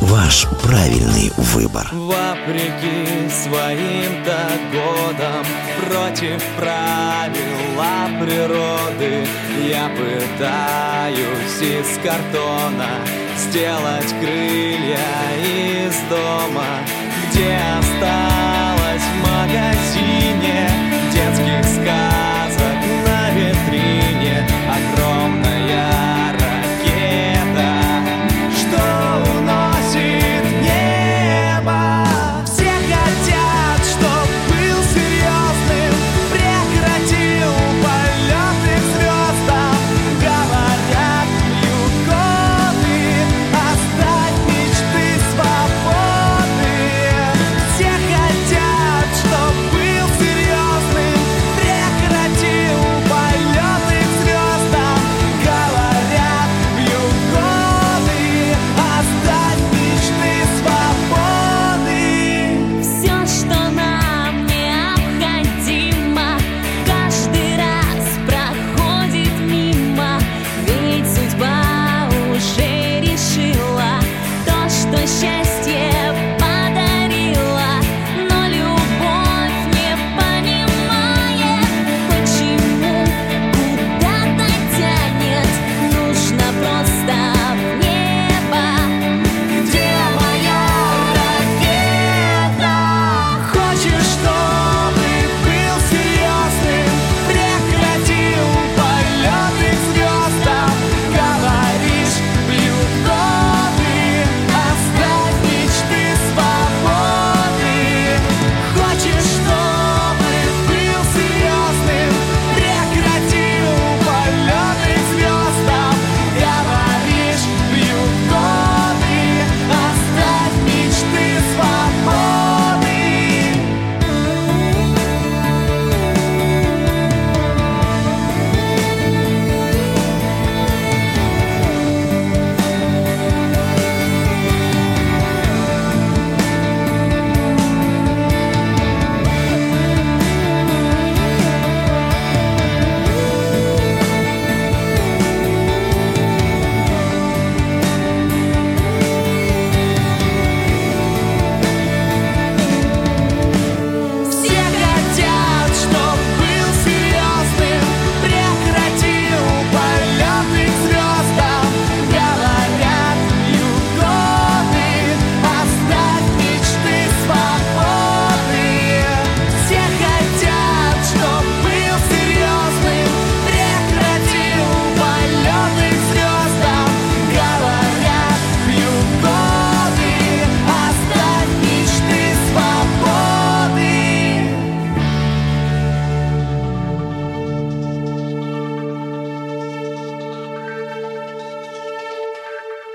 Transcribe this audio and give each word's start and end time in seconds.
Ваш 0.00 0.46
правильный 0.62 1.32
выбор. 1.36 1.88
Вопреки 1.92 3.28
своим-то 3.30 4.54
Против 5.88 6.42
правила 6.56 8.08
природы 8.20 9.26
Я 9.68 9.88
пытаюсь 9.90 11.60
из 11.60 11.98
картона 12.02 13.00
Сделать 13.36 14.14
крылья 14.20 14.98
из 15.38 15.94
дома 16.08 16.66
Где 17.30 17.58
осталось 17.78 19.02
в 19.02 19.16
магазине 19.22 20.68
Детских 21.12 21.64
сказок 21.64 22.23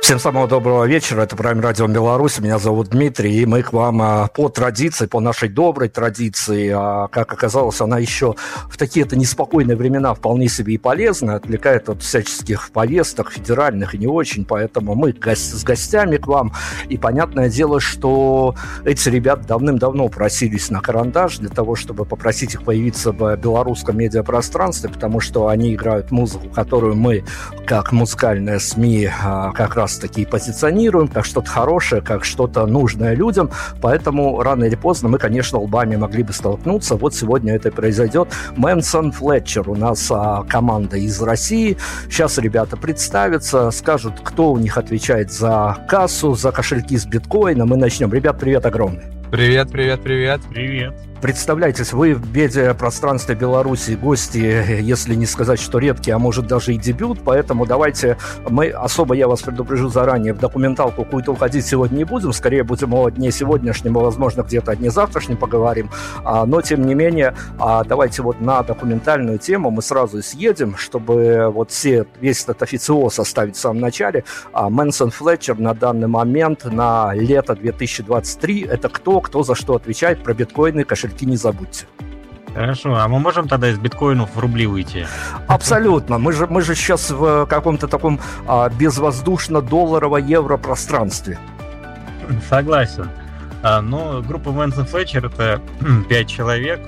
Всем 0.09 0.17
самого 0.17 0.47
доброго 0.47 0.85
вечера. 0.85 1.21
Это 1.21 1.35
Прайм 1.35 1.59
Радио 1.59 1.85
Беларусь. 1.85 2.39
Меня 2.39 2.57
зовут 2.57 2.89
Дмитрий. 2.89 3.41
И 3.41 3.45
мы 3.45 3.61
к 3.61 3.73
вам 3.73 4.01
а, 4.01 4.27
по 4.27 4.49
традиции, 4.49 5.05
по 5.05 5.19
нашей 5.19 5.49
доброй 5.49 5.87
традиции, 5.87 6.73
а, 6.75 7.07
как 7.09 7.31
оказалось, 7.31 7.79
она 7.79 7.99
еще 7.99 8.33
в 8.71 8.75
такие-то 8.75 9.15
неспокойные 9.15 9.77
времена 9.77 10.15
вполне 10.15 10.49
себе 10.49 10.73
и 10.73 10.77
полезна, 10.79 11.35
отвлекает 11.35 11.89
от 11.89 12.01
всяческих 12.01 12.71
повесток, 12.71 13.31
федеральных 13.31 13.93
и 13.93 13.99
не 13.99 14.07
очень. 14.07 14.45
Поэтому 14.45 14.95
мы 14.95 15.13
с 15.13 15.63
гостями 15.63 16.17
к 16.17 16.25
вам. 16.25 16.53
И 16.87 16.97
понятное 16.97 17.47
дело, 17.47 17.79
что 17.79 18.55
эти 18.85 19.09
ребята 19.09 19.43
давным-давно 19.47 20.09
просились 20.09 20.71
на 20.71 20.81
карандаш 20.81 21.37
для 21.37 21.49
того, 21.49 21.75
чтобы 21.75 22.05
попросить 22.05 22.55
их 22.55 22.63
появиться 22.63 23.11
в 23.11 23.35
белорусском 23.35 23.99
медиапространстве, 23.99 24.89
потому 24.89 25.19
что 25.19 25.49
они 25.49 25.75
играют 25.75 26.09
музыку, 26.09 26.49
которую 26.49 26.95
мы, 26.95 27.23
как 27.67 27.91
музыкальная 27.91 28.57
СМИ, 28.57 29.07
а, 29.21 29.51
как 29.51 29.75
раз 29.75 29.98
таки 29.99 30.25
позиционируем, 30.25 31.07
как 31.07 31.25
что-то 31.25 31.49
хорошее, 31.49 32.01
как 32.01 32.25
что-то 32.25 32.65
нужное 32.65 33.13
людям. 33.13 33.51
Поэтому 33.81 34.41
рано 34.41 34.65
или 34.65 34.75
поздно 34.75 35.09
мы, 35.09 35.17
конечно, 35.17 35.59
лбами 35.59 35.95
могли 35.95 36.23
бы 36.23 36.33
столкнуться. 36.33 36.95
Вот 36.95 37.13
сегодня 37.13 37.55
это 37.55 37.69
и 37.69 37.71
произойдет. 37.71 38.29
Мэнсон 38.55 39.11
Флетчер 39.11 39.69
у 39.69 39.75
нас 39.75 40.07
а, 40.11 40.43
команда 40.43 40.97
из 40.97 41.21
России. 41.21 41.77
Сейчас 42.09 42.37
ребята 42.37 42.77
представятся, 42.77 43.71
скажут, 43.71 44.13
кто 44.23 44.51
у 44.51 44.57
них 44.57 44.77
отвечает 44.77 45.31
за 45.31 45.77
кассу, 45.87 46.35
за 46.35 46.51
кошельки 46.51 46.97
с 46.97 47.05
биткоином. 47.05 47.69
Мы 47.69 47.77
начнем. 47.77 48.11
Ребят, 48.11 48.39
привет 48.39 48.65
огромный. 48.65 49.03
Привет, 49.31 49.71
привет, 49.71 50.01
привет. 50.01 50.41
Привет. 50.49 51.08
Представляйтесь, 51.21 51.91
вы 51.91 52.13
в 52.13 52.33
медиапространстве 52.33 53.35
Беларуси 53.35 53.91
гости, 53.91 54.79
если 54.79 55.15
не 55.15 55.25
сказать, 55.25 55.59
что 55.59 55.77
редкие, 55.77 56.15
а 56.15 56.19
может 56.19 56.47
даже 56.47 56.73
и 56.73 56.77
дебют, 56.77 57.19
поэтому 57.25 57.65
давайте 57.65 58.17
мы, 58.47 58.69
особо 58.69 59.15
я 59.15 59.27
вас 59.27 59.41
предупрежу 59.41 59.89
заранее, 59.89 60.33
в 60.33 60.39
документалку 60.39 61.03
какую-то 61.03 61.33
уходить 61.33 61.65
сегодня 61.65 61.97
не 61.97 62.03
будем, 62.05 62.31
скорее 62.31 62.63
будем 62.63 62.93
о 62.93 63.09
дне 63.09 63.31
сегодняшнем, 63.31 63.97
а, 63.97 64.01
возможно, 64.01 64.43
где-то 64.43 64.71
о 64.71 64.75
дне 64.77 64.91
завтрашнем 64.91 65.35
поговорим, 65.35 65.89
а, 66.23 66.45
но 66.45 66.61
тем 66.61 66.85
не 66.85 66.95
менее, 66.95 67.35
а, 67.59 67.83
давайте 67.83 68.21
вот 68.21 68.39
на 68.39 68.63
документальную 68.63 69.39
тему 69.39 69.71
мы 69.71 69.81
сразу 69.81 70.19
и 70.19 70.21
съедем, 70.21 70.77
чтобы 70.77 71.51
вот 71.53 71.71
все, 71.71 72.05
весь 72.21 72.43
этот 72.43 72.63
официоз 72.63 73.19
оставить 73.19 73.57
в 73.57 73.59
самом 73.59 73.81
начале. 73.81 74.23
А, 74.53 74.69
Мэнсон 74.69 75.11
Флетчер 75.11 75.59
на 75.59 75.73
данный 75.73 76.07
момент, 76.07 76.63
на 76.63 77.13
лето 77.13 77.55
2023, 77.55 78.61
это 78.61 78.87
кто, 78.87 79.19
кто 79.19 79.43
за 79.43 79.53
что 79.53 79.75
отвечает, 79.75 80.23
про 80.23 80.33
биткоины, 80.33 80.85
кошельки 80.85 81.08
не 81.25 81.37
забудьте. 81.37 81.85
Хорошо, 82.53 82.95
а 82.95 83.07
мы 83.07 83.19
можем 83.19 83.47
тогда 83.47 83.69
из 83.69 83.77
биткоинов 83.77 84.35
в 84.35 84.39
рубли 84.39 84.65
уйти? 84.67 85.05
Абсолютно. 85.47 86.17
Мы 86.17 86.33
же, 86.33 86.47
мы 86.47 86.61
же 86.61 86.75
сейчас 86.75 87.11
в 87.11 87.45
каком-то 87.45 87.87
таком 87.87 88.19
а, 88.47 88.69
безвоздушно-долларово-евро 88.69 90.57
пространстве. 90.57 91.37
Согласен. 92.49 93.09
А, 93.61 93.81
но 93.81 94.21
группа 94.21 94.51
Мэнсон 94.51 94.85
Флетчер 94.85 95.27
это 95.27 95.61
пять 96.09 96.27
человек. 96.27 96.81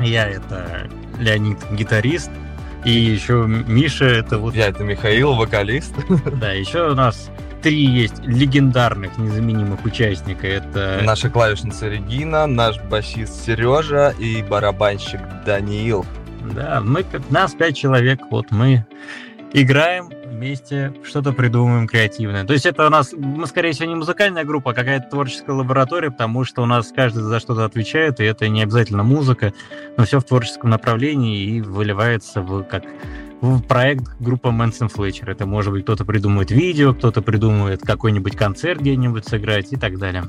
Я 0.00 0.28
это 0.28 0.88
Леонид, 1.18 1.58
гитарист. 1.72 2.30
И 2.84 2.90
еще 2.90 3.46
Миша, 3.46 4.04
это 4.04 4.38
вот... 4.38 4.54
Я 4.54 4.68
это 4.68 4.84
Михаил, 4.84 5.34
вокалист. 5.34 5.94
Да, 6.38 6.52
еще 6.52 6.90
у 6.90 6.94
нас 6.94 7.30
три 7.64 7.86
есть 7.86 8.18
легендарных, 8.26 9.16
незаменимых 9.16 9.86
участника. 9.86 10.46
Это 10.46 11.00
Наша 11.02 11.30
клавишница 11.30 11.88
Регина, 11.88 12.46
наш 12.46 12.78
басист 12.78 13.42
Сережа 13.42 14.14
и 14.18 14.42
барабанщик 14.42 15.20
Даниил. 15.46 16.04
Да, 16.54 16.82
мы, 16.84 17.06
нас 17.30 17.54
пять 17.54 17.74
человек, 17.74 18.20
вот 18.30 18.50
мы 18.50 18.86
играем 19.54 20.10
вместе, 20.26 20.92
что-то 21.04 21.32
придумываем 21.32 21.88
креативное. 21.88 22.44
То 22.44 22.52
есть 22.52 22.66
это 22.66 22.86
у 22.86 22.90
нас, 22.90 23.14
мы, 23.16 23.46
скорее 23.46 23.72
всего, 23.72 23.88
не 23.88 23.94
музыкальная 23.94 24.44
группа, 24.44 24.72
а 24.72 24.74
какая-то 24.74 25.08
творческая 25.08 25.52
лаборатория, 25.52 26.10
потому 26.10 26.44
что 26.44 26.62
у 26.62 26.66
нас 26.66 26.92
каждый 26.94 27.22
за 27.22 27.40
что-то 27.40 27.64
отвечает, 27.64 28.20
и 28.20 28.24
это 28.24 28.46
не 28.48 28.62
обязательно 28.62 29.04
музыка, 29.04 29.54
но 29.96 30.04
все 30.04 30.20
в 30.20 30.24
творческом 30.24 30.68
направлении 30.68 31.38
и 31.38 31.60
выливается 31.62 32.42
в 32.42 32.62
как 32.64 32.84
в 33.44 33.62
проект 33.62 34.04
группа 34.20 34.50
Мэнсон 34.50 34.88
Флетчер. 34.88 35.28
Это 35.30 35.44
может 35.44 35.72
быть 35.72 35.82
кто-то 35.82 36.04
придумывает 36.04 36.50
видео, 36.50 36.94
кто-то 36.94 37.20
придумывает 37.20 37.82
какой-нибудь 37.82 38.36
концерт 38.36 38.80
где-нибудь 38.80 39.26
сыграть 39.26 39.72
и 39.72 39.76
так 39.76 39.98
далее. 39.98 40.24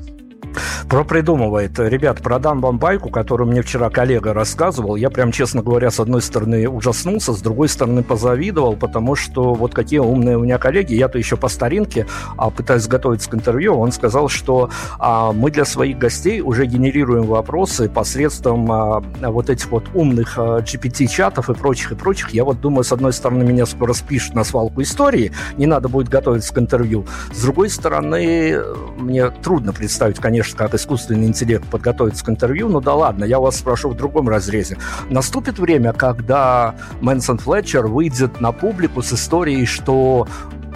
Про 0.88 1.02
придумывает. 1.02 1.78
Ребят, 1.80 2.22
про 2.22 2.38
Дан 2.38 2.60
Бомбайку, 2.60 3.10
которую 3.10 3.50
мне 3.50 3.60
вчера 3.62 3.90
коллега 3.90 4.32
рассказывал, 4.32 4.94
я 4.94 5.10
прям, 5.10 5.32
честно 5.32 5.60
говоря, 5.60 5.90
с 5.90 5.98
одной 5.98 6.22
стороны 6.22 6.68
ужаснулся, 6.68 7.32
с 7.32 7.40
другой 7.40 7.68
стороны 7.68 8.04
позавидовал, 8.04 8.76
потому 8.76 9.16
что 9.16 9.54
вот 9.54 9.74
какие 9.74 9.98
умные 9.98 10.36
у 10.36 10.44
меня 10.44 10.58
коллеги, 10.58 10.94
я-то 10.94 11.18
еще 11.18 11.36
по 11.36 11.48
старинке 11.48 12.06
а, 12.36 12.50
пытаюсь 12.50 12.86
готовиться 12.86 13.28
к 13.28 13.34
интервью, 13.34 13.76
он 13.76 13.90
сказал, 13.90 14.28
что 14.28 14.70
а, 15.00 15.32
мы 15.32 15.50
для 15.50 15.64
своих 15.64 15.98
гостей 15.98 16.40
уже 16.40 16.66
генерируем 16.66 17.24
вопросы 17.24 17.88
посредством 17.88 18.70
а, 18.70 19.02
вот 19.22 19.50
этих 19.50 19.68
вот 19.72 19.84
умных 19.92 20.38
а, 20.38 20.60
GPT-чатов 20.60 21.50
и 21.50 21.54
прочих, 21.54 21.92
и 21.92 21.94
прочих. 21.96 22.30
Я 22.30 22.44
вот 22.44 22.60
думаю, 22.60 22.84
с 22.84 22.92
одной 22.92 23.12
стороны, 23.12 23.44
меня 23.44 23.66
скоро 23.66 23.92
спишут 23.92 24.34
на 24.34 24.44
свалку 24.44 24.82
истории, 24.82 25.32
не 25.56 25.66
надо 25.66 25.88
будет 25.88 26.08
готовиться 26.08 26.54
к 26.54 26.58
интервью. 26.58 27.06
С 27.32 27.42
другой 27.42 27.70
стороны, 27.70 28.62
мне 28.98 29.30
трудно 29.30 29.72
представить, 29.72 30.20
конечно, 30.26 30.58
как 30.58 30.74
искусственный 30.74 31.28
интеллект 31.28 31.64
подготовится 31.68 32.24
к 32.24 32.28
интервью, 32.28 32.68
ну 32.68 32.80
да 32.80 32.94
ладно, 32.94 33.22
я 33.22 33.38
вас 33.38 33.58
спрошу 33.58 33.90
в 33.90 33.96
другом 33.96 34.28
разрезе. 34.28 34.76
Наступит 35.08 35.60
время, 35.60 35.92
когда 35.92 36.74
Мэнсон 37.00 37.38
Флетчер 37.38 37.86
выйдет 37.86 38.40
на 38.40 38.50
публику 38.50 39.02
с 39.02 39.12
историей, 39.12 39.66
что 39.66 40.26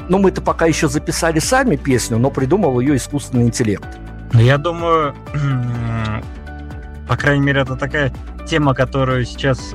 ну, 0.09 0.19
мы-то 0.19 0.41
пока 0.41 0.67
еще 0.67 0.89
записали 0.89 1.41
сами 1.41 1.75
песню, 1.75 2.19
но 2.19 2.31
придумал 2.31 2.79
ее 2.79 2.95
искусственный 2.95 3.43
интеллект. 3.43 3.89
Ну, 4.33 4.39
я 4.39 4.57
думаю, 4.57 5.17
по 7.09 7.17
крайней 7.17 7.45
мере, 7.45 7.63
это 7.63 7.75
такая 7.75 8.15
тема, 8.47 8.73
которую 8.73 9.25
сейчас, 9.25 9.75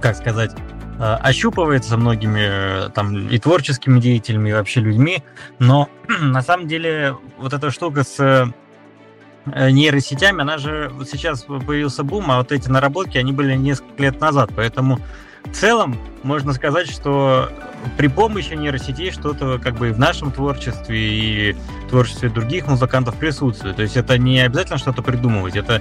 как 0.00 0.16
сказать, 0.16 0.52
ощупывается 0.98 1.96
многими 1.96 2.86
э, 2.86 2.88
там 2.90 3.28
и 3.28 3.38
творческими 3.38 4.00
деятелями, 4.00 4.50
и 4.50 4.52
вообще 4.52 4.80
людьми, 4.80 5.22
но 5.58 5.88
на 6.20 6.42
самом 6.42 6.68
деле 6.68 7.16
вот 7.38 7.52
эта 7.52 7.70
штука 7.70 8.02
с 8.04 8.18
э, 8.18 9.70
нейросетями, 9.70 10.42
она 10.42 10.58
же 10.58 10.90
вот 10.94 11.08
сейчас 11.08 11.42
появился 11.42 12.02
бум, 12.02 12.30
а 12.30 12.38
вот 12.38 12.52
эти 12.52 12.68
наработки, 12.68 13.18
они 13.18 13.32
были 13.32 13.54
несколько 13.54 14.02
лет 14.02 14.20
назад, 14.20 14.50
поэтому 14.54 14.98
в 15.44 15.52
целом 15.52 15.98
можно 16.22 16.52
сказать, 16.52 16.90
что 16.90 17.50
при 17.96 18.08
помощи 18.08 18.54
нейросетей 18.54 19.10
что-то 19.10 19.58
как 19.58 19.76
бы 19.76 19.88
и 19.88 19.92
в 19.92 19.98
нашем 19.98 20.32
творчестве, 20.32 20.98
и 20.98 21.52
в 21.86 21.90
творчестве 21.90 22.28
других 22.28 22.66
музыкантов 22.66 23.14
присутствует. 23.16 23.76
То 23.76 23.82
есть 23.82 23.96
это 23.96 24.18
не 24.18 24.40
обязательно 24.40 24.78
что-то 24.78 25.02
придумывать, 25.02 25.56
это, 25.56 25.80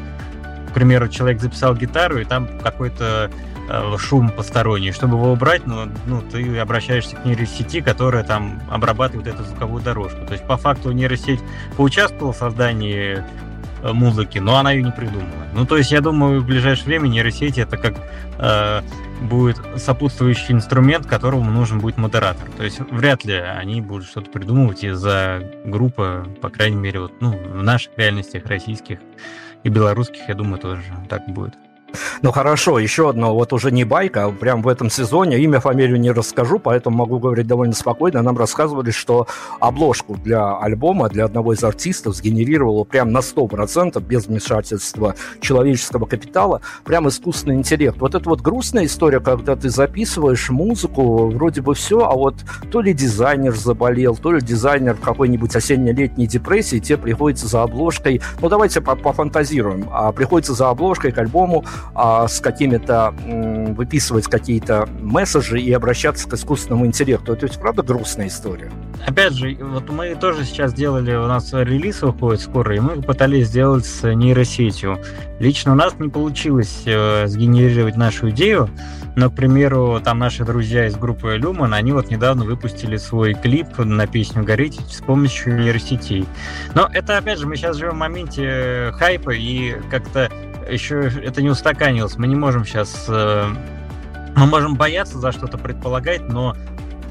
к 0.70 0.74
примеру, 0.74 1.08
человек 1.08 1.42
записал 1.42 1.76
гитару, 1.76 2.20
и 2.20 2.26
там 2.26 2.48
какой-то 2.60 3.32
э, 3.32 3.55
шум 3.98 4.30
посторонний. 4.30 4.92
Чтобы 4.92 5.18
его 5.18 5.32
убрать, 5.32 5.66
ну, 5.66 5.88
ну, 6.06 6.22
ты 6.22 6.58
обращаешься 6.58 7.16
к 7.16 7.26
нейросети, 7.26 7.82
которая 7.82 8.24
там 8.24 8.62
обрабатывает 8.70 9.28
эту 9.28 9.44
звуковую 9.44 9.84
дорожку. 9.84 10.26
То 10.26 10.34
есть, 10.34 10.46
по 10.46 10.58
факту, 10.58 10.92
нейросеть 10.92 11.40
поучаствовала 11.78 12.34
в 12.34 12.38
создании 12.38 13.24
э, 13.82 13.92
музыки, 13.92 14.40
но 14.40 14.58
она 14.58 14.72
ее 14.72 14.84
не 14.84 14.92
придумала. 14.92 15.48
Ну, 15.54 15.66
то 15.66 15.78
есть, 15.78 15.92
я 15.92 16.02
думаю, 16.02 16.42
в 16.42 16.46
ближайшее 16.46 16.86
время 16.86 17.08
нейросети 17.08 17.60
это 17.60 17.78
как 17.78 17.96
э, 18.38 18.82
будет 19.22 19.58
сопутствующий 19.78 20.54
инструмент, 20.54 21.06
которому 21.06 21.52
нужен 21.52 21.80
будет 21.80 21.98
модератор. 21.98 22.50
То 22.58 22.64
есть 22.64 22.80
вряд 22.80 23.26
ли 23.26 23.36
они 23.36 23.82
будут 23.82 24.08
что-то 24.08 24.30
придумывать 24.30 24.84
из-за 24.84 25.42
группы, 25.66 26.28
по 26.42 26.50
крайней 26.50 26.78
мере, 26.78 27.00
вот, 27.02 27.14
ну, 27.22 27.32
в 27.32 27.64
наших 27.64 27.92
реальностях 27.98 28.46
российских 28.46 29.00
и 29.64 29.70
белорусских, 29.70 30.28
я 30.28 30.36
думаю, 30.36 30.60
тоже 30.60 30.84
так 31.10 31.28
будет. 31.28 31.56
Ну 32.22 32.32
хорошо, 32.32 32.80
еще 32.80 33.10
одно, 33.10 33.34
вот 33.34 33.54
уже 33.54 33.72
не 33.72 33.84
байка, 33.84 34.26
а 34.26 34.32
прям 34.32 34.62
в 34.62 34.68
этом 34.68 34.90
сезоне, 34.90 35.40
имя, 35.40 35.60
фамилию 35.60 36.00
не 36.00 36.12
расскажу, 36.12 36.60
поэтому 36.60 36.98
могу 36.98 37.20
говорить 37.20 37.48
довольно 37.48 37.74
спокойно. 37.74 38.22
Нам 38.22 38.38
рассказывали, 38.38 38.92
что 38.92 39.28
обложку 39.60 40.16
для 40.16 40.58
альбома, 40.58 41.10
для 41.10 41.26
одного 41.26 41.54
из 41.54 41.64
артистов 41.64 42.16
сгенерировало 42.16 42.84
прям 42.84 43.12
на 43.12 43.20
100%, 43.20 44.02
без 44.02 44.28
вмешательства 44.28 45.16
человеческого 45.40 46.06
капитала, 46.06 46.62
прям 46.84 47.08
искусственный 47.08 47.56
интеллект. 47.56 47.98
Вот 48.00 48.16
это 48.16 48.30
вот 48.30 48.42
грустная 48.42 48.86
история, 48.86 49.20
когда 49.20 49.56
ты 49.56 49.70
записываешь 49.70 50.50
музыку, 50.50 51.30
вроде 51.30 51.62
бы 51.62 51.74
все, 51.74 52.00
а 52.06 52.14
вот 52.14 52.36
то 52.72 52.82
ли 52.82 52.94
дизайнер 52.94 53.56
заболел, 53.56 54.16
то 54.16 54.32
ли 54.32 54.42
дизайнер 54.42 54.96
какой-нибудь 54.96 55.56
осенне-летней 55.56 56.28
депрессии, 56.28 56.80
тебе 56.80 56.98
приходится 56.98 57.48
за 57.48 57.64
обложкой, 57.64 58.22
ну 58.42 58.50
давайте 58.50 58.82
пофантазируем, 58.82 59.88
а 59.92 60.12
приходится 60.12 60.54
за 60.54 60.70
обложкой 60.70 61.12
к 61.12 61.18
альбому 61.18 61.66
а, 61.94 62.28
с 62.28 62.40
какими-то, 62.40 63.14
выписывать 63.76 64.26
какие-то 64.26 64.88
месседжи 65.00 65.60
и 65.60 65.72
обращаться 65.72 66.28
к 66.28 66.34
искусственному 66.34 66.86
интеллекту. 66.86 67.34
Это 67.34 67.46
ведь 67.46 67.58
правда 67.58 67.84
грустная 67.84 68.28
история. 68.28 68.72
Опять 69.06 69.34
же, 69.34 69.58
вот 69.62 69.90
мы 69.90 70.16
тоже 70.16 70.46
сейчас 70.46 70.74
делали, 70.74 71.14
у 71.16 71.28
нас 71.28 71.54
релиз 71.54 72.02
выходит 72.02 72.42
скоро, 72.42 72.76
и 72.76 72.80
мы 72.80 73.02
пытались 73.02 73.48
сделать 73.48 73.86
с 73.86 74.04
нейросетью. 74.04 75.00
Лично 75.40 75.74
у 75.74 75.76
нас 75.76 75.94
не 76.00 76.10
получилось 76.10 76.84
э, 76.86 77.28
сгенерировать 77.28 77.98
нашу 77.98 78.30
идею, 78.32 78.70
но, 79.16 79.30
к 79.30 79.36
примеру, 79.36 80.02
там 80.04 80.20
наши 80.20 80.44
друзья 80.44 80.88
из 80.88 80.96
группы 80.96 81.38
Люман, 81.38 81.74
они 81.74 81.92
вот 81.92 82.10
недавно 82.10 82.46
выпустили 82.46 82.98
свой 82.98 83.34
клип 83.34 83.78
на 83.78 84.08
песню 84.08 84.44
«Гореть» 84.44 84.80
с 84.90 85.02
помощью 85.02 85.58
нейросетей. 85.58 86.26
Но 86.74 86.90
это, 86.92 87.18
опять 87.18 87.40
же, 87.40 87.48
мы 87.48 87.56
сейчас 87.56 87.78
живем 87.78 87.94
в 87.94 87.98
моменте 87.98 88.44
э, 88.46 88.92
хайпа, 88.94 89.32
и 89.32 89.76
как-то 89.92 90.30
еще 90.70 91.10
это 91.24 91.42
не 91.42 91.50
устаканилось. 91.50 92.18
Мы 92.18 92.28
не 92.28 92.36
можем 92.36 92.66
сейчас... 92.66 93.06
Э, 93.08 93.48
мы 94.36 94.46
можем 94.48 94.76
бояться 94.76 95.18
за 95.18 95.32
что-то 95.32 95.58
предполагать, 95.58 96.28
но 96.28 96.56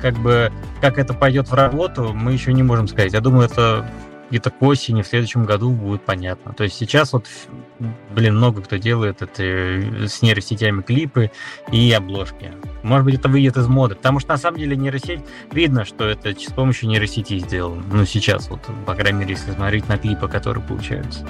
как 0.00 0.14
бы 0.18 0.52
как 0.80 0.98
это 0.98 1.14
пойдет 1.14 1.48
в 1.48 1.54
работу, 1.54 2.12
мы 2.12 2.32
еще 2.32 2.52
не 2.52 2.62
можем 2.62 2.86
сказать. 2.88 3.14
Я 3.14 3.20
думаю, 3.20 3.46
это 3.46 3.90
где-то 4.30 4.50
к 4.50 4.62
осени 4.62 5.02
в 5.02 5.06
следующем 5.06 5.44
году 5.44 5.70
будет 5.70 6.02
понятно. 6.02 6.52
То 6.52 6.64
есть 6.64 6.76
сейчас 6.76 7.12
вот, 7.12 7.26
блин, 8.14 8.36
много 8.36 8.62
кто 8.62 8.76
делает 8.76 9.22
это 9.22 9.42
э, 9.42 10.06
с 10.08 10.22
нейросетями 10.22 10.82
клипы 10.82 11.30
и 11.70 11.92
обложки. 11.92 12.52
Может 12.82 13.04
быть, 13.04 13.14
это 13.14 13.28
выйдет 13.28 13.56
из 13.56 13.66
моды, 13.66 13.94
потому 13.94 14.20
что 14.20 14.30
на 14.30 14.36
самом 14.36 14.58
деле 14.58 14.76
нейросеть, 14.76 15.20
видно, 15.52 15.84
что 15.84 16.04
это 16.04 16.32
с 16.38 16.52
помощью 16.52 16.88
нейросети 16.88 17.38
сделано. 17.38 17.82
Ну, 17.90 18.04
сейчас 18.04 18.50
вот, 18.50 18.60
по 18.86 18.94
крайней 18.94 19.20
мере, 19.20 19.32
если 19.32 19.52
смотреть 19.52 19.88
на 19.88 19.98
клипы, 19.98 20.28
которые 20.28 20.64
получаются. 20.64 21.26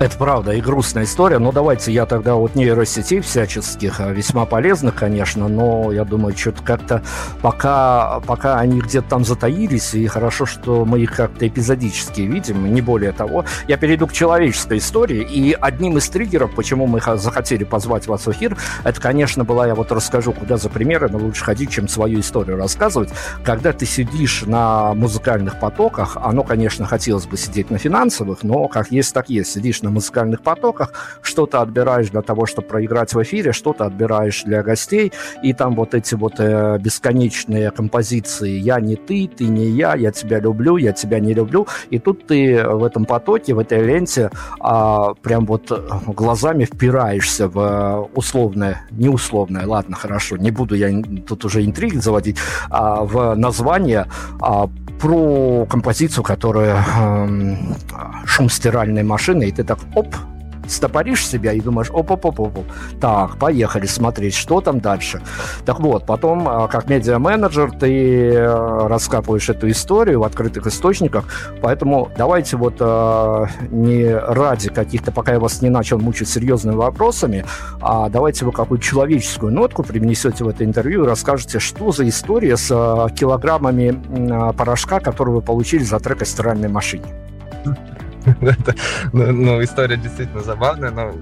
Это 0.00 0.16
правда 0.16 0.52
и 0.52 0.60
грустная 0.60 1.02
история, 1.02 1.40
но 1.40 1.50
давайте 1.50 1.90
я 1.90 2.06
тогда 2.06 2.36
от 2.36 2.54
нейросетей 2.54 3.18
всяческих, 3.18 3.98
а, 3.98 4.12
весьма 4.12 4.44
полезных, 4.44 4.94
конечно, 4.94 5.48
но 5.48 5.90
я 5.90 6.04
думаю, 6.04 6.36
что-то 6.36 6.62
как-то 6.62 7.02
пока, 7.42 8.20
пока 8.20 8.60
они 8.60 8.80
где-то 8.80 9.08
там 9.08 9.24
затаились, 9.24 9.94
и 9.94 10.06
хорошо, 10.06 10.46
что 10.46 10.84
мы 10.84 11.00
их 11.00 11.16
как-то 11.16 11.48
эпизодически 11.48 12.20
видим, 12.20 12.72
не 12.72 12.80
более 12.80 13.10
того. 13.10 13.44
Я 13.66 13.76
перейду 13.76 14.06
к 14.06 14.12
человеческой 14.12 14.78
истории, 14.78 15.20
и 15.20 15.52
одним 15.60 15.98
из 15.98 16.08
триггеров, 16.08 16.54
почему 16.54 16.86
мы 16.86 17.00
захотели 17.16 17.64
позвать 17.64 18.06
вас 18.06 18.24
в 18.24 18.30
эфир, 18.30 18.56
это, 18.84 19.00
конечно, 19.00 19.42
была, 19.42 19.66
я 19.66 19.74
вот 19.74 19.90
расскажу, 19.90 20.32
куда 20.32 20.58
за 20.58 20.68
примеры, 20.68 21.08
но 21.08 21.18
лучше 21.18 21.44
ходить, 21.44 21.70
чем 21.70 21.88
свою 21.88 22.20
историю 22.20 22.56
рассказывать. 22.56 23.10
Когда 23.42 23.72
ты 23.72 23.84
сидишь 23.84 24.44
на 24.46 24.94
музыкальных 24.94 25.58
потоках, 25.58 26.16
оно, 26.22 26.44
конечно, 26.44 26.86
хотелось 26.86 27.26
бы 27.26 27.36
сидеть 27.36 27.70
на 27.70 27.78
финансовых, 27.78 28.44
но 28.44 28.68
как 28.68 28.92
есть, 28.92 29.12
так 29.12 29.28
есть. 29.28 29.50
Сидишь 29.50 29.82
на 29.82 29.87
на 29.88 29.94
музыкальных 29.94 30.42
потоках, 30.42 30.92
что-то 31.22 31.62
отбираешь 31.62 32.10
для 32.10 32.22
того, 32.22 32.46
чтобы 32.46 32.68
проиграть 32.68 33.14
в 33.14 33.22
эфире, 33.22 33.52
что-то 33.52 33.86
отбираешь 33.86 34.42
для 34.44 34.62
гостей, 34.62 35.12
и 35.42 35.52
там 35.52 35.74
вот 35.74 35.94
эти 35.94 36.14
вот 36.14 36.34
э, 36.38 36.78
бесконечные 36.78 37.70
композиции 37.70 38.50
«Я 38.50 38.80
не 38.80 38.96
ты, 38.96 39.28
ты 39.28 39.44
не 39.44 39.66
я, 39.70 39.94
я 39.94 40.12
тебя 40.12 40.40
люблю, 40.40 40.76
я 40.76 40.92
тебя 40.92 41.20
не 41.20 41.34
люблю», 41.34 41.66
и 41.90 41.98
тут 41.98 42.26
ты 42.26 42.62
в 42.64 42.84
этом 42.84 43.04
потоке, 43.04 43.54
в 43.54 43.58
этой 43.58 43.82
ленте 43.82 44.30
а, 44.60 45.14
прям 45.14 45.46
вот 45.46 45.70
глазами 46.06 46.64
впираешься 46.64 47.48
в 47.48 47.58
э, 47.58 48.08
условное, 48.14 48.82
не 48.90 49.08
условное, 49.08 49.66
ладно, 49.66 49.96
хорошо, 49.96 50.36
не 50.36 50.50
буду 50.50 50.74
я 50.74 51.02
тут 51.26 51.44
уже 51.44 51.64
интриги 51.64 51.96
заводить, 51.96 52.36
а 52.70 53.04
в 53.04 53.34
название 53.34 54.06
а, 54.40 54.68
про 55.00 55.66
композицию, 55.66 56.24
которая 56.24 56.84
э, 56.84 57.56
шум 58.24 58.50
стиральной 58.50 59.02
машины, 59.02 59.44
и 59.44 59.52
ты 59.52 59.64
так 59.64 59.77
оп, 59.94 60.14
стопоришь 60.70 61.26
себя 61.26 61.52
и 61.52 61.60
думаешь, 61.60 61.90
оп-оп-оп-оп, 61.90 62.64
так, 63.00 63.36
поехали 63.38 63.86
смотреть, 63.86 64.34
что 64.34 64.60
там 64.60 64.80
дальше. 64.80 65.22
Так 65.64 65.80
вот, 65.80 66.06
потом, 66.06 66.48
а, 66.48 66.68
как 66.68 66.88
медиа-менеджер, 66.88 67.72
ты 67.72 68.32
э, 68.32 68.86
раскапываешь 68.86 69.48
эту 69.48 69.70
историю 69.70 70.20
в 70.20 70.24
открытых 70.24 70.66
источниках, 70.66 71.24
поэтому 71.60 72.10
давайте 72.16 72.56
вот 72.56 72.76
э, 72.80 73.46
не 73.70 74.14
ради 74.14 74.70
каких-то, 74.70 75.12
пока 75.12 75.32
я 75.32 75.40
вас 75.40 75.62
не 75.62 75.70
начал 75.70 75.98
мучить 75.98 76.28
серьезными 76.28 76.76
вопросами, 76.76 77.44
а 77.80 78.08
давайте 78.08 78.44
вы 78.44 78.52
какую-то 78.52 78.84
человеческую 78.84 79.52
нотку 79.52 79.82
привнесете 79.82 80.44
в 80.44 80.48
это 80.48 80.64
интервью 80.64 81.04
и 81.04 81.06
расскажете, 81.06 81.58
что 81.58 81.92
за 81.92 82.08
история 82.08 82.56
с 82.56 82.70
э, 82.70 83.14
килограммами 83.14 84.52
порошка, 84.52 85.00
который 85.00 85.34
вы 85.34 85.40
получили 85.40 85.82
за 85.82 85.98
трек 85.98 86.22
о 86.22 86.24
стиральной 86.24 86.68
машине. 86.68 87.27
ну, 89.12 89.32
ну, 89.32 89.62
история 89.62 89.96
действительно 89.96 90.42
забавная, 90.42 90.90
но 90.90 91.12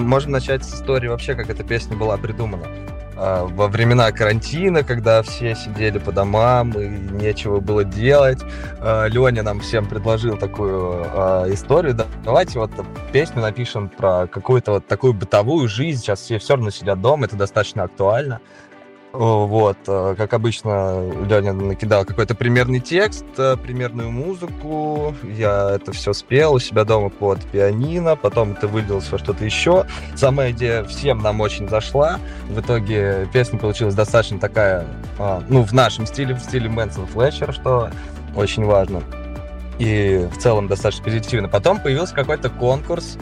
можно 0.00 0.32
начать 0.32 0.64
с 0.64 0.74
истории 0.74 1.08
вообще, 1.08 1.34
как 1.34 1.50
эта 1.50 1.62
песня 1.64 1.96
была 1.96 2.16
придумана. 2.16 2.66
А, 3.16 3.44
во 3.46 3.68
времена 3.68 4.10
карантина, 4.10 4.82
когда 4.82 5.22
все 5.22 5.54
сидели 5.54 5.98
по 5.98 6.10
домам 6.12 6.72
и 6.72 6.88
нечего 6.88 7.60
было 7.60 7.84
делать, 7.84 8.40
а, 8.80 9.06
Леня 9.06 9.42
нам 9.42 9.60
всем 9.60 9.86
предложил 9.86 10.36
такую 10.36 11.04
а, 11.04 11.46
историю. 11.48 11.96
Давайте 12.24 12.58
вот 12.58 12.70
песню 13.12 13.42
напишем 13.42 13.88
про 13.88 14.26
какую-то 14.26 14.72
вот 14.72 14.86
такую 14.86 15.12
бытовую 15.12 15.68
жизнь. 15.68 16.02
Сейчас 16.02 16.20
все 16.20 16.38
все 16.38 16.54
равно 16.54 16.70
сидят 16.70 17.00
дома, 17.00 17.26
это 17.26 17.36
достаточно 17.36 17.84
актуально. 17.84 18.40
Вот, 19.14 19.76
э, 19.86 20.16
как 20.18 20.34
обычно, 20.34 21.08
Леня 21.30 21.52
накидал 21.52 22.04
какой-то 22.04 22.34
примерный 22.34 22.80
текст, 22.80 23.24
э, 23.38 23.56
примерную 23.56 24.10
музыку. 24.10 25.14
Я 25.22 25.76
это 25.76 25.92
все 25.92 26.12
спел 26.12 26.54
у 26.54 26.58
себя 26.58 26.84
дома 26.84 27.10
под 27.10 27.40
пианино, 27.52 28.16
потом 28.16 28.52
это 28.54 28.66
вылилось 28.66 29.08
во 29.12 29.18
что-то 29.18 29.44
еще. 29.44 29.86
Сама 30.16 30.50
идея 30.50 30.82
всем 30.82 31.18
нам 31.22 31.40
очень 31.40 31.68
зашла. 31.68 32.18
В 32.48 32.58
итоге 32.58 33.28
песня 33.32 33.56
получилась 33.56 33.94
достаточно 33.94 34.40
такая, 34.40 34.84
а, 35.16 35.44
ну, 35.48 35.62
в 35.62 35.72
нашем 35.72 36.06
стиле, 36.06 36.34
в 36.34 36.40
стиле 36.40 36.68
Мэнсон 36.68 37.06
Флетчер, 37.06 37.54
что 37.54 37.90
очень 38.34 38.64
важно. 38.64 39.00
И 39.78 40.28
в 40.32 40.38
целом 40.38 40.66
достаточно 40.66 41.04
позитивно. 41.04 41.48
Потом 41.48 41.78
появился 41.78 42.16
какой-то 42.16 42.50
конкурс, 42.50 43.16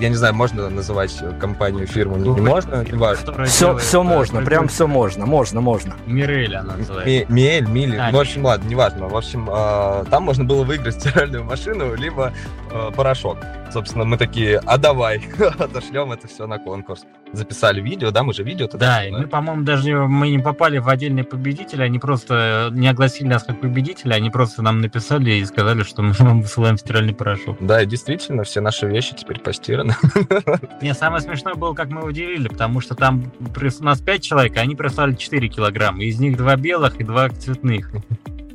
я 0.00 0.08
не 0.08 0.14
знаю, 0.14 0.34
можно 0.34 0.68
называть 0.70 1.16
компанию, 1.40 1.86
фирму, 1.86 2.16
не, 2.16 2.28
не 2.28 2.40
можно, 2.40 2.84
не 2.84 2.98
важно. 2.98 3.44
Все, 3.44 3.76
все 3.76 4.02
можно, 4.02 4.42
прям 4.42 4.68
все 4.68 4.86
можно, 4.86 5.26
можно, 5.26 5.60
можно. 5.60 5.94
Мирель 6.06 6.56
она 6.56 6.76
называется. 6.76 7.32
Миэль, 7.32 7.66
Мили, 7.68 7.96
а, 7.96 8.10
ну, 8.10 8.18
в 8.18 8.20
общем, 8.20 8.44
ладно, 8.44 8.68
неважно. 8.68 9.08
В 9.08 9.16
общем, 9.16 9.48
э, 9.50 10.04
там 10.10 10.24
можно 10.24 10.44
было 10.44 10.64
выиграть 10.64 10.94
стиральную 11.00 11.44
машину, 11.44 11.94
либо 11.94 12.32
э, 12.70 12.90
порошок. 12.94 13.38
Собственно, 13.72 14.04
мы 14.04 14.16
такие, 14.16 14.60
а 14.64 14.78
давай, 14.78 15.22
отошлем 15.58 16.12
это 16.12 16.28
все 16.28 16.46
на 16.46 16.58
конкурс. 16.58 17.04
Записали 17.32 17.80
видео, 17.80 18.12
да, 18.12 18.22
мы 18.22 18.32
же 18.32 18.44
видео 18.44 18.68
тогда. 18.68 18.86
Да, 18.86 19.06
и 19.06 19.10
мы, 19.10 19.26
по-моему, 19.26 19.64
даже 19.64 19.96
мы 20.06 20.30
не 20.30 20.38
попали 20.38 20.78
в 20.78 20.88
отдельные 20.88 21.24
победители, 21.24 21.82
они 21.82 21.98
просто 21.98 22.68
не 22.72 22.86
огласили 22.86 23.26
нас 23.26 23.42
как 23.42 23.60
победителя, 23.60 24.14
они 24.14 24.30
просто 24.30 24.62
нам 24.62 24.80
написали 24.80 25.32
и 25.32 25.44
сказали, 25.44 25.82
что 25.82 26.02
мы 26.02 26.12
вам 26.18 26.42
высылаем 26.42 26.78
стиральный 26.78 27.14
порошок. 27.14 27.56
Да, 27.60 27.82
и 27.82 27.86
действительно, 27.86 28.44
все 28.44 28.60
наши 28.60 28.86
вещи 28.86 29.16
теперь 29.16 29.40
постираны. 29.64 29.94
Не, 30.82 30.94
самое 30.94 31.22
смешное 31.22 31.54
было, 31.54 31.74
как 31.74 31.88
мы 31.88 32.04
удивили, 32.04 32.48
потому 32.48 32.80
что 32.80 32.94
там 32.94 33.32
у 33.40 33.84
нас 33.84 34.00
5 34.00 34.22
человек, 34.22 34.56
а 34.56 34.60
они 34.60 34.74
прислали 34.74 35.14
4 35.14 35.48
килограмма, 35.48 36.04
из 36.04 36.18
них 36.18 36.36
два 36.36 36.56
белых 36.56 37.00
и 37.00 37.04
два 37.04 37.28
цветных. 37.30 37.90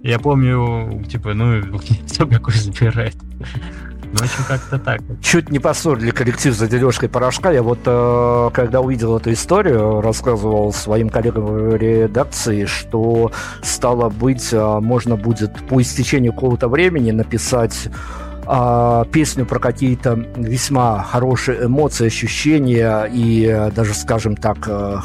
Я 0.01 0.19
помню, 0.19 1.03
типа, 1.09 1.33
ну, 1.33 1.61
кто 2.13 2.27
какой 2.27 2.53
забирает. 2.53 3.15
Ну, 4.11 4.17
в 4.17 4.21
общем, 4.21 4.43
как-то 4.47 4.79
так. 4.79 5.01
Чуть 5.21 5.51
не 5.51 5.59
поссорили 5.59 6.09
коллектив 6.09 6.55
за 6.55 6.67
дележкой 6.67 7.09
порошка. 7.09 7.51
Я 7.51 7.61
вот, 7.61 7.79
э, 7.85 8.49
когда 8.53 8.81
увидел 8.81 9.17
эту 9.17 9.31
историю, 9.31 10.01
рассказывал 10.01 10.73
своим 10.73 11.09
коллегам 11.09 11.45
в 11.45 11.75
редакции, 11.75 12.65
что, 12.65 13.31
стало 13.61 14.09
быть, 14.09 14.51
э, 14.51 14.79
можно 14.79 15.15
будет 15.15 15.53
по 15.67 15.79
истечению 15.79 16.33
какого-то 16.33 16.69
времени 16.69 17.11
написать 17.11 17.89
э, 18.49 19.05
песню 19.11 19.45
про 19.45 19.59
какие-то 19.59 20.15
весьма 20.35 21.03
хорошие 21.03 21.65
эмоции, 21.65 22.07
ощущения 22.07 23.03
и 23.05 23.45
э, 23.45 23.71
даже, 23.71 23.93
скажем 23.93 24.35
так, 24.35 24.57
э, 24.67 24.97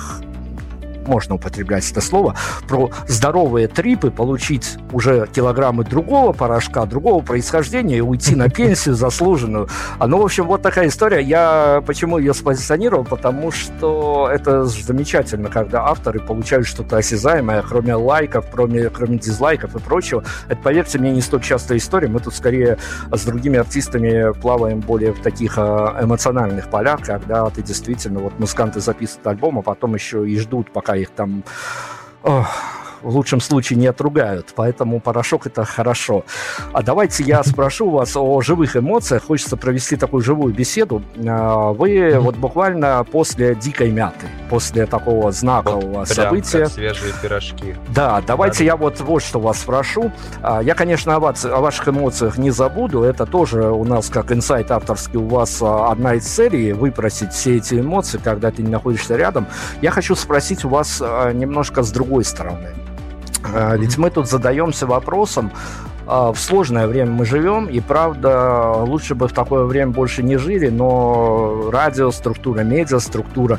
можно 1.09 1.37
употреблять 1.37 1.91
это 1.91 2.01
слово, 2.01 2.37
про 2.69 2.91
здоровые 3.07 3.69
трипы, 3.69 4.11
получить 4.11 4.77
уже 4.93 5.29
килограммы 5.33 5.85
другого 5.85 6.33
порошка, 6.33 6.87
другого 6.87 7.23
происхождения 7.23 7.99
и 7.99 8.01
уйти 8.01 8.35
на 8.35 8.49
пенсию 8.51 8.95
заслуженную. 8.95 9.69
А, 9.99 10.07
ну, 10.07 10.19
в 10.19 10.25
общем, 10.25 10.47
вот 10.47 10.63
такая 10.63 10.89
история. 10.89 11.23
Я 11.23 11.83
почему 11.87 12.19
ее 12.19 12.35
спозиционировал? 12.35 13.05
Потому 13.05 13.51
что 13.51 14.29
это 14.33 14.65
замечательно, 14.65 15.49
когда 15.49 15.87
авторы 15.87 16.21
получают 16.21 16.67
что-то 16.67 16.97
осязаемое, 16.97 17.63
кроме 17.63 17.95
лайков, 17.95 18.47
кроме, 18.51 18.89
кроме 18.91 19.19
дизлайков 19.19 19.75
и 19.77 19.79
прочего. 19.79 20.25
Это, 20.49 20.61
поверьте 20.63 20.99
мне, 20.99 21.11
не 21.11 21.21
столь 21.21 21.43
частая 21.43 21.79
история. 21.79 22.09
Мы 22.09 22.21
тут 22.21 22.35
скорее 22.35 22.79
с 23.11 23.25
другими 23.25 23.59
артистами 23.59 24.33
плаваем 24.41 24.81
более 24.81 25.13
в 25.13 25.21
таких 25.21 25.55
а, 25.57 25.99
эмоциональных 26.03 26.71
полях, 26.71 27.01
когда 27.03 27.49
ты 27.51 27.63
действительно, 27.63 28.21
вот 28.21 28.39
музыканты 28.39 28.81
записывают 28.81 29.27
альбом, 29.27 29.59
а 29.59 29.63
потом 29.63 29.95
еще 29.95 30.29
и 30.29 30.39
ждут, 30.39 30.73
пока 30.73 30.94
их 30.97 31.11
там 31.11 31.43
ох, 32.23 32.49
в 33.05 33.15
лучшем 33.15 33.41
случае 33.41 33.79
не 33.79 33.87
отругают, 33.87 34.49
поэтому 34.55 34.99
порошок 34.99 35.47
это 35.47 35.65
хорошо. 35.65 36.25
А 36.73 36.83
давайте 36.83 37.23
я 37.23 37.43
спрошу 37.45 37.91
вас 37.91 38.17
о 38.17 38.41
живых 38.41 38.77
эмоциях. 38.77 39.25
Хочется 39.25 39.57
провести 39.57 39.97
такую 39.97 40.23
живую 40.23 40.55
беседу. 40.55 41.03
А, 41.27 41.73
вы 41.73 42.19
вот 42.19 42.37
буквально 42.37 43.05
после 43.05 43.55
дикой 43.55 43.91
мяты, 43.91 44.27
после 44.49 44.87
такого 44.87 45.31
знакового 45.33 45.99
вот 45.99 46.09
события. 46.09 46.67
свежие 46.67 47.13
пирожки. 47.23 47.77
Да, 47.95 48.23
давайте 48.27 48.61
да. 48.61 48.65
я 48.65 48.77
вот 48.77 49.01
вот 49.01 49.23
что 49.23 49.39
вас 49.39 49.61
спрошу. 49.61 50.11
А, 50.43 50.63
я, 50.63 50.75
конечно, 50.75 51.15
о, 51.15 51.21
вас, 51.21 51.45
о 51.45 51.61
ваших 51.61 51.89
эмоциях 51.89 52.39
не 52.39 52.51
забуду. 52.51 53.03
Это 53.03 53.27
тоже 53.27 53.71
у 53.71 53.85
нас 53.85 54.09
как 54.09 54.33
инсайт 54.33 54.71
авторский 54.71 55.19
у 55.19 55.27
вас 55.27 55.61
а, 55.61 55.91
одна 55.93 56.15
из 56.15 56.25
целей 56.25 56.73
выпросить 56.73 57.33
все 57.33 57.57
эти 57.57 57.75
эмоции, 57.75 58.19
когда 58.23 58.51
ты 58.51 58.63
не 58.63 58.71
находишься 58.71 59.17
рядом. 59.17 59.47
Я 59.83 59.91
хочу 59.91 60.15
спросить 60.15 60.65
у 60.65 60.69
вас 60.69 61.01
немножко 61.01 61.83
с 61.83 61.91
другой 61.91 62.25
стороны. 62.25 62.71
А, 63.53 63.77
ведь 63.77 63.99
мы 63.99 64.11
тут 64.11 64.29
задаемся 64.29 64.87
вопросом, 64.87 65.51
а, 66.07 66.33
в 66.33 66.39
сложное 66.39 66.87
время 66.87 67.13
мы 67.13 67.25
живем, 67.25 67.67
и 67.67 67.81
правда, 67.81 68.73
лучше 68.73 69.15
бы 69.15 69.29
в 69.29 69.33
такое 69.33 69.65
время 69.65 69.93
больше 69.93 70.23
не 70.23 70.37
жили, 70.37 70.69
но 70.69 71.71
радиоструктура, 71.71 72.61
медиаструктура 72.61 73.59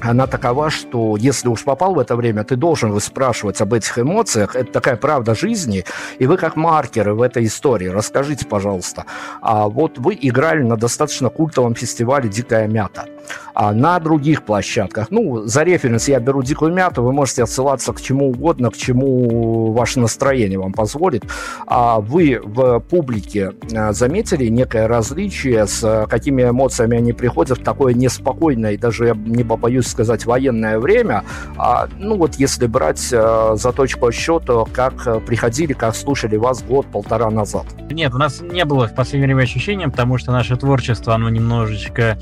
она 0.00 0.26
такова, 0.26 0.70
что 0.70 1.16
если 1.16 1.48
уж 1.48 1.64
попал 1.64 1.94
в 1.94 1.98
это 1.98 2.16
время, 2.16 2.44
ты 2.44 2.56
должен 2.56 2.92
выспрашивать 2.92 3.60
об 3.60 3.72
этих 3.72 3.98
эмоциях. 3.98 4.54
Это 4.54 4.70
такая 4.70 4.96
правда 4.96 5.34
жизни. 5.34 5.84
И 6.18 6.26
вы 6.26 6.36
как 6.36 6.54
маркеры 6.56 7.14
в 7.14 7.22
этой 7.22 7.46
истории. 7.46 7.88
Расскажите, 7.88 8.46
пожалуйста. 8.46 9.04
А 9.40 9.68
вот 9.68 9.98
вы 9.98 10.16
играли 10.20 10.62
на 10.62 10.76
достаточно 10.76 11.28
культовом 11.30 11.74
фестивале 11.74 12.28
«Дикая 12.28 12.68
мята». 12.68 13.06
А 13.54 13.72
на 13.72 13.98
других 13.98 14.42
площадках, 14.42 15.10
ну, 15.10 15.46
за 15.46 15.62
референс 15.62 16.08
я 16.08 16.20
беру 16.20 16.42
«Дикую 16.42 16.72
мяту», 16.72 17.02
вы 17.02 17.12
можете 17.12 17.42
отсылаться 17.42 17.92
к 17.92 18.00
чему 18.00 18.30
угодно, 18.30 18.70
к 18.70 18.76
чему 18.76 19.72
ваше 19.72 20.00
настроение 20.00 20.58
вам 20.58 20.72
позволит. 20.72 21.24
А 21.66 22.00
вы 22.00 22.40
в 22.42 22.80
публике 22.80 23.52
а, 23.74 23.92
заметили 23.92 24.46
некое 24.48 24.88
различие, 24.88 25.66
с 25.66 26.06
какими 26.08 26.42
эмоциями 26.42 26.98
они 26.98 27.12
приходят 27.12 27.58
в 27.58 27.62
такое 27.64 27.94
неспокойное, 27.94 28.72
и 28.72 28.76
даже 28.76 29.06
я 29.06 29.14
не 29.14 29.44
побоюсь 29.44 29.86
сказать, 29.86 30.26
военное 30.26 30.78
время, 30.78 31.24
а, 31.56 31.88
ну 31.98 32.16
вот 32.16 32.34
если 32.34 32.66
брать 32.66 33.10
а, 33.12 33.54
за 33.56 33.72
точку 33.72 34.06
отсчета, 34.06 34.64
как 34.72 35.24
приходили, 35.24 35.72
как 35.72 35.96
слушали 35.96 36.36
вас 36.36 36.62
год-полтора 36.62 37.30
назад? 37.30 37.64
Нет, 37.90 38.14
у 38.14 38.18
нас 38.18 38.40
не 38.40 38.64
было 38.64 38.88
в 38.88 38.94
последнее 38.94 39.26
время 39.26 39.44
ощущения, 39.44 39.88
потому 39.88 40.18
что 40.18 40.32
наше 40.32 40.56
творчество, 40.56 41.14
оно 41.14 41.30
немножечко 41.30 42.18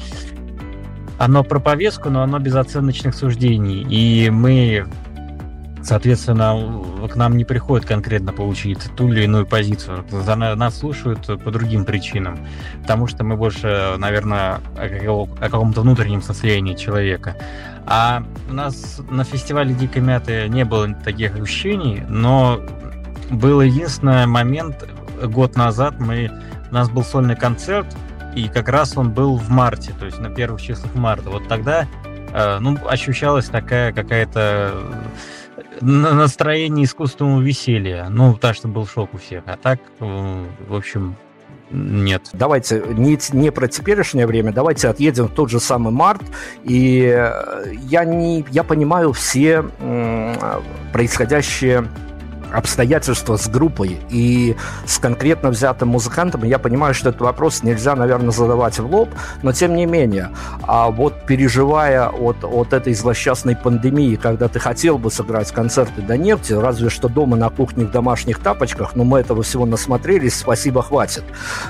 оно 1.19 1.45
про 1.45 1.61
повестку, 1.61 2.11
но 2.11 2.23
оно 2.23 2.39
без 2.39 2.55
оценочных 2.55 3.15
суждений. 3.15 3.87
И 3.89 4.31
мы 4.31 4.87
Соответственно, 5.85 6.83
к 7.13 7.15
нам 7.15 7.37
не 7.37 7.45
приходит 7.45 7.87
конкретно 7.87 8.33
получить 8.33 8.79
ту 8.97 9.09
или 9.09 9.25
иную 9.25 9.47
позицию. 9.47 10.03
За 10.11 10.35
нас 10.35 10.79
слушают 10.79 11.27
по 11.27 11.51
другим 11.51 11.85
причинам. 11.85 12.39
Потому 12.81 13.07
что 13.07 13.23
мы 13.23 13.37
больше, 13.37 13.97
наверное, 13.99 14.61
о 14.77 15.27
каком-то 15.39 15.83
внутреннем 15.83 16.23
состоянии 16.23 16.75
человека. 16.75 17.37
А 17.87 18.25
у 18.49 18.55
нас 18.55 19.03
на 19.11 19.25
фестивале 19.25 19.75
Дикой 19.75 20.01
Мяты 20.01 20.49
не 20.49 20.65
было 20.65 20.95
таких 20.95 21.37
ощущений, 21.37 22.03
но 22.09 22.61
был 23.31 23.61
единственный 23.61 24.25
момент, 24.25 24.89
год 25.23 25.55
назад 25.55 26.01
мы, 26.01 26.31
у 26.71 26.75
нас 26.75 26.89
был 26.89 27.05
сольный 27.05 27.37
концерт, 27.37 27.87
и 28.35 28.49
как 28.49 28.69
раз 28.69 28.97
он 28.97 29.13
был 29.13 29.37
в 29.37 29.49
марте, 29.51 29.93
то 29.99 30.07
есть 30.07 30.19
на 30.19 30.31
первых 30.31 30.61
числах 30.61 30.95
марта. 30.95 31.31
Вот 31.31 31.47
тогда 31.49 31.87
э, 32.33 32.59
ну, 32.61 32.77
ощущалась 32.87 33.47
такая 33.47 33.93
какая-то 33.93 34.75
настроение 35.81 36.85
искусственного 36.85 37.41
веселья. 37.41 38.07
Ну, 38.09 38.35
потому 38.35 38.55
что 38.55 38.69
был 38.69 38.87
шок 38.87 39.15
у 39.15 39.19
всех. 39.19 39.45
А 39.47 39.57
так, 39.57 39.81
э, 40.01 40.45
в 40.69 40.75
общем, 40.75 41.17
нет. 41.71 42.29
Давайте 42.33 42.83
не, 42.91 43.19
не 43.33 43.51
про 43.51 43.69
теперешнее 43.69 44.27
время, 44.27 44.53
давайте 44.53 44.89
отъедем 44.89 45.27
в 45.27 45.33
тот 45.33 45.51
же 45.51 45.61
самый 45.61 45.93
март. 45.93 46.23
И 46.65 47.05
э, 47.05 47.73
я, 47.83 48.05
не, 48.05 48.45
я 48.51 48.65
понимаю 48.65 49.13
все 49.13 49.63
происходящие 50.93 51.89
обстоятельства 52.55 53.37
с 53.37 53.49
группой 53.49 53.99
и 54.11 54.57
с 54.87 54.99
конкретно 54.99 55.51
взятым 55.51 55.89
музыкантом, 55.89 56.45
я 56.45 56.59
понимаю, 56.59 56.95
что 56.95 57.11
этот 57.11 57.21
вопрос 57.23 57.63
нельзя, 57.63 57.97
наверное, 57.97 58.31
задавать 58.31 58.79
в 58.79 58.87
лоб, 58.87 59.11
но 59.43 59.53
тем 59.53 59.75
не 59.75 59.87
менее, 59.87 60.31
а 60.63 60.91
вот 60.91 61.27
переживая 61.27 62.09
от, 62.09 62.45
от 62.45 62.73
этой 62.73 62.95
злосчастной 62.95 63.57
пандемии, 63.57 64.17
когда 64.17 64.49
ты 64.49 64.59
хотел 64.59 64.99
бы 64.99 65.11
сыграть 65.11 65.51
концерты 65.53 66.03
до 66.03 66.17
нефти, 66.17 66.53
разве 66.53 66.91
что 66.91 67.09
дома 67.09 67.37
на 67.37 67.51
кухне 67.51 67.85
в 67.85 67.91
домашних 67.91 68.39
тапочках, 68.39 68.95
но 68.95 69.05
мы 69.05 69.21
этого 69.21 69.43
всего 69.43 69.67
насмотрелись, 69.67 70.37
спасибо, 70.37 70.83
хватит. 70.83 71.25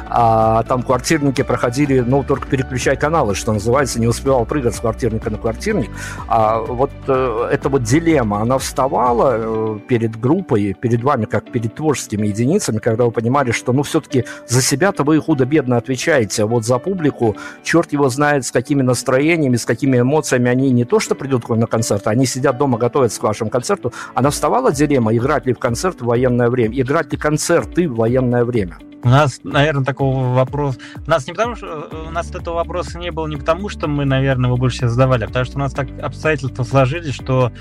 А 0.08 0.62
там 0.64 0.82
квартирники 0.82 1.42
проходили, 1.42 2.00
ну, 2.00 2.22
только 2.22 2.46
переключай 2.46 2.96
каналы, 2.96 3.34
что 3.34 3.52
называется, 3.52 4.00
не 4.00 4.06
успевал 4.06 4.44
прыгать 4.44 4.74
с 4.74 4.80
квартирника 4.80 5.30
на 5.30 5.38
квартирник. 5.38 5.90
А 6.28 6.58
вот 6.58 6.90
э, 7.06 7.48
эта 7.52 7.68
вот 7.68 7.82
дилемма, 7.82 8.40
она 8.40 8.58
вставала 8.58 9.36
э, 9.36 9.78
перед 9.88 10.18
группой, 10.18 10.73
перед 10.80 11.02
вами, 11.02 11.24
как 11.24 11.50
перед 11.50 11.74
творческими 11.74 12.26
единицами, 12.28 12.78
когда 12.78 13.04
вы 13.04 13.10
понимали, 13.10 13.52
что, 13.52 13.72
ну, 13.72 13.82
все-таки 13.82 14.24
за 14.46 14.62
себя-то 14.62 15.04
вы 15.04 15.20
худо-бедно 15.20 15.76
отвечаете, 15.76 16.44
а 16.44 16.46
вот 16.46 16.64
за 16.64 16.78
публику 16.78 17.36
черт 17.62 17.92
его 17.92 18.08
знает, 18.08 18.46
с 18.46 18.50
какими 18.50 18.82
настроениями, 18.82 19.56
с 19.56 19.64
какими 19.64 20.00
эмоциями 20.00 20.50
они 20.50 20.70
не 20.70 20.84
то 20.84 21.00
что 21.00 21.14
придут 21.14 21.44
к 21.44 21.48
вам 21.48 21.60
на 21.60 21.66
концерт, 21.66 22.06
они 22.06 22.26
сидят 22.26 22.58
дома, 22.58 22.78
готовятся 22.78 23.20
к 23.20 23.22
вашему 23.22 23.50
концерту. 23.50 23.92
Она 24.14 24.30
вставала 24.30 24.72
дилемма, 24.72 25.14
играть 25.16 25.46
ли 25.46 25.52
в 25.52 25.58
концерт 25.58 26.00
в 26.00 26.06
военное 26.06 26.50
время, 26.50 26.80
играть 26.80 27.12
ли 27.12 27.18
концерты 27.18 27.88
в 27.88 27.96
военное 27.96 28.44
время? 28.44 28.78
У 29.04 29.08
нас, 29.08 29.40
наверное, 29.44 29.84
такого 29.84 30.34
вопроса... 30.34 30.78
У 31.06 31.10
нас 31.10 31.26
не 31.26 31.34
потому, 31.34 31.56
что... 31.56 31.90
У 32.08 32.10
нас 32.10 32.30
этого 32.30 32.54
вопроса 32.54 32.98
не 32.98 33.10
было 33.10 33.26
не 33.26 33.36
потому, 33.36 33.68
что 33.68 33.86
мы, 33.86 34.06
наверное, 34.06 34.48
его 34.48 34.56
больше 34.56 34.88
задавали, 34.88 35.24
а 35.24 35.26
потому 35.26 35.44
что 35.44 35.56
у 35.56 35.60
нас 35.60 35.74
так 35.74 35.88
обстоятельства 36.02 36.64
сложились, 36.64 37.14
что 37.14 37.52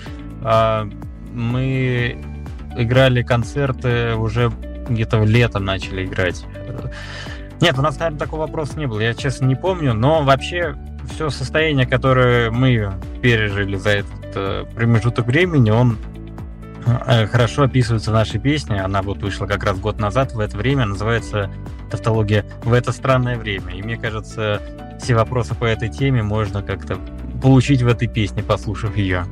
э, 0.41 0.89
мы 1.33 2.17
играли 2.75 3.23
концерты 3.23 4.15
уже 4.15 4.51
где-то 4.87 5.23
летом 5.23 5.65
начали 5.65 6.05
играть. 6.05 6.45
Нет, 7.61 7.77
у 7.77 7.81
нас, 7.81 7.97
наверное, 7.97 8.19
такого 8.19 8.41
вопроса 8.41 8.77
не 8.77 8.87
было, 8.87 8.99
я 8.99 9.13
честно 9.13 9.45
не 9.45 9.55
помню, 9.55 9.93
но 9.93 10.23
вообще 10.23 10.75
все 11.09 11.29
состояние, 11.29 11.85
которое 11.85 12.51
мы 12.51 12.91
пережили 13.21 13.75
за 13.75 13.89
этот 13.89 14.35
э, 14.35 14.65
промежуток 14.75 15.25
времени, 15.25 15.69
он 15.69 15.97
э, 16.85 17.27
хорошо 17.27 17.63
описывается 17.63 18.11
в 18.11 18.13
нашей 18.13 18.39
песне. 18.39 18.81
Она 18.81 19.01
вот 19.01 19.19
вышла 19.19 19.45
как 19.45 19.63
раз 19.63 19.79
год 19.79 19.99
назад 19.99 20.33
в 20.33 20.39
это 20.39 20.57
время, 20.57 20.85
называется 20.85 21.49
тавтология 21.91 22.45
«В 22.63 22.73
это 22.73 22.91
странное 22.91 23.37
время». 23.37 23.73
И 23.73 23.81
мне 23.81 23.97
кажется, 23.97 24.61
все 24.99 25.15
вопросы 25.15 25.55
по 25.55 25.65
этой 25.65 25.89
теме 25.89 26.23
можно 26.23 26.61
как-то 26.63 26.97
получить 27.41 27.81
в 27.81 27.87
этой 27.87 28.07
песне, 28.07 28.41
послушав 28.41 28.97
ее. 28.97 29.25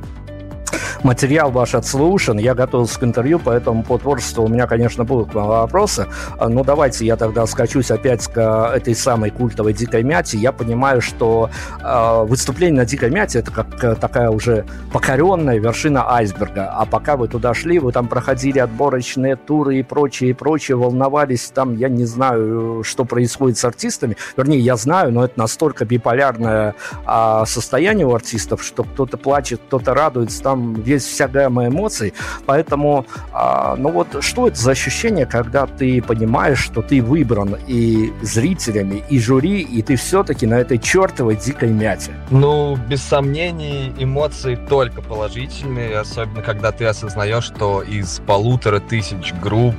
Материал 1.02 1.50
ваш 1.50 1.74
отслушан, 1.74 2.38
я 2.38 2.54
готовился 2.54 2.98
к 3.00 3.04
интервью, 3.04 3.40
поэтому 3.42 3.82
по 3.82 3.98
творчеству 3.98 4.44
у 4.44 4.48
меня, 4.48 4.66
конечно, 4.66 5.04
будут 5.04 5.34
вопросы. 5.34 6.06
А, 6.38 6.48
но 6.48 6.64
давайте 6.64 7.06
я 7.06 7.16
тогда 7.16 7.46
скачусь 7.46 7.90
опять 7.90 8.26
к 8.26 8.36
э, 8.36 8.76
этой 8.76 8.94
самой 8.94 9.30
культовой 9.30 9.72
«Дикой 9.72 10.02
мяте». 10.02 10.38
Я 10.38 10.52
понимаю, 10.52 11.00
что 11.00 11.50
э, 11.82 12.24
выступление 12.24 12.82
на 12.82 12.86
«Дикой 12.86 13.10
мяте»— 13.10 13.38
это 13.40 13.50
как 13.50 13.98
такая 13.98 14.30
уже 14.30 14.64
покоренная 14.92 15.58
вершина 15.58 16.10
айсберга. 16.12 16.70
А 16.70 16.86
пока 16.86 17.16
вы 17.16 17.28
туда 17.28 17.54
шли, 17.54 17.78
вы 17.78 17.92
там 17.92 18.08
проходили 18.08 18.58
отборочные 18.58 19.36
туры 19.36 19.78
и 19.78 19.82
прочее, 19.82 20.30
и 20.30 20.32
прочее, 20.32 20.76
волновались 20.76 21.50
там, 21.54 21.76
я 21.76 21.88
не 21.88 22.04
знаю, 22.04 22.82
что 22.84 23.04
происходит 23.04 23.58
с 23.58 23.64
артистами. 23.64 24.16
Вернее, 24.36 24.60
я 24.60 24.76
знаю, 24.76 25.12
но 25.12 25.24
это 25.24 25.38
настолько 25.38 25.84
биполярное 25.84 26.74
э, 27.06 27.42
состояние 27.46 28.06
у 28.06 28.14
артистов, 28.14 28.62
что 28.62 28.84
кто-то 28.84 29.16
плачет, 29.16 29.60
кто-то 29.66 29.94
радуется, 29.94 30.42
там 30.42 30.74
есть 30.86 31.06
вся 31.06 31.28
гамма 31.28 31.68
эмоций, 31.68 32.14
поэтому, 32.46 33.06
а, 33.32 33.76
ну 33.76 33.90
вот, 33.90 34.22
что 34.22 34.48
это 34.48 34.58
за 34.58 34.72
ощущение, 34.72 35.26
когда 35.26 35.66
ты 35.66 36.02
понимаешь, 36.02 36.58
что 36.58 36.82
ты 36.82 37.02
выбран 37.02 37.56
и 37.66 38.12
зрителями, 38.22 39.02
и 39.08 39.18
жюри, 39.18 39.60
и 39.60 39.82
ты 39.82 39.96
все-таки 39.96 40.46
на 40.46 40.54
этой 40.54 40.78
чертовой 40.78 41.36
дикой 41.36 41.70
мяте? 41.70 42.12
Ну, 42.30 42.76
без 42.88 43.02
сомнений, 43.02 43.92
эмоции 43.98 44.56
только 44.68 45.02
положительные, 45.02 45.98
особенно 45.98 46.42
когда 46.42 46.72
ты 46.72 46.84
осознаешь, 46.84 47.44
что 47.44 47.82
из 47.82 48.20
полутора 48.26 48.80
тысяч 48.80 49.32
групп 49.42 49.74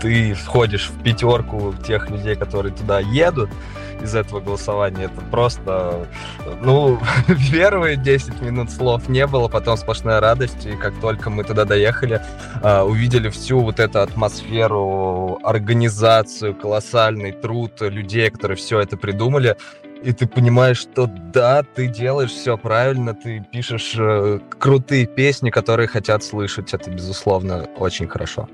ты 0.00 0.34
входишь 0.34 0.90
в 0.90 1.02
пятерку 1.02 1.74
тех 1.86 2.10
людей, 2.10 2.36
которые 2.36 2.74
туда 2.74 3.00
едут, 3.00 3.50
из 4.04 4.14
этого 4.14 4.40
голосования. 4.40 5.04
Это 5.04 5.20
просто, 5.30 6.06
ну, 6.62 6.98
первые 7.50 7.96
10 7.96 8.40
минут 8.42 8.70
слов 8.70 9.08
не 9.08 9.26
было, 9.26 9.48
потом 9.48 9.76
сплошная 9.76 10.20
радость. 10.20 10.66
И 10.66 10.76
как 10.76 10.94
только 11.00 11.30
мы 11.30 11.44
туда 11.44 11.64
доехали, 11.64 12.20
а, 12.62 12.84
увидели 12.84 13.30
всю 13.30 13.60
вот 13.60 13.80
эту 13.80 14.00
атмосферу, 14.00 15.40
организацию, 15.42 16.54
колоссальный 16.54 17.32
труд 17.32 17.80
людей, 17.80 18.30
которые 18.30 18.56
все 18.56 18.80
это 18.80 18.96
придумали, 18.96 19.56
и 20.04 20.12
ты 20.12 20.26
понимаешь, 20.26 20.78
что 20.78 21.06
да, 21.06 21.62
ты 21.62 21.86
делаешь 21.86 22.30
все 22.30 22.58
правильно, 22.58 23.14
ты 23.14 23.42
пишешь 23.50 23.94
э, 23.96 24.38
крутые 24.58 25.06
песни, 25.06 25.48
которые 25.48 25.88
хотят 25.88 26.22
слышать. 26.22 26.74
Это, 26.74 26.90
безусловно, 26.90 27.64
очень 27.78 28.06
хорошо. 28.06 28.46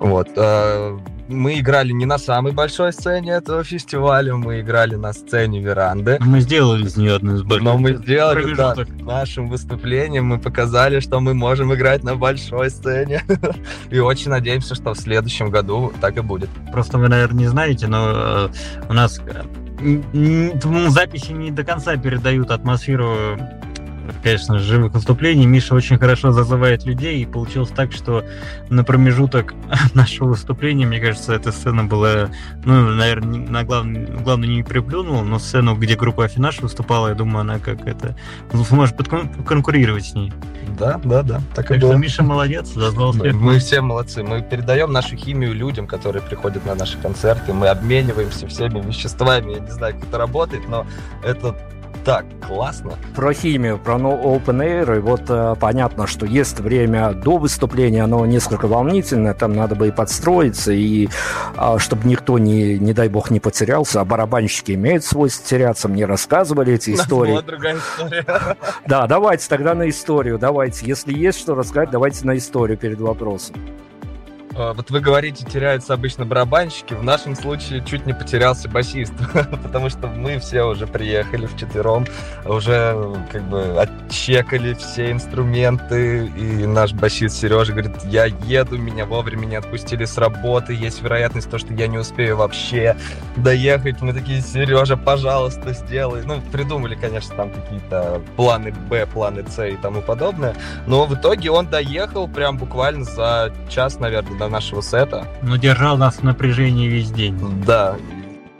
Вот. 0.00 0.28
Э, 0.36 0.98
мы 1.28 1.60
играли 1.60 1.92
не 1.92 2.06
на 2.06 2.18
самой 2.18 2.52
большой 2.52 2.92
сцене 2.92 3.32
этого 3.32 3.62
фестиваля, 3.62 4.34
мы 4.34 4.60
играли 4.60 4.94
на 4.94 5.12
сцене 5.12 5.60
веранды. 5.60 6.18
Мы 6.20 6.40
сделали 6.40 6.86
из 6.86 6.96
нее 6.96 7.16
одну 7.16 7.36
из 7.36 7.42
больших 7.42 7.64
Но 7.64 7.78
мы 7.78 7.94
сделали, 7.94 8.54
да, 8.54 8.74
нашим 9.00 9.48
выступлением 9.48 10.26
мы 10.26 10.38
показали, 10.38 11.00
что 11.00 11.20
мы 11.20 11.34
можем 11.34 11.74
играть 11.74 12.02
на 12.02 12.16
большой 12.16 12.70
сцене. 12.70 13.22
И 13.90 13.98
очень 13.98 14.30
надеемся, 14.30 14.74
что 14.74 14.94
в 14.94 14.98
следующем 14.98 15.50
году 15.50 15.92
так 16.00 16.16
и 16.16 16.20
будет. 16.20 16.48
Просто 16.72 16.98
вы, 16.98 17.08
наверное, 17.08 17.40
не 17.40 17.48
знаете, 17.48 17.86
но 17.88 18.10
э, 18.10 18.48
у 18.88 18.92
нас 18.92 19.20
записи 20.88 21.32
не 21.32 21.50
до 21.50 21.64
конца 21.64 21.96
передают 21.96 22.50
атмосферу 22.50 23.38
конечно, 24.22 24.58
живых 24.58 24.92
выступлений. 24.92 25.46
Миша 25.46 25.74
очень 25.74 25.98
хорошо 25.98 26.32
зазывает 26.32 26.84
людей, 26.84 27.22
и 27.22 27.26
получилось 27.26 27.70
так, 27.70 27.92
что 27.92 28.24
на 28.68 28.84
промежуток 28.84 29.54
нашего 29.94 30.28
выступления, 30.28 30.86
мне 30.86 31.00
кажется, 31.00 31.34
эта 31.34 31.52
сцена 31.52 31.84
была, 31.84 32.30
ну, 32.64 32.90
наверное, 32.90 33.40
на 33.40 33.64
главную, 33.64 34.18
главную 34.20 34.50
не 34.50 34.62
приплюнула, 34.62 35.22
но 35.22 35.38
сцену, 35.38 35.76
где 35.76 35.96
группа 35.96 36.24
Афинаш 36.24 36.60
выступала, 36.60 37.08
я 37.08 37.14
думаю, 37.14 37.40
она 37.40 37.58
как 37.58 37.86
это, 37.86 38.16
ну, 38.52 38.64
может 38.70 38.96
конкурировать 38.96 40.06
с 40.06 40.14
ней. 40.14 40.32
Да, 40.78 41.00
да, 41.04 41.22
да. 41.22 41.40
Так, 41.54 41.68
так 41.68 41.76
и 41.76 41.80
было. 41.80 41.92
что 41.92 41.98
Миша 41.98 42.22
молодец, 42.22 42.68
зазвал 42.68 43.12
всех. 43.12 43.34
Мы 43.34 43.58
все 43.58 43.80
молодцы. 43.80 44.22
Мы 44.22 44.42
передаем 44.42 44.92
нашу 44.92 45.16
химию 45.16 45.54
людям, 45.54 45.86
которые 45.86 46.22
приходят 46.22 46.64
на 46.66 46.74
наши 46.74 46.98
концерты. 46.98 47.52
Мы 47.52 47.68
обмениваемся 47.68 48.46
всеми 48.46 48.80
веществами. 48.80 49.54
Я 49.54 49.60
не 49.60 49.70
знаю, 49.70 49.94
как 49.94 50.04
это 50.04 50.18
работает, 50.18 50.68
но 50.68 50.86
это 51.24 51.56
так 52.08 52.24
классно. 52.40 52.92
Про 53.14 53.34
химию, 53.34 53.78
про 53.78 53.96
Open 53.96 54.64
Air, 54.64 54.96
и 54.96 55.00
вот 55.00 55.24
э, 55.28 55.54
понятно, 55.60 56.06
что 56.06 56.24
есть 56.24 56.58
время 56.58 57.12
до 57.12 57.36
выступления, 57.36 58.02
оно 58.02 58.24
несколько 58.24 58.66
волнительное, 58.66 59.34
там 59.34 59.52
надо 59.52 59.74
бы 59.74 59.88
и 59.88 59.90
подстроиться, 59.90 60.72
и 60.72 61.10
э, 61.54 61.76
чтобы 61.76 62.08
никто, 62.08 62.38
не, 62.38 62.78
не 62.78 62.94
дай 62.94 63.10
бог, 63.10 63.30
не 63.30 63.40
потерялся, 63.40 64.00
а 64.00 64.06
барабанщики 64.06 64.72
имеют 64.72 65.04
свойство 65.04 65.46
теряться, 65.46 65.88
мне 65.88 66.06
рассказывали 66.06 66.72
эти 66.72 66.90
истории. 66.94 67.32
Была 67.32 67.42
другая 67.42 67.76
история. 67.76 68.24
Да, 68.86 69.06
давайте 69.06 69.46
тогда 69.46 69.74
на 69.74 69.86
историю, 69.90 70.38
давайте. 70.38 70.86
Если 70.86 71.12
есть 71.12 71.38
что 71.38 71.54
рассказать, 71.54 71.90
давайте 71.90 72.24
на 72.24 72.38
историю 72.38 72.78
перед 72.78 72.98
вопросом. 73.02 73.54
А, 74.58 74.74
Вот 74.74 74.90
вы 74.90 74.98
говорите, 74.98 75.44
теряются 75.44 75.94
обычно 75.94 76.26
барабанщики. 76.26 76.92
В 76.92 77.04
нашем 77.04 77.36
случае 77.36 77.84
чуть 77.84 78.06
не 78.06 78.12
потерялся 78.12 78.68
басист, 78.68 79.12
потому 79.62 79.88
что 79.88 80.08
мы 80.08 80.40
все 80.40 80.64
уже 80.64 80.88
приехали 80.88 81.46
вчетвером, 81.46 82.06
уже 82.44 82.96
как 83.30 83.42
бы 83.44 83.80
отчекали 83.80 84.74
все 84.74 85.12
инструменты, 85.12 86.26
и 86.26 86.66
наш 86.66 86.92
басист 86.92 87.36
Сережа 87.36 87.72
говорит, 87.72 87.92
я 88.04 88.24
еду, 88.24 88.76
меня 88.76 89.06
вовремя 89.06 89.46
не 89.46 89.54
отпустили 89.54 90.04
с 90.04 90.18
работы, 90.18 90.74
есть 90.74 91.02
вероятность 91.02 91.48
то, 91.48 91.58
что 91.58 91.72
я 91.74 91.86
не 91.86 91.98
успею 91.98 92.36
вообще 92.36 92.96
доехать. 93.36 94.00
Мы 94.00 94.12
такие, 94.12 94.40
Сережа, 94.40 94.96
пожалуйста, 94.96 95.72
сделай. 95.72 96.22
Ну, 96.24 96.40
придумали, 96.50 96.96
конечно, 96.96 97.36
там 97.36 97.50
какие-то 97.50 98.20
планы 98.36 98.72
Б, 98.72 99.06
планы 99.06 99.44
С 99.48 99.64
и 99.64 99.76
тому 99.76 100.02
подобное, 100.02 100.56
но 100.86 101.06
в 101.06 101.14
итоге 101.14 101.52
он 101.52 101.68
доехал 101.68 102.26
прям 102.26 102.58
буквально 102.58 103.04
за 103.04 103.52
час, 103.68 104.00
наверное, 104.00 104.36
до 104.36 104.47
нашего 104.48 104.80
сета. 104.80 105.26
Но 105.42 105.56
держал 105.56 105.96
нас 105.96 106.16
в 106.16 106.22
напряжении 106.22 106.88
весь 106.88 107.10
день. 107.10 107.38
Да. 107.64 107.96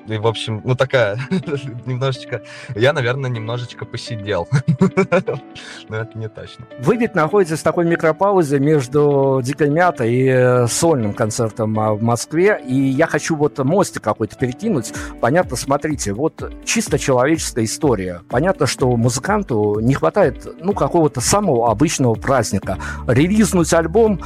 И, 0.09 0.17
в 0.17 0.27
общем, 0.27 0.63
ну 0.65 0.75
такая, 0.75 1.19
немножечко... 1.87 2.43
Я, 2.75 2.93
наверное, 2.93 3.31
немножечко 3.31 3.85
посидел. 3.85 4.49
Но 5.89 5.97
это 5.97 6.19
не 6.19 6.29
точно. 6.29 6.67
Вы 6.81 6.97
ведь 6.97 7.15
находитесь 7.15 7.61
в 7.61 7.63
такой 7.63 7.85
микропаузе 7.85 8.59
между 8.59 9.41
«Дикой 9.43 9.71
мятой» 9.71 10.13
и 10.13 10.29
э, 10.29 10.67
сольным 10.67 11.13
концертом 11.13 11.79
а, 11.79 11.93
в 11.95 12.03
Москве, 12.03 12.61
и 12.67 12.75
я 12.75 13.07
хочу 13.07 13.37
вот 13.37 13.59
мостик 13.59 14.03
какой-то 14.03 14.37
перекинуть. 14.37 14.93
Понятно, 15.21 15.57
смотрите, 15.57 16.13
вот 16.13 16.53
чисто 16.65 16.99
человеческая 16.99 17.65
история. 17.65 18.23
Понятно, 18.29 18.67
что 18.67 18.97
музыканту 18.97 19.81
не 19.81 19.95
хватает, 19.95 20.47
ну, 20.61 20.73
какого-то 20.73 21.21
самого 21.21 21.71
обычного 21.71 22.15
праздника. 22.15 22.79
Релизнуть 23.07 23.73
альбом, 23.75 24.21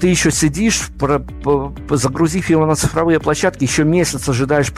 ты 0.00 0.08
еще 0.08 0.30
сидишь, 0.30 0.88
про- 0.98 1.18
по- 1.18 1.72
загрузив 1.90 2.50
его 2.50 2.66
на 2.66 2.74
цифровые 2.76 3.20
площадки, 3.20 3.64
еще 3.64 3.84
месяц 3.84 4.28
ожидаешь 4.28 4.72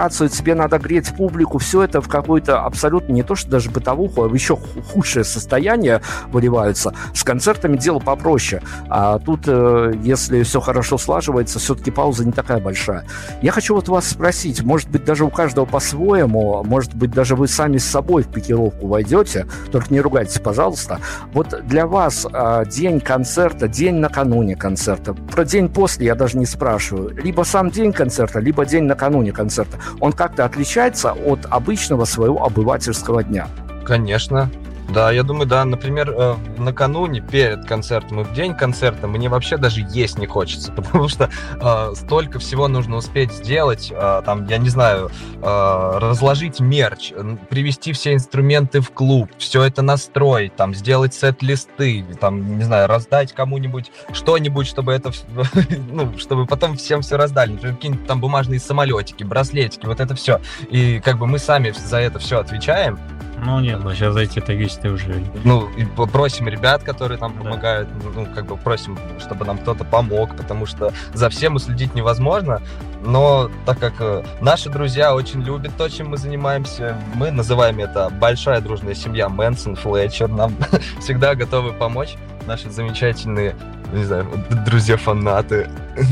предмодерацию, 0.00 0.28
тебе 0.28 0.54
надо 0.54 0.78
греть 0.78 1.14
публику, 1.14 1.58
все 1.58 1.82
это 1.82 2.00
в 2.00 2.08
какой-то 2.08 2.64
абсолютно 2.64 3.12
не 3.12 3.22
то, 3.22 3.34
что 3.34 3.50
даже 3.50 3.70
бытовуху, 3.70 4.24
а 4.24 4.28
в 4.28 4.34
еще 4.34 4.56
ху- 4.56 4.82
худшее 4.82 5.24
состояние 5.24 6.00
выливаются. 6.32 6.94
С 7.14 7.22
концертами 7.22 7.76
дело 7.76 7.98
попроще. 7.98 8.62
А 8.88 9.18
тут, 9.18 9.42
э, 9.46 9.92
если 10.02 10.42
все 10.42 10.60
хорошо 10.60 10.98
слаживается, 10.98 11.58
все-таки 11.58 11.90
пауза 11.90 12.24
не 12.24 12.32
такая 12.32 12.60
большая. 12.60 13.04
Я 13.42 13.52
хочу 13.52 13.74
вот 13.74 13.88
вас 13.88 14.08
спросить, 14.08 14.62
может 14.62 14.88
быть, 14.90 15.04
даже 15.04 15.24
у 15.24 15.30
каждого 15.30 15.66
по-своему, 15.66 16.62
может 16.64 16.94
быть, 16.94 17.10
даже 17.10 17.36
вы 17.36 17.48
сами 17.48 17.78
с 17.78 17.84
собой 17.84 18.22
в 18.22 18.28
пикировку 18.28 18.86
войдете, 18.86 19.46
только 19.70 19.92
не 19.92 20.00
ругайтесь, 20.00 20.38
пожалуйста. 20.38 20.98
Вот 21.32 21.54
для 21.66 21.86
вас 21.86 22.26
а, 22.32 22.64
день 22.64 23.00
концерта, 23.00 23.68
день 23.68 23.96
накануне 23.96 24.56
концерта, 24.56 25.14
про 25.14 25.44
день 25.44 25.68
после 25.68 26.06
я 26.06 26.14
даже 26.14 26.38
не 26.38 26.46
спрашиваю, 26.46 27.10
либо 27.22 27.42
сам 27.42 27.70
день 27.70 27.92
концерта, 27.92 28.40
либо 28.40 28.64
день 28.64 28.84
накануне 28.84 29.32
концерта, 29.32 29.78
он 29.98 30.12
как-то 30.12 30.44
отличается 30.44 31.12
от 31.12 31.46
обычного 31.50 32.04
своего 32.04 32.44
обывательского 32.44 33.24
дня? 33.24 33.48
Конечно. 33.84 34.50
Да, 34.92 35.12
я 35.12 35.22
думаю, 35.22 35.46
да. 35.46 35.64
Например, 35.64 36.12
э, 36.16 36.34
накануне, 36.58 37.20
перед 37.20 37.64
концертом 37.64 38.20
и 38.20 38.24
в 38.24 38.32
день 38.32 38.54
концерта 38.54 39.06
мне 39.06 39.28
вообще 39.28 39.56
даже 39.56 39.86
есть 39.90 40.18
не 40.18 40.26
хочется, 40.26 40.72
потому 40.76 41.08
что 41.08 41.30
э, 41.60 41.92
столько 41.94 42.38
всего 42.38 42.66
нужно 42.68 42.96
успеть 42.96 43.32
сделать. 43.32 43.92
э, 43.94 44.22
там, 44.24 44.46
я 44.46 44.58
не 44.58 44.68
знаю, 44.68 45.10
э, 45.40 45.98
разложить 46.00 46.60
мерч, 46.60 47.12
привести 47.48 47.92
все 47.92 48.14
инструменты 48.14 48.80
в 48.80 48.90
клуб, 48.90 49.30
все 49.38 49.62
это 49.62 49.82
настроить, 49.82 50.56
там, 50.56 50.74
сделать 50.74 51.14
сет-листы, 51.14 52.04
там, 52.20 52.58
не 52.58 52.64
знаю, 52.64 52.88
раздать 52.88 53.32
кому-нибудь 53.32 53.92
что-нибудь, 54.12 54.66
чтобы 54.66 54.92
это, 54.92 55.12
ну, 55.92 56.18
чтобы 56.18 56.46
потом 56.46 56.76
всем 56.76 57.02
все 57.02 57.16
раздали. 57.16 57.52
Например, 57.52 57.76
какие-нибудь 57.76 58.06
там 58.06 58.20
бумажные 58.20 58.58
самолетики, 58.58 59.22
браслетики, 59.22 59.86
вот 59.86 60.00
это 60.00 60.14
все. 60.14 60.40
И 60.68 61.00
как 61.00 61.18
бы 61.18 61.26
мы 61.26 61.38
сами 61.38 61.70
за 61.70 61.98
это 61.98 62.18
все 62.18 62.40
отвечаем. 62.40 62.98
Ну 63.42 63.58
нет, 63.60 63.82
ну 63.82 63.94
сейчас 63.94 64.16
эти 64.16 64.38
вещи 64.88 64.94
уже... 65.08 65.24
ну, 65.44 65.68
и 65.70 65.84
просим 65.84 66.48
ребят, 66.48 66.82
которые 66.82 67.18
нам 67.18 67.34
Да. 67.34 67.42
помогают, 67.42 67.88
ну, 68.14 68.26
как 68.34 68.46
бы 68.46 68.56
просим, 68.56 68.98
чтобы 69.18 69.44
нам 69.44 69.58
кто-то 69.58 69.84
помог, 69.84 70.36
потому 70.36 70.66
что 70.66 70.92
за 71.14 71.28
всем 71.28 71.56
уследить 71.56 71.94
невозможно, 71.94 72.60
но 73.04 73.50
так 73.66 73.78
как 73.78 73.94
э, 74.00 74.22
наши 74.40 74.68
друзья 74.70 75.14
очень 75.14 75.42
любят 75.42 75.72
то, 75.76 75.88
чем 75.88 76.08
мы 76.10 76.16
занимаемся, 76.16 76.96
мы 77.14 77.30
называем 77.30 77.78
это 77.80 78.10
большая 78.10 78.60
дружная 78.60 78.94
семья 78.94 79.28
Мэнсон, 79.28 79.76
Флетчер, 79.76 80.28
нам 80.28 80.54
всегда 81.00 81.34
готовы 81.34 81.72
помочь, 81.72 82.16
наши 82.46 82.70
замечательные, 82.70 83.54
не 83.92 84.04
знаю, 84.04 84.26
друзья-фанаты. 84.66 85.68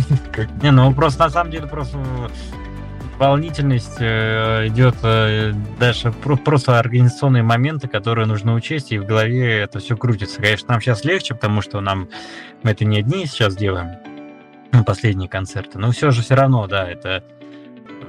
Не, 0.62 0.70
ну 0.70 0.92
просто 0.94 1.24
на 1.24 1.30
самом 1.30 1.50
деле 1.50 1.66
просто 1.66 1.98
волнительность 3.18 3.96
э, 3.98 4.68
идет 4.68 4.94
э, 5.02 5.52
дальше 5.78 6.12
про- 6.12 6.36
просто 6.36 6.78
организационные 6.78 7.42
моменты, 7.42 7.88
которые 7.88 8.26
нужно 8.26 8.54
учесть, 8.54 8.92
и 8.92 8.98
в 8.98 9.06
голове 9.06 9.58
это 9.58 9.80
все 9.80 9.96
крутится. 9.96 10.40
Конечно, 10.40 10.72
нам 10.72 10.80
сейчас 10.80 11.04
легче, 11.04 11.34
потому 11.34 11.60
что 11.60 11.80
нам 11.80 12.08
мы 12.62 12.70
это 12.70 12.84
не 12.84 12.98
одни 12.98 13.26
сейчас 13.26 13.56
делаем, 13.56 13.96
ну, 14.72 14.84
последние 14.84 15.28
концерты, 15.28 15.78
но 15.78 15.90
все 15.90 16.10
же 16.10 16.22
все 16.22 16.34
равно, 16.34 16.66
да, 16.66 16.88
это 16.88 17.24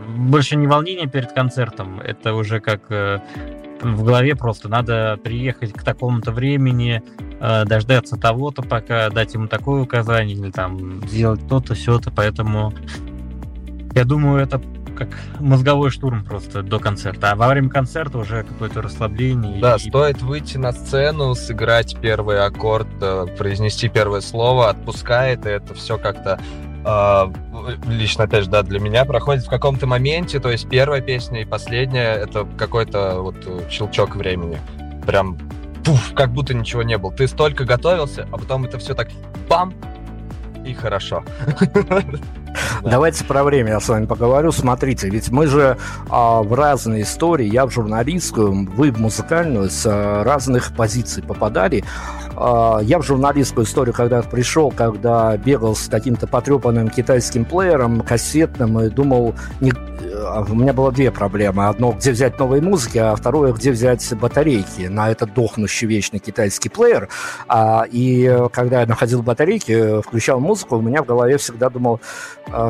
больше 0.07 0.55
не 0.55 0.67
волнение 0.67 1.07
перед 1.07 1.31
концертом, 1.31 1.99
это 1.99 2.33
уже 2.35 2.59
как 2.59 2.81
э, 2.89 3.19
в 3.81 4.03
голове 4.03 4.35
просто 4.35 4.69
надо 4.69 5.17
приехать 5.23 5.73
к 5.73 5.83
такому-то 5.83 6.31
времени, 6.31 7.01
дождаться 7.39 8.17
того-то, 8.17 8.61
пока 8.61 9.09
дать 9.09 9.33
ему 9.33 9.47
такое 9.47 9.81
указание, 9.81 10.35
или 10.35 10.51
там 10.51 11.07
сделать 11.07 11.47
то-то, 11.47 11.75
все-то, 11.75 12.11
поэтому 12.11 12.73
я 13.95 14.03
думаю, 14.03 14.41
это 14.43 14.61
как 14.99 15.09
мозговой 15.39 15.89
штурм 15.89 16.23
просто 16.23 16.61
до 16.61 16.79
концерта. 16.79 17.31
А 17.31 17.35
во 17.35 17.47
время 17.47 17.69
концерта 17.69 18.17
уже 18.17 18.43
какое-то 18.43 18.81
расслабление. 18.81 19.59
Да, 19.59 19.75
и- 19.75 19.79
стоит 19.79 20.21
выйти 20.21 20.57
на 20.57 20.71
сцену, 20.71 21.33
сыграть 21.33 21.97
первый 21.99 22.45
аккорд, 22.45 22.87
э, 23.01 23.25
произнести 23.37 23.89
первое 23.89 24.21
слово, 24.21 24.69
отпускает, 24.69 25.45
и 25.45 25.49
это 25.49 25.73
все 25.73 25.97
как-то 25.97 26.39
а, 26.85 27.31
лично, 27.87 28.23
опять 28.23 28.45
же, 28.45 28.49
да, 28.49 28.63
для 28.63 28.79
меня 28.79 29.03
проходит 29.05 29.45
в 29.45 29.49
каком-то 29.49 29.85
моменте, 29.85 30.39
то 30.39 30.49
есть 30.49 30.69
первая 30.69 31.01
песня 31.01 31.41
и 31.41 31.45
последняя, 31.45 32.13
это 32.13 32.47
какой-то 32.57 33.21
вот 33.21 33.35
э, 33.45 33.69
щелчок 33.69 34.15
времени. 34.15 34.57
Прям 35.05 35.37
пуф, 35.83 36.13
как 36.13 36.31
будто 36.31 36.53
ничего 36.53 36.83
не 36.83 36.97
было. 36.97 37.11
Ты 37.11 37.27
столько 37.27 37.65
готовился, 37.65 38.27
а 38.31 38.37
потом 38.37 38.65
это 38.65 38.79
все 38.79 38.93
так 38.93 39.09
бам, 39.49 39.73
и 40.65 40.73
хорошо. 40.73 41.23
Да. 42.83 42.91
Давайте 42.91 43.23
про 43.25 43.43
время 43.43 43.71
я 43.71 43.79
с 43.79 43.89
вами 43.89 44.05
поговорю. 44.05 44.51
Смотрите, 44.51 45.09
ведь 45.09 45.29
мы 45.29 45.47
же 45.47 45.77
а, 46.09 46.41
в 46.41 46.53
разные 46.53 47.03
истории, 47.03 47.45
я 47.45 47.65
в 47.65 47.71
журналистскую, 47.71 48.69
вы 48.71 48.91
в 48.91 48.99
музыкальную, 48.99 49.69
с 49.69 49.83
а, 49.85 50.23
разных 50.23 50.73
позиций 50.75 51.23
попадали. 51.23 51.83
А, 52.39 52.79
я 52.81 52.99
в 52.99 53.03
журналистскую 53.03 53.65
историю 53.65 53.93
когда 53.93 54.21
пришел, 54.21 54.71
когда 54.71 55.35
бегал 55.37 55.75
с 55.75 55.89
каким-то 55.89 56.25
потрепанным 56.25 56.89
китайским 56.89 57.43
плеером, 57.43 58.01
кассетным, 58.01 58.79
и 58.79 58.89
думал, 58.89 59.35
не- 59.59 59.73
а, 60.25 60.45
у 60.47 60.55
меня 60.55 60.71
было 60.71 60.91
две 60.91 61.11
проблемы. 61.11 61.67
Одно, 61.67 61.91
где 61.91 62.11
взять 62.11 62.39
новые 62.39 62.61
музыки, 62.61 62.97
а 62.97 63.13
второе, 63.15 63.51
где 63.51 63.71
взять 63.71 64.13
батарейки 64.15 64.87
на 64.87 65.11
этот 65.11 65.33
дохнущий 65.33 65.85
вечный 65.85 66.19
китайский 66.19 66.69
плеер. 66.69 67.09
А, 67.47 67.83
и 67.89 68.47
когда 68.53 68.81
я 68.81 68.87
находил 68.87 69.21
батарейки, 69.21 70.01
включал 70.01 70.39
музыку, 70.39 70.77
у 70.77 70.81
меня 70.81 71.03
в 71.03 71.05
голове 71.05 71.37
всегда 71.37 71.69
думал, 71.69 71.99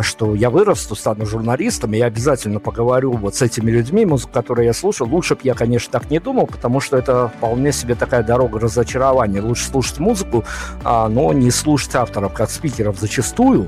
что 0.02 0.36
я 0.36 0.50
вырасту, 0.50 0.96
стану 0.96 1.26
журналистом, 1.26 1.94
и 1.94 1.98
я 1.98 2.06
обязательно 2.08 2.60
поговорю 2.60 3.12
вот 3.14 3.36
с 3.36 3.42
этими 3.42 3.72
людьми, 3.72 4.06
музыку, 4.06 4.34
которую 4.34 4.66
я 4.66 4.74
слушал. 4.74 5.08
Лучше 5.08 5.36
бы 5.36 5.42
я, 5.44 5.54
конечно, 5.54 5.92
так 5.92 6.10
не 6.10 6.20
думал, 6.20 6.48
потому 6.48 6.80
что 6.80 6.98
это 6.98 7.32
вполне 7.38 7.72
себе 7.72 7.96
такая 7.96 8.24
дорога 8.24 8.60
разочарования. 8.60 9.42
Лучше 9.42 9.59
слушать 9.66 10.00
музыку, 10.00 10.46
а, 10.84 11.08
но 11.08 11.34
не 11.34 11.52
слушать 11.52 11.96
авторов, 11.96 12.34
как 12.34 12.50
спикеров 12.52 13.00
зачастую. 13.00 13.68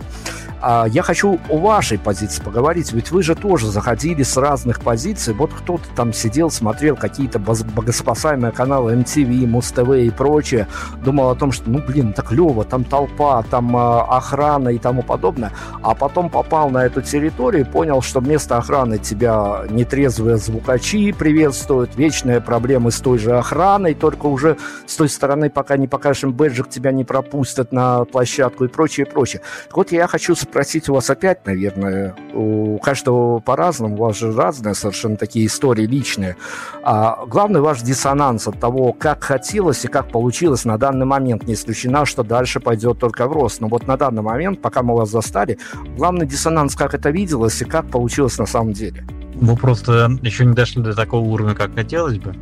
А, 0.61 0.85
Я 0.87 1.01
хочу 1.01 1.39
о 1.49 1.57
вашей 1.57 1.97
позиции 1.97 2.41
поговорить, 2.41 2.93
ведь 2.93 3.11
вы 3.11 3.23
же 3.23 3.35
тоже 3.35 3.67
заходили 3.67 4.21
с 4.21 4.37
разных 4.37 4.81
позиций. 4.81 5.33
Вот 5.33 5.51
кто-то 5.51 5.83
там 5.95 6.13
сидел, 6.13 6.51
смотрел 6.51 6.95
какие-то 6.95 7.39
богоспасаемые 7.39 8.51
каналы 8.51 8.93
MTV, 8.93 9.47
Муз-ТВ 9.47 9.89
и 9.89 10.09
прочее, 10.11 10.67
думал 11.03 11.31
о 11.31 11.35
том, 11.35 11.51
что, 11.51 11.69
ну, 11.69 11.79
блин, 11.79 12.13
так 12.13 12.27
клево, 12.27 12.63
там 12.63 12.83
толпа, 12.83 13.43
там 13.49 13.75
а, 13.75 14.03
охрана 14.03 14.69
и 14.69 14.77
тому 14.77 15.01
подобное. 15.01 15.51
А 15.81 15.95
потом 15.95 16.29
попал 16.29 16.69
на 16.69 16.85
эту 16.85 17.01
территорию 17.01 17.65
и 17.65 17.69
понял, 17.69 18.01
что 18.03 18.19
вместо 18.19 18.57
охраны 18.57 18.99
тебя 18.99 19.63
нетрезвые 19.69 20.37
звукачи 20.37 21.11
приветствуют, 21.11 21.95
вечные 21.95 22.39
проблемы 22.39 22.91
с 22.91 22.99
той 22.99 23.17
же 23.17 23.35
охраной, 23.35 23.95
только 23.95 24.27
уже 24.27 24.57
с 24.85 24.95
той 24.95 25.09
стороны, 25.09 25.49
пока 25.49 25.77
не 25.77 25.87
покажешь 25.87 26.23
им 26.23 26.33
бэджик, 26.33 26.69
тебя 26.69 26.91
не 26.91 27.03
пропустят 27.03 27.71
на 27.71 28.05
площадку 28.05 28.65
и 28.65 28.67
прочее, 28.67 29.07
прочее. 29.07 29.41
Так 29.67 29.77
вот, 29.77 29.91
я 29.91 30.05
хочу 30.05 30.35
спросить 30.35 30.50
спросить 30.51 30.89
у 30.89 30.93
вас 30.93 31.09
опять, 31.09 31.45
наверное, 31.45 32.13
у 32.33 32.77
каждого 32.79 33.39
по-разному, 33.39 33.95
у 33.95 33.99
вас 33.99 34.19
же 34.19 34.33
разные 34.33 34.75
совершенно 34.75 35.15
такие 35.15 35.45
истории 35.45 35.85
личные. 35.85 36.35
А 36.83 37.25
главный 37.25 37.61
ваш 37.61 37.81
диссонанс 37.81 38.49
от 38.49 38.59
того, 38.59 38.91
как 38.91 39.23
хотелось 39.23 39.85
и 39.85 39.87
как 39.87 40.09
получилось 40.09 40.65
на 40.65 40.77
данный 40.77 41.05
момент, 41.05 41.47
не 41.47 41.53
исключено, 41.53 42.05
что 42.05 42.23
дальше 42.23 42.59
пойдет 42.59 42.99
только 42.99 43.27
в 43.27 43.31
рост. 43.31 43.61
Но 43.61 43.69
вот 43.69 43.87
на 43.87 43.95
данный 43.95 44.23
момент, 44.23 44.61
пока 44.61 44.83
мы 44.83 44.93
вас 44.93 45.09
застали, 45.09 45.57
главный 45.95 46.25
диссонанс, 46.25 46.75
как 46.75 46.93
это 46.93 47.11
виделось 47.11 47.61
и 47.61 47.65
как 47.65 47.89
получилось 47.89 48.37
на 48.37 48.45
самом 48.45 48.73
деле. 48.73 49.05
Мы 49.35 49.55
просто 49.55 50.11
еще 50.21 50.45
не 50.45 50.53
дошли 50.53 50.83
до 50.83 50.93
такого 50.93 51.25
уровня, 51.25 51.55
как 51.55 51.73
хотелось 51.73 52.17
бы. 52.17 52.35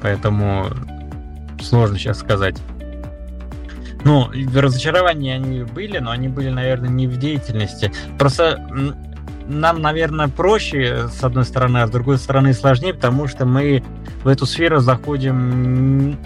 Поэтому 0.00 0.66
сложно 1.60 1.98
сейчас 1.98 2.20
сказать. 2.20 2.56
Ну, 4.06 4.30
разочарования 4.54 5.34
они 5.34 5.64
были, 5.64 5.98
но 5.98 6.12
они 6.12 6.28
были, 6.28 6.48
наверное, 6.48 6.88
не 6.88 7.08
в 7.08 7.18
деятельности. 7.18 7.90
Просто 8.16 8.64
нам, 9.48 9.82
наверное, 9.82 10.28
проще, 10.28 11.08
с 11.08 11.24
одной 11.24 11.44
стороны, 11.44 11.78
а 11.78 11.88
с 11.88 11.90
другой 11.90 12.18
стороны 12.18 12.54
сложнее, 12.54 12.94
потому 12.94 13.26
что 13.26 13.46
мы 13.46 13.82
в 14.22 14.28
эту 14.28 14.46
сферу 14.46 14.78
заходим 14.78 16.16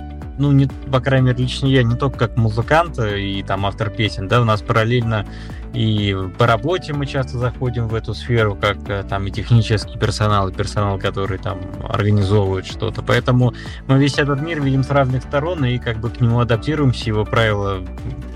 ну, 0.40 0.52
не, 0.52 0.66
по 0.66 1.00
крайней 1.00 1.28
мере, 1.28 1.42
лично 1.42 1.66
я, 1.66 1.82
не 1.82 1.94
только 1.94 2.18
как 2.18 2.36
музыкант 2.36 2.98
и 2.98 3.42
там 3.46 3.66
автор 3.66 3.90
песен, 3.90 4.26
да, 4.26 4.40
у 4.40 4.44
нас 4.44 4.62
параллельно 4.62 5.26
и 5.72 6.16
по 6.36 6.46
работе 6.46 6.92
мы 6.92 7.06
часто 7.06 7.38
заходим 7.38 7.86
в 7.86 7.94
эту 7.94 8.12
сферу, 8.12 8.56
как 8.60 8.76
э, 8.88 9.04
там 9.08 9.26
и 9.26 9.30
технический 9.30 9.96
персонал, 9.98 10.48
и 10.48 10.52
персонал, 10.52 10.98
который 10.98 11.38
там 11.38 11.60
организовывает 11.88 12.66
что-то. 12.66 13.02
Поэтому 13.02 13.54
мы 13.86 13.98
весь 13.98 14.18
этот 14.18 14.40
мир 14.40 14.60
видим 14.60 14.82
с 14.82 14.90
разных 14.90 15.22
сторон 15.22 15.64
и 15.64 15.78
как 15.78 15.98
бы 15.98 16.10
к 16.10 16.20
нему 16.20 16.40
адаптируемся, 16.40 17.06
его 17.06 17.24
правила 17.24 17.84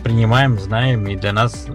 принимаем, 0.05 0.61
знаем, 0.61 1.07
и 1.07 1.17
для 1.17 1.33
нас 1.33 1.67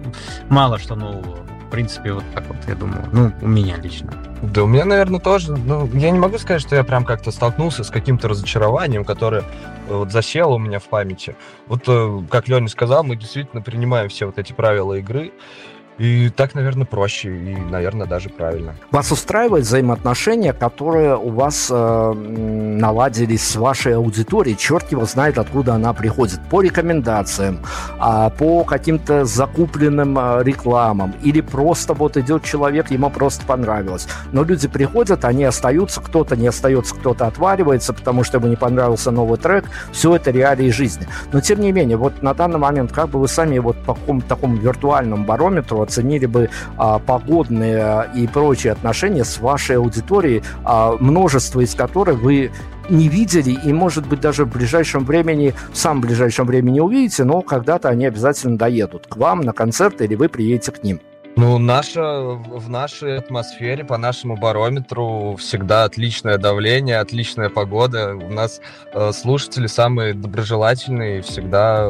мало 0.48 0.78
что 0.78 0.94
нового. 0.94 1.49
В 1.70 1.72
принципе, 1.72 2.14
вот 2.14 2.24
так 2.34 2.44
вот, 2.48 2.56
я 2.66 2.74
думаю. 2.74 3.08
Ну, 3.12 3.32
у 3.42 3.46
меня 3.46 3.76
лично. 3.76 4.12
Да, 4.42 4.64
у 4.64 4.66
меня, 4.66 4.84
наверное, 4.84 5.20
тоже. 5.20 5.56
Ну, 5.56 5.88
я 5.94 6.10
не 6.10 6.18
могу 6.18 6.36
сказать, 6.38 6.60
что 6.60 6.74
я 6.74 6.82
прям 6.82 7.04
как-то 7.04 7.30
столкнулся 7.30 7.84
с 7.84 7.90
каким-то 7.90 8.26
разочарованием, 8.26 9.04
которое 9.04 9.42
э, 9.88 9.94
вот 9.94 10.10
засело 10.10 10.54
у 10.54 10.58
меня 10.58 10.80
в 10.80 10.88
памяти. 10.88 11.36
Вот, 11.68 11.82
э, 11.86 12.22
как 12.28 12.48
Леня 12.48 12.66
сказал, 12.66 13.04
мы 13.04 13.14
действительно 13.14 13.62
принимаем 13.62 14.08
все 14.08 14.26
вот 14.26 14.36
эти 14.36 14.52
правила 14.52 14.94
игры. 14.94 15.30
И 16.00 16.30
так, 16.30 16.54
наверное, 16.54 16.86
проще 16.86 17.28
и, 17.28 17.56
наверное, 17.56 18.06
даже 18.06 18.30
правильно. 18.30 18.74
Вас 18.90 19.12
устраивает 19.12 19.66
взаимоотношения, 19.66 20.54
которые 20.54 21.14
у 21.14 21.28
вас 21.28 21.68
э, 21.70 22.12
наладились 22.14 23.46
с 23.46 23.56
вашей 23.56 23.96
аудиторией? 23.96 24.56
Черт 24.56 24.90
его 24.92 25.04
знает, 25.04 25.36
откуда 25.36 25.74
она 25.74 25.92
приходит. 25.92 26.40
По 26.48 26.62
рекомендациям, 26.62 27.58
а, 27.98 28.30
по 28.30 28.64
каким-то 28.64 29.26
закупленным 29.26 30.16
а, 30.18 30.42
рекламам. 30.42 31.14
Или 31.22 31.42
просто 31.42 31.92
вот 31.92 32.16
идет 32.16 32.44
человек, 32.44 32.90
ему 32.90 33.10
просто 33.10 33.44
понравилось. 33.44 34.08
Но 34.32 34.42
люди 34.42 34.68
приходят, 34.68 35.26
они 35.26 35.44
остаются, 35.44 36.00
кто-то 36.00 36.34
не 36.34 36.46
остается, 36.46 36.94
кто-то 36.94 37.26
отваривается, 37.26 37.92
потому 37.92 38.24
что 38.24 38.38
ему 38.38 38.46
не 38.46 38.56
понравился 38.56 39.10
новый 39.10 39.36
трек. 39.36 39.66
Все 39.92 40.16
это 40.16 40.30
реалии 40.30 40.70
жизни. 40.70 41.06
Но, 41.30 41.42
тем 41.42 41.60
не 41.60 41.72
менее, 41.72 41.98
вот 41.98 42.22
на 42.22 42.32
данный 42.32 42.58
момент, 42.58 42.90
как 42.90 43.10
бы 43.10 43.20
вы 43.20 43.28
сами 43.28 43.58
вот 43.58 43.76
по 43.84 43.92
какому-то 43.92 44.26
такому 44.26 44.56
виртуальному 44.56 45.26
барометру 45.26 45.89
оценили 45.90 46.26
бы 46.26 46.48
а, 46.76 46.98
погодные 47.00 48.08
и 48.14 48.26
прочие 48.28 48.72
отношения 48.72 49.24
с 49.24 49.38
вашей 49.40 49.76
аудиторией, 49.76 50.42
а, 50.64 50.96
множество 51.00 51.60
из 51.60 51.74
которых 51.74 52.20
вы 52.20 52.50
не 52.88 53.08
видели 53.08 53.50
и, 53.50 53.72
может 53.72 54.06
быть, 54.06 54.20
даже 54.20 54.44
в 54.44 54.52
ближайшем 54.52 55.04
времени, 55.04 55.54
в 55.72 55.76
самом 55.76 56.00
ближайшем 56.00 56.46
времени 56.46 56.80
увидите, 56.80 57.24
но 57.24 57.42
когда-то 57.42 57.88
они 57.88 58.06
обязательно 58.06 58.56
доедут 58.56 59.06
к 59.06 59.16
вам 59.16 59.40
на 59.40 59.52
концерт 59.52 60.00
или 60.00 60.14
вы 60.14 60.28
приедете 60.28 60.72
к 60.72 60.82
ним. 60.82 61.00
Ну, 61.36 61.58
наша, 61.58 62.02
в 62.02 62.68
нашей 62.68 63.18
атмосфере, 63.18 63.84
по 63.84 63.96
нашему 63.96 64.36
барометру, 64.36 65.36
всегда 65.38 65.84
отличное 65.84 66.38
давление, 66.38 66.98
отличная 66.98 67.48
погода. 67.48 68.14
У 68.14 68.32
нас 68.32 68.60
э, 68.92 69.12
слушатели 69.12 69.68
самые 69.68 70.14
доброжелательные, 70.14 71.22
всегда 71.22 71.88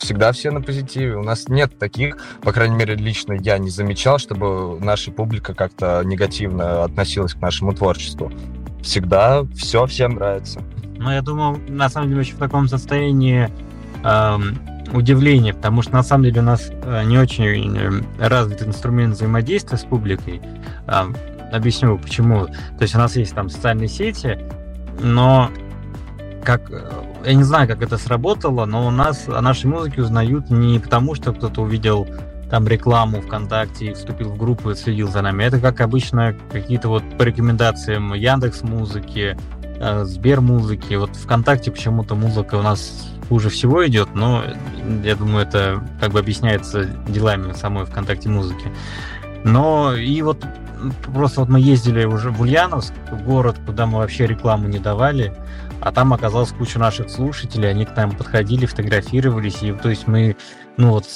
всегда 0.00 0.32
все 0.32 0.50
на 0.50 0.60
позитиве. 0.60 1.16
У 1.16 1.22
нас 1.22 1.48
нет 1.48 1.78
таких, 1.78 2.16
по 2.42 2.52
крайней 2.52 2.76
мере, 2.76 2.96
лично 2.96 3.34
я 3.34 3.58
не 3.58 3.70
замечал, 3.70 4.18
чтобы 4.18 4.78
наша 4.80 5.12
публика 5.12 5.54
как-то 5.54 6.02
негативно 6.04 6.84
относилась 6.84 7.34
к 7.34 7.40
нашему 7.40 7.72
творчеству. 7.72 8.32
Всегда 8.82 9.44
все 9.54 9.86
всем 9.86 10.14
нравится. 10.14 10.62
Ну, 10.96 11.10
я 11.10 11.22
думаю, 11.22 11.60
на 11.68 11.88
самом 11.88 12.08
деле, 12.08 12.20
еще 12.22 12.34
в 12.34 12.38
таком 12.38 12.68
состоянии 12.68 13.48
эм, 14.02 14.58
удивления, 14.92 15.54
потому 15.54 15.82
что 15.82 15.92
на 15.92 16.02
самом 16.02 16.24
деле 16.24 16.40
у 16.40 16.44
нас 16.44 16.70
э, 16.70 17.04
не 17.04 17.18
очень 17.18 17.76
э, 17.76 17.90
развит 18.18 18.62
инструмент 18.62 19.14
взаимодействия 19.14 19.78
с 19.78 19.84
публикой. 19.84 20.40
Э, 20.86 21.04
объясню 21.52 21.98
почему. 21.98 22.46
То 22.46 22.82
есть 22.82 22.94
у 22.94 22.98
нас 22.98 23.16
есть 23.16 23.34
там 23.34 23.48
социальные 23.48 23.88
сети, 23.88 24.38
но 25.00 25.50
как 26.44 26.70
э, 26.70 26.80
я 27.24 27.34
не 27.34 27.42
знаю, 27.42 27.68
как 27.68 27.82
это 27.82 27.98
сработало, 27.98 28.64
но 28.64 28.86
у 28.86 28.90
нас 28.90 29.28
о 29.28 29.40
нашей 29.40 29.66
музыке 29.66 30.02
узнают 30.02 30.50
не 30.50 30.78
потому, 30.78 31.14
что 31.14 31.32
кто-то 31.32 31.62
увидел 31.62 32.06
там 32.50 32.66
рекламу 32.66 33.20
ВКонтакте 33.20 33.86
и 33.86 33.94
вступил 33.94 34.30
в 34.30 34.36
группу 34.36 34.70
и 34.70 34.74
следил 34.74 35.08
за 35.08 35.22
нами. 35.22 35.44
Это, 35.44 35.60
как 35.60 35.80
обычно, 35.80 36.34
какие-то 36.50 36.88
вот 36.88 37.04
по 37.16 37.22
рекомендациям 37.22 38.12
Яндекс 38.12 38.62
Музыки, 38.62 39.36
э, 39.78 40.04
Сбер 40.04 40.40
Музыки. 40.40 40.94
Вот 40.94 41.14
ВКонтакте 41.14 41.70
почему-то 41.70 42.16
музыка 42.16 42.56
у 42.56 42.62
нас 42.62 43.08
хуже 43.28 43.48
всего 43.48 43.86
идет, 43.86 44.08
но 44.14 44.42
я 45.04 45.14
думаю, 45.14 45.46
это 45.46 45.80
как 46.00 46.10
бы 46.10 46.18
объясняется 46.18 46.84
делами 47.06 47.52
самой 47.52 47.84
ВКонтакте 47.86 48.28
музыки. 48.28 48.72
Но 49.44 49.94
и 49.94 50.20
вот 50.22 50.44
просто 51.14 51.40
вот 51.40 51.48
мы 51.48 51.60
ездили 51.60 52.04
уже 52.04 52.30
в 52.30 52.40
Ульяновск, 52.40 52.92
в 53.12 53.22
город, 53.22 53.56
куда 53.64 53.86
мы 53.86 53.98
вообще 53.98 54.26
рекламу 54.26 54.66
не 54.66 54.80
давали, 54.80 55.32
а 55.80 55.92
там 55.92 56.12
оказалась 56.12 56.50
куча 56.50 56.78
наших 56.78 57.10
слушателей, 57.10 57.70
они 57.70 57.84
к 57.84 57.96
нам 57.96 58.12
подходили, 58.12 58.66
фотографировались, 58.66 59.62
и 59.62 59.72
то 59.72 59.88
есть 59.88 60.06
мы, 60.06 60.36
ну 60.76 60.90
вот, 60.90 61.06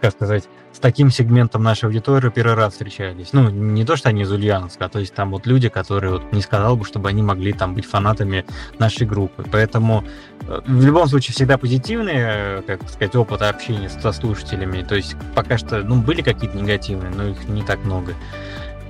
как 0.00 0.12
сказать, 0.12 0.44
с 0.78 0.80
таким 0.80 1.10
сегментом 1.10 1.64
нашей 1.64 1.86
аудитории 1.86 2.30
первый 2.30 2.54
раз 2.54 2.74
встречались. 2.74 3.32
Ну, 3.32 3.50
не 3.50 3.84
то, 3.84 3.96
что 3.96 4.10
они 4.10 4.22
из 4.22 4.30
Ульяновска, 4.30 4.84
а 4.84 4.88
то 4.88 5.00
есть 5.00 5.12
там 5.12 5.32
вот 5.32 5.44
люди, 5.44 5.68
которые 5.68 6.12
вот 6.12 6.32
не 6.32 6.40
сказал 6.40 6.76
бы, 6.76 6.84
чтобы 6.84 7.08
они 7.08 7.20
могли 7.20 7.52
там 7.52 7.74
быть 7.74 7.84
фанатами 7.84 8.44
нашей 8.78 9.04
группы. 9.04 9.44
Поэтому 9.50 10.04
э, 10.42 10.60
в 10.64 10.84
любом 10.84 11.08
случае 11.08 11.34
всегда 11.34 11.58
позитивный, 11.58 12.14
э, 12.14 12.62
как 12.64 12.88
сказать, 12.88 13.16
опыт 13.16 13.42
общения 13.42 13.88
со 13.88 14.12
слушателями. 14.12 14.84
То 14.84 14.94
есть 14.94 15.16
пока 15.34 15.58
что, 15.58 15.82
ну, 15.82 16.00
были 16.00 16.22
какие-то 16.22 16.56
негативные, 16.56 17.10
но 17.10 17.26
их 17.26 17.48
не 17.48 17.62
так 17.62 17.84
много. 17.84 18.14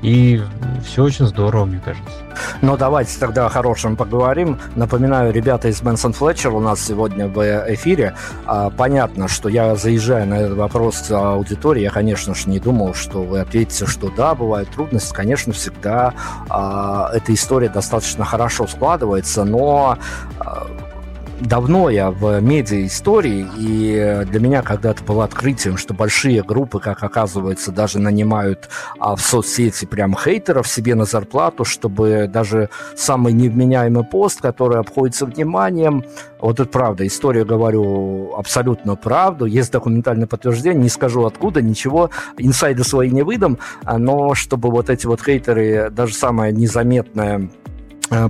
И 0.02 0.40
все 0.84 1.02
очень 1.02 1.26
здорово, 1.26 1.64
мне 1.64 1.80
кажется. 1.84 2.10
Но 2.62 2.76
давайте 2.76 3.18
тогда 3.18 3.46
о 3.46 3.48
хорошем 3.48 3.96
поговорим. 3.96 4.58
Напоминаю, 4.76 5.32
ребята 5.32 5.68
из 5.68 5.82
Мэнсон 5.82 6.12
Флетчер 6.12 6.54
у 6.54 6.60
нас 6.60 6.80
сегодня 6.80 7.26
в 7.26 7.40
эфире. 7.74 8.14
А, 8.46 8.70
понятно, 8.70 9.28
что 9.28 9.48
я 9.48 9.74
заезжая 9.74 10.24
на 10.24 10.34
этот 10.34 10.56
вопрос 10.56 11.10
аудитории, 11.10 11.82
я, 11.82 11.90
конечно 11.90 12.34
же, 12.34 12.48
не 12.48 12.60
думал, 12.60 12.94
что 12.94 13.22
вы 13.22 13.40
ответите, 13.40 13.86
что 13.86 14.10
да, 14.16 14.34
бывают 14.34 14.70
трудности. 14.70 15.12
Конечно, 15.12 15.52
всегда 15.52 16.14
а, 16.48 17.10
эта 17.12 17.34
история 17.34 17.68
достаточно 17.68 18.24
хорошо 18.24 18.66
складывается, 18.66 19.44
но 19.44 19.98
а, 20.38 20.66
давно 21.40 21.90
я 21.90 22.10
в 22.10 22.40
медиа-истории, 22.40 23.46
и 23.58 24.24
для 24.30 24.40
меня 24.40 24.62
когда-то 24.62 25.02
было 25.04 25.24
открытием, 25.24 25.76
что 25.76 25.94
большие 25.94 26.42
группы, 26.42 26.80
как 26.80 27.02
оказывается, 27.02 27.72
даже 27.72 27.98
нанимают 27.98 28.68
а, 28.98 29.16
в 29.16 29.20
соцсети 29.20 29.84
прям 29.84 30.16
хейтеров 30.16 30.66
себе 30.68 30.94
на 30.94 31.04
зарплату, 31.04 31.64
чтобы 31.64 32.28
даже 32.32 32.70
самый 32.96 33.32
невменяемый 33.32 34.04
пост, 34.04 34.40
который 34.40 34.78
обходится 34.78 35.26
вниманием, 35.26 36.04
вот 36.40 36.60
это 36.60 36.68
правда, 36.68 37.06
историю 37.06 37.46
говорю 37.46 38.34
абсолютно 38.36 38.96
правду, 38.96 39.44
есть 39.44 39.72
документальное 39.72 40.26
подтверждение, 40.26 40.82
не 40.82 40.88
скажу 40.88 41.24
откуда, 41.24 41.62
ничего, 41.62 42.10
инсайды 42.36 42.84
свои 42.84 43.10
не 43.10 43.22
выдам, 43.22 43.58
а, 43.84 43.98
но 43.98 44.34
чтобы 44.34 44.70
вот 44.70 44.90
эти 44.90 45.06
вот 45.06 45.22
хейтеры, 45.22 45.90
даже 45.90 46.14
самое 46.14 46.52
незаметное 46.52 47.50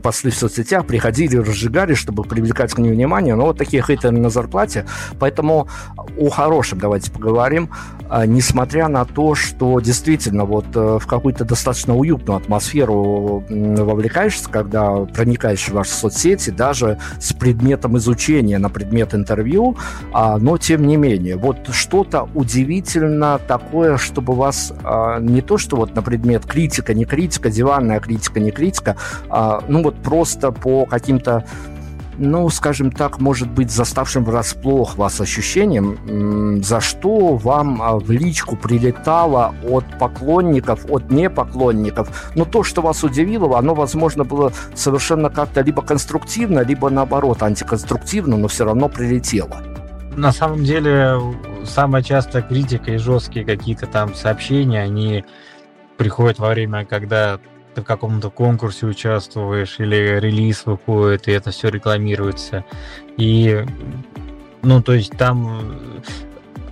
посты 0.03 0.31
в 0.31 0.35
соцсетях 0.35 0.87
приходили, 0.87 1.37
разжигали, 1.37 1.95
чтобы 1.95 2.25
привлекать 2.25 2.73
к 2.73 2.79
ним 2.79 2.93
внимание. 2.93 3.35
Но 3.35 3.47
вот 3.47 3.59
такие 3.59 3.83
хейтеры 3.83 4.17
на 4.17 4.31
зарплате. 4.31 4.87
Поэтому 5.19 5.69
о 6.17 6.31
хорошем 6.31 6.79
давайте 6.79 7.11
поговорим. 7.11 7.71
А, 8.09 8.27
несмотря 8.27 8.89
на 8.89 9.05
то, 9.05 9.35
что 9.35 9.81
действительно 9.81 10.45
вот 10.45 10.65
э, 10.75 10.99
в 10.99 11.07
какую-то 11.07 11.45
достаточно 11.45 11.95
уютную 11.95 12.39
атмосферу 12.39 13.45
вовлекаешься, 13.49 14.49
когда 14.49 15.05
проникаешь 15.05 15.69
в 15.69 15.73
ваши 15.73 15.91
соцсети, 15.91 16.51
даже 16.51 16.99
с 17.21 17.33
предметом 17.35 17.99
изучения 17.99 18.59
на 18.59 18.71
предмет 18.71 19.15
интервью, 19.15 19.77
а, 20.13 20.39
но 20.39 20.57
тем 20.57 20.87
не 20.87 20.97
менее, 20.97 21.37
вот 21.37 21.69
что-то 21.71 22.29
удивительно 22.35 23.39
такое, 23.47 23.99
чтобы 23.99 24.35
вас 24.35 24.73
а, 24.85 25.21
не 25.21 25.43
то, 25.43 25.59
что 25.59 25.77
вот 25.77 25.95
на 25.95 26.03
предмет 26.03 26.47
критика, 26.47 26.95
не 26.95 27.05
критика, 27.05 27.51
диванная 27.51 28.01
критика, 28.01 28.41
не 28.41 28.51
критика, 28.51 28.97
ну 29.69 29.83
вот 29.83 29.97
просто 30.03 30.53
по 30.53 30.87
каким-то 30.87 31.45
ну, 32.19 32.49
скажем 32.51 32.91
так, 32.91 33.21
может 33.21 33.49
быть, 33.49 33.71
заставшим 33.71 34.25
врасплох 34.25 34.97
вас 34.97 35.21
ощущением, 35.21 36.63
за 36.63 36.81
что 36.81 37.37
вам 37.37 37.81
а, 37.81 37.99
в 37.99 38.11
личку 38.11 38.57
прилетало 38.57 39.55
от 39.65 39.85
поклонников, 39.99 40.85
от 40.91 41.11
непоклонников. 41.11 42.33
Но 42.35 42.45
то, 42.45 42.65
что 42.65 42.83
вас 42.83 43.05
удивило, 43.05 43.57
оно, 43.59 43.75
возможно, 43.75 44.25
было 44.25 44.53
совершенно 44.75 45.31
как-то 45.31 45.61
либо 45.61 45.81
конструктивно, 45.81 46.61
либо 46.61 46.91
наоборот 46.91 47.43
антиконструктивно, 47.43 48.37
но 48.37 48.49
все 48.49 48.65
равно 48.65 48.89
прилетело. 48.89 49.57
На 50.17 50.33
самом 50.33 50.65
деле, 50.65 51.21
самая 51.65 52.03
частая 52.03 52.43
критика 52.43 52.91
и 52.91 52.97
жесткие 52.97 53.45
какие-то 53.45 53.87
там 53.87 54.15
сообщения, 54.15 54.83
они 54.83 55.25
приходят 55.97 56.41
во 56.41 56.49
время, 56.49 56.85
когда 56.85 57.39
ты 57.79 57.83
в 57.83 57.85
каком-то 57.85 58.31
конкурсе 58.31 58.87
участвуешь 58.87 59.77
или 59.79 60.19
релиз 60.19 60.67
выходит, 60.67 61.29
и 61.29 61.33
это 61.33 61.51
все 61.51 61.69
рекламируется. 61.69 62.65
И, 63.17 63.65
ну, 64.63 64.83
то 64.83 64.95
есть 64.95 65.17
там 65.17 65.63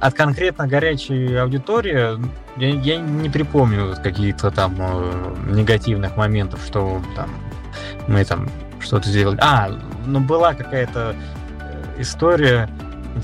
от 0.01 0.15
конкретно 0.15 0.67
горячей 0.67 1.37
аудитории 1.37 2.19
я, 2.57 2.69
я 2.69 2.97
не 2.97 3.31
припомню 3.31 3.95
каких-то 4.03 4.51
там 4.51 4.75
э, 4.79 5.35
негативных 5.51 6.17
моментов, 6.17 6.61
что 6.67 7.01
там 7.15 7.31
мы 8.09 8.25
там 8.25 8.49
что-то 8.81 9.09
сделали. 9.09 9.39
А, 9.41 9.71
ну 10.07 10.21
была 10.21 10.55
какая-то 10.55 11.15
э, 11.61 12.03
история 12.03 12.69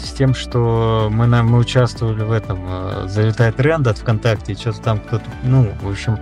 с 0.01 0.13
тем, 0.13 0.35
что 0.35 1.09
мы, 1.11 1.27
мы 1.27 1.59
участвовали 1.59 2.23
в 2.23 2.33
этом 2.33 2.61
э, 2.65 3.09
«Залетает 3.09 3.57
тренд» 3.57 3.87
от 3.89 3.99
ВКонтакте, 3.99 4.55
что-то 4.55 4.81
там 4.81 5.01
кто-то, 5.01 5.25
ну, 5.43 5.71
в 5.83 5.91
общем, 5.91 6.19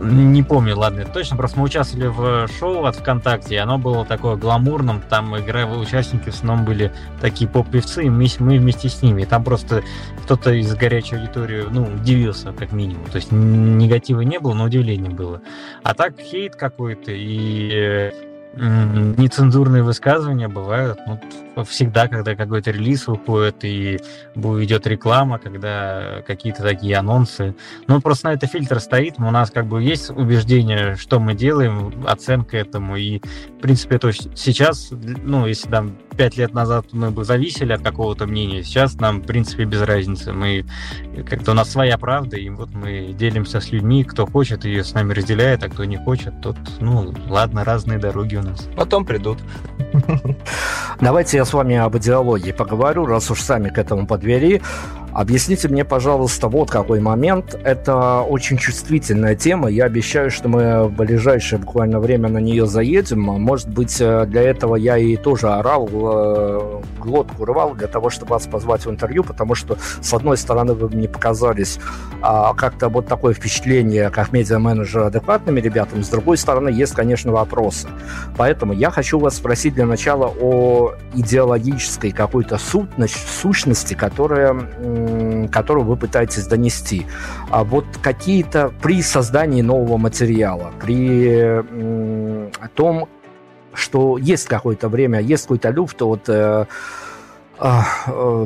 не 0.00 0.42
помню, 0.42 0.76
ладно, 0.76 1.04
точно, 1.04 1.36
просто 1.36 1.58
мы 1.58 1.64
участвовали 1.66 2.06
в 2.08 2.48
шоу 2.58 2.84
от 2.84 2.96
ВКонтакте, 2.96 3.54
и 3.54 3.58
оно 3.58 3.78
было 3.78 4.04
такое 4.04 4.36
гламурным, 4.36 5.02
там 5.08 5.36
игровые 5.38 5.80
участники 5.80 6.30
в 6.30 6.34
основном 6.34 6.64
были 6.64 6.92
такие 7.20 7.48
поп-певцы, 7.48 8.04
и 8.04 8.10
мы, 8.10 8.26
мы 8.38 8.58
вместе 8.58 8.88
с 8.88 9.02
ними. 9.02 9.22
И 9.22 9.26
там 9.26 9.44
просто 9.44 9.82
кто-то 10.22 10.52
из 10.52 10.74
горячей 10.74 11.16
аудитории, 11.16 11.64
ну, 11.70 11.84
удивился, 11.84 12.52
как 12.52 12.72
минимум. 12.72 13.06
То 13.06 13.16
есть 13.16 13.32
негатива 13.32 14.20
не 14.20 14.38
было, 14.38 14.54
но 14.54 14.64
удивление 14.64 15.10
было. 15.10 15.40
А 15.82 15.94
так 15.94 16.18
хейт 16.18 16.56
какой-то, 16.56 17.12
и 17.12 17.70
э, 17.72 18.27
нецензурные 18.54 19.82
высказывания 19.82 20.48
бывают 20.48 20.98
ну, 21.06 21.64
всегда, 21.64 22.08
когда 22.08 22.34
какой-то 22.34 22.70
релиз 22.70 23.06
выходит 23.06 23.64
и 23.64 23.96
идет 24.36 24.86
реклама, 24.86 25.38
когда 25.38 26.22
какие-то 26.26 26.62
такие 26.62 26.96
анонсы. 26.96 27.54
Ну, 27.86 28.00
просто 28.00 28.28
на 28.28 28.32
это 28.34 28.46
фильтр 28.46 28.80
стоит, 28.80 29.14
у 29.18 29.30
нас 29.30 29.50
как 29.50 29.66
бы 29.66 29.82
есть 29.82 30.10
убеждение, 30.10 30.96
что 30.96 31.20
мы 31.20 31.34
делаем, 31.34 32.04
оценка 32.06 32.56
этому, 32.56 32.96
и, 32.96 33.18
в 33.18 33.60
принципе, 33.60 33.98
то 33.98 34.08
есть 34.08 34.28
сейчас, 34.36 34.88
ну, 34.90 35.46
если 35.46 35.68
там 35.68 35.96
пять 36.16 36.36
лет 36.36 36.52
назад 36.52 36.86
мы 36.92 37.10
бы 37.10 37.24
зависели 37.24 37.72
от 37.72 37.82
какого-то 37.82 38.26
мнения, 38.26 38.64
сейчас 38.64 38.94
нам, 38.94 39.22
в 39.22 39.26
принципе, 39.26 39.64
без 39.64 39.82
разницы. 39.82 40.32
Мы, 40.32 40.64
как-то 41.28 41.52
у 41.52 41.54
нас 41.54 41.70
своя 41.70 41.96
правда, 41.96 42.36
и 42.36 42.48
вот 42.50 42.70
мы 42.70 43.12
делимся 43.12 43.60
с 43.60 43.70
людьми, 43.70 44.02
кто 44.04 44.26
хочет 44.26 44.64
ее 44.64 44.82
с 44.82 44.94
нами 44.94 45.12
разделяет, 45.12 45.62
а 45.62 45.68
кто 45.68 45.84
не 45.84 45.96
хочет, 45.96 46.40
тот, 46.40 46.56
ну, 46.80 47.14
ладно, 47.28 47.64
разные 47.64 47.98
дороги 47.98 48.34
у 48.38 48.42
нас. 48.42 48.68
Потом 48.76 49.04
придут. 49.04 49.38
Давайте 51.00 51.36
я 51.36 51.44
с 51.44 51.52
вами 51.52 51.76
об 51.76 51.96
идеологии 51.96 52.52
поговорю, 52.52 53.06
раз 53.06 53.30
уж 53.30 53.40
сами 53.40 53.68
к 53.68 53.78
этому 53.78 54.06
подвели. 54.06 54.62
Объясните 55.18 55.66
мне, 55.66 55.84
пожалуйста, 55.84 56.46
вот 56.46 56.70
какой 56.70 57.00
момент. 57.00 57.58
Это 57.64 58.20
очень 58.20 58.56
чувствительная 58.56 59.34
тема. 59.34 59.68
Я 59.68 59.86
обещаю, 59.86 60.30
что 60.30 60.48
мы 60.48 60.84
в 60.84 60.92
ближайшее 60.92 61.58
буквально 61.58 61.98
время 61.98 62.28
на 62.28 62.38
нее 62.38 62.66
заедем. 62.66 63.22
Может 63.22 63.68
быть, 63.68 64.00
э, 64.00 64.26
для 64.26 64.42
этого 64.42 64.76
я 64.76 64.96
и 64.96 65.16
тоже 65.16 65.48
орал, 65.48 65.88
э, 65.92 66.82
глотку 67.00 67.44
рвал 67.44 67.74
для 67.74 67.88
того, 67.88 68.10
чтобы 68.10 68.34
вас 68.34 68.46
позвать 68.46 68.86
в 68.86 68.90
интервью, 68.90 69.24
потому 69.24 69.56
что, 69.56 69.76
с 70.00 70.14
одной 70.14 70.36
стороны, 70.36 70.74
вы 70.74 70.88
мне 70.88 71.08
показались 71.08 71.80
а, 72.20 72.54
как-то 72.54 72.88
вот 72.88 73.06
такое 73.06 73.34
впечатление, 73.34 74.10
как 74.10 74.32
медиа-менеджер 74.32 75.04
адекватными 75.04 75.60
ребятами, 75.60 76.02
с 76.02 76.08
другой 76.08 76.36
стороны, 76.36 76.68
есть, 76.68 76.94
конечно, 76.94 77.32
вопросы. 77.32 77.88
Поэтому 78.36 78.72
я 78.72 78.90
хочу 78.90 79.18
вас 79.18 79.36
спросить 79.36 79.74
для 79.74 79.86
начала 79.86 80.32
о 80.40 80.92
идеологической 81.14 82.12
какой-то 82.12 82.58
сущности, 82.58 83.94
которая 83.94 84.54
которую 85.50 85.84
вы 85.84 85.96
пытаетесь 85.96 86.46
донести. 86.46 87.06
А 87.50 87.64
вот 87.64 87.84
какие-то 88.02 88.72
при 88.82 89.02
создании 89.02 89.62
нового 89.62 89.96
материала, 89.96 90.72
при 90.80 91.62
том, 92.74 93.08
что 93.74 94.18
есть 94.18 94.46
какое-то 94.46 94.88
время, 94.88 95.20
есть 95.20 95.44
какой-то 95.44 95.70
люфт 95.70 96.02
от 96.02 96.28
э, 96.28 96.66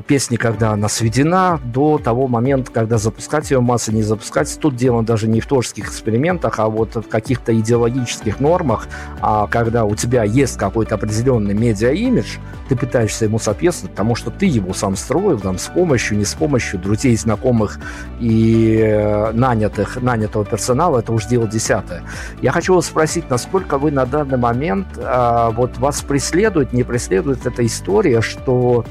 песни, 0.06 0.36
когда 0.36 0.70
она 0.70 0.88
сведена, 0.88 1.60
до 1.64 1.98
того 1.98 2.28
момента, 2.28 2.70
когда 2.72 2.98
запускать 2.98 3.50
ее 3.50 3.60
массы, 3.60 3.92
не 3.92 4.02
запускать. 4.02 4.58
Тут 4.60 4.76
дело 4.76 5.02
даже 5.02 5.28
не 5.28 5.40
в 5.40 5.46
творческих 5.46 5.88
экспериментах, 5.88 6.58
а 6.58 6.68
вот 6.68 6.96
в 6.96 7.08
каких-то 7.08 7.58
идеологических 7.58 8.40
нормах, 8.40 8.88
а 9.20 9.46
когда 9.46 9.84
у 9.84 9.94
тебя 9.94 10.24
есть 10.24 10.56
какой-то 10.56 10.94
определенный 10.94 11.54
медиа-имидж, 11.54 12.38
ты 12.68 12.76
пытаешься 12.76 13.26
ему 13.26 13.38
соответствовать, 13.38 13.92
потому 13.92 14.14
что 14.14 14.30
ты 14.30 14.46
его 14.46 14.72
сам 14.72 14.96
строил, 14.96 15.38
там, 15.38 15.58
с 15.58 15.68
помощью, 15.68 16.16
не 16.16 16.24
с 16.24 16.34
помощью 16.34 16.78
друзей, 16.80 17.16
знакомых 17.16 17.78
и 18.20 18.78
э, 18.80 19.32
нанятых, 19.32 20.00
нанятого 20.00 20.44
персонала, 20.44 21.00
это 21.00 21.12
уж 21.12 21.26
дело 21.26 21.46
десятое. 21.46 22.02
Я 22.40 22.52
хочу 22.52 22.74
вас 22.74 22.86
спросить, 22.86 23.28
насколько 23.28 23.78
вы 23.78 23.90
на 23.90 24.06
данный 24.06 24.38
момент, 24.38 24.86
а, 24.98 25.50
вот 25.50 25.78
вас 25.78 26.00
преследует, 26.02 26.72
не 26.72 26.82
преследует 26.82 27.46
эта 27.46 27.64
история, 27.66 28.20
что 28.20 28.84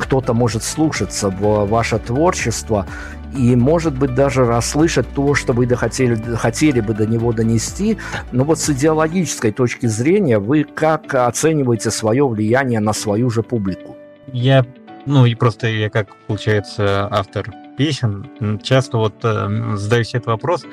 кто-то 0.00 0.32
может 0.32 0.62
слушаться 0.62 1.28
в 1.28 1.66
ваше 1.66 1.98
творчество 1.98 2.86
и, 3.36 3.54
может 3.54 3.96
быть, 3.96 4.14
даже 4.14 4.44
расслышать 4.44 5.06
то, 5.14 5.34
что 5.34 5.52
вы 5.52 5.68
хотели, 5.68 6.16
хотели 6.34 6.80
бы 6.80 6.94
до 6.94 7.06
него 7.06 7.32
донести. 7.32 7.98
Но 8.32 8.44
вот 8.44 8.58
с 8.58 8.70
идеологической 8.70 9.52
точки 9.52 9.86
зрения 9.86 10.38
вы 10.38 10.64
как 10.64 11.14
оцениваете 11.14 11.90
свое 11.90 12.26
влияние 12.26 12.80
на 12.80 12.92
свою 12.92 13.30
же 13.30 13.42
публику? 13.42 13.96
Я, 14.32 14.64
ну 15.06 15.26
и 15.26 15.34
просто 15.34 15.68
я 15.68 15.90
как, 15.90 16.08
получается, 16.26 17.06
автор 17.10 17.52
песен, 17.76 18.58
часто 18.62 18.98
вот 18.98 19.14
э, 19.22 19.74
задаюсь 19.76 20.14
этот 20.14 20.26
вопрос. 20.26 20.64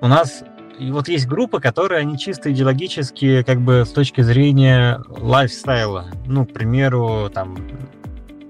У 0.00 0.06
нас 0.08 0.44
и 0.82 0.90
вот 0.90 1.08
есть 1.08 1.26
группы, 1.26 1.60
которые, 1.60 2.00
они 2.00 2.18
чисто 2.18 2.50
идеологические, 2.52 3.44
как 3.44 3.60
бы 3.60 3.84
с 3.86 3.90
точки 3.90 4.20
зрения 4.20 5.00
лайфстайла. 5.08 6.06
Ну, 6.26 6.44
к 6.44 6.52
примеру, 6.52 7.30
там, 7.32 7.56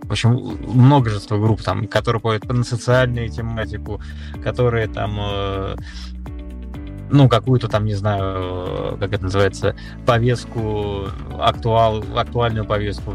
в 0.02 0.10
общем, 0.10 0.30
множество 0.66 1.36
групп, 1.36 1.62
там, 1.62 1.86
которые 1.86 2.22
поют 2.22 2.44
на 2.44 2.64
социальную 2.64 3.28
тематику, 3.28 4.00
которые 4.42 4.86
там 4.86 5.18
э, 5.20 5.76
ну, 7.10 7.28
какую-то 7.28 7.68
там, 7.68 7.84
не 7.84 7.94
знаю, 7.94 8.96
как 8.98 9.12
это 9.12 9.24
называется, 9.24 9.76
повестку, 10.06 11.08
актуал, 11.38 12.02
актуальную 12.16 12.64
повестку 12.64 13.14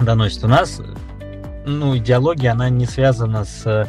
доносит. 0.00 0.44
У 0.44 0.48
нас, 0.48 0.80
ну, 1.66 1.96
идеология, 1.96 2.52
она 2.52 2.70
не 2.70 2.86
связана 2.86 3.44
с 3.44 3.88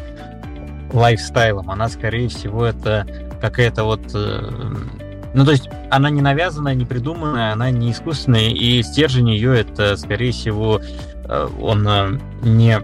лайфстайлом, 0.91 1.69
она, 1.69 1.87
скорее 1.87 2.29
всего, 2.29 2.65
это 2.65 3.28
какая-то 3.39 3.83
вот... 3.83 4.01
Э, 4.13 4.51
ну, 5.33 5.45
то 5.45 5.51
есть 5.51 5.69
она 5.91 6.09
не 6.09 6.21
навязанная, 6.21 6.73
не 6.73 6.85
придуманная, 6.85 7.53
она 7.53 7.69
не 7.71 7.91
искусственная, 7.91 8.49
и 8.49 8.81
стержень 8.83 9.29
ее 9.29 9.59
это, 9.59 9.95
скорее 9.95 10.31
всего, 10.31 10.81
э, 11.25 11.47
он 11.61 11.87
э, 11.87 12.19
не, 12.41 12.79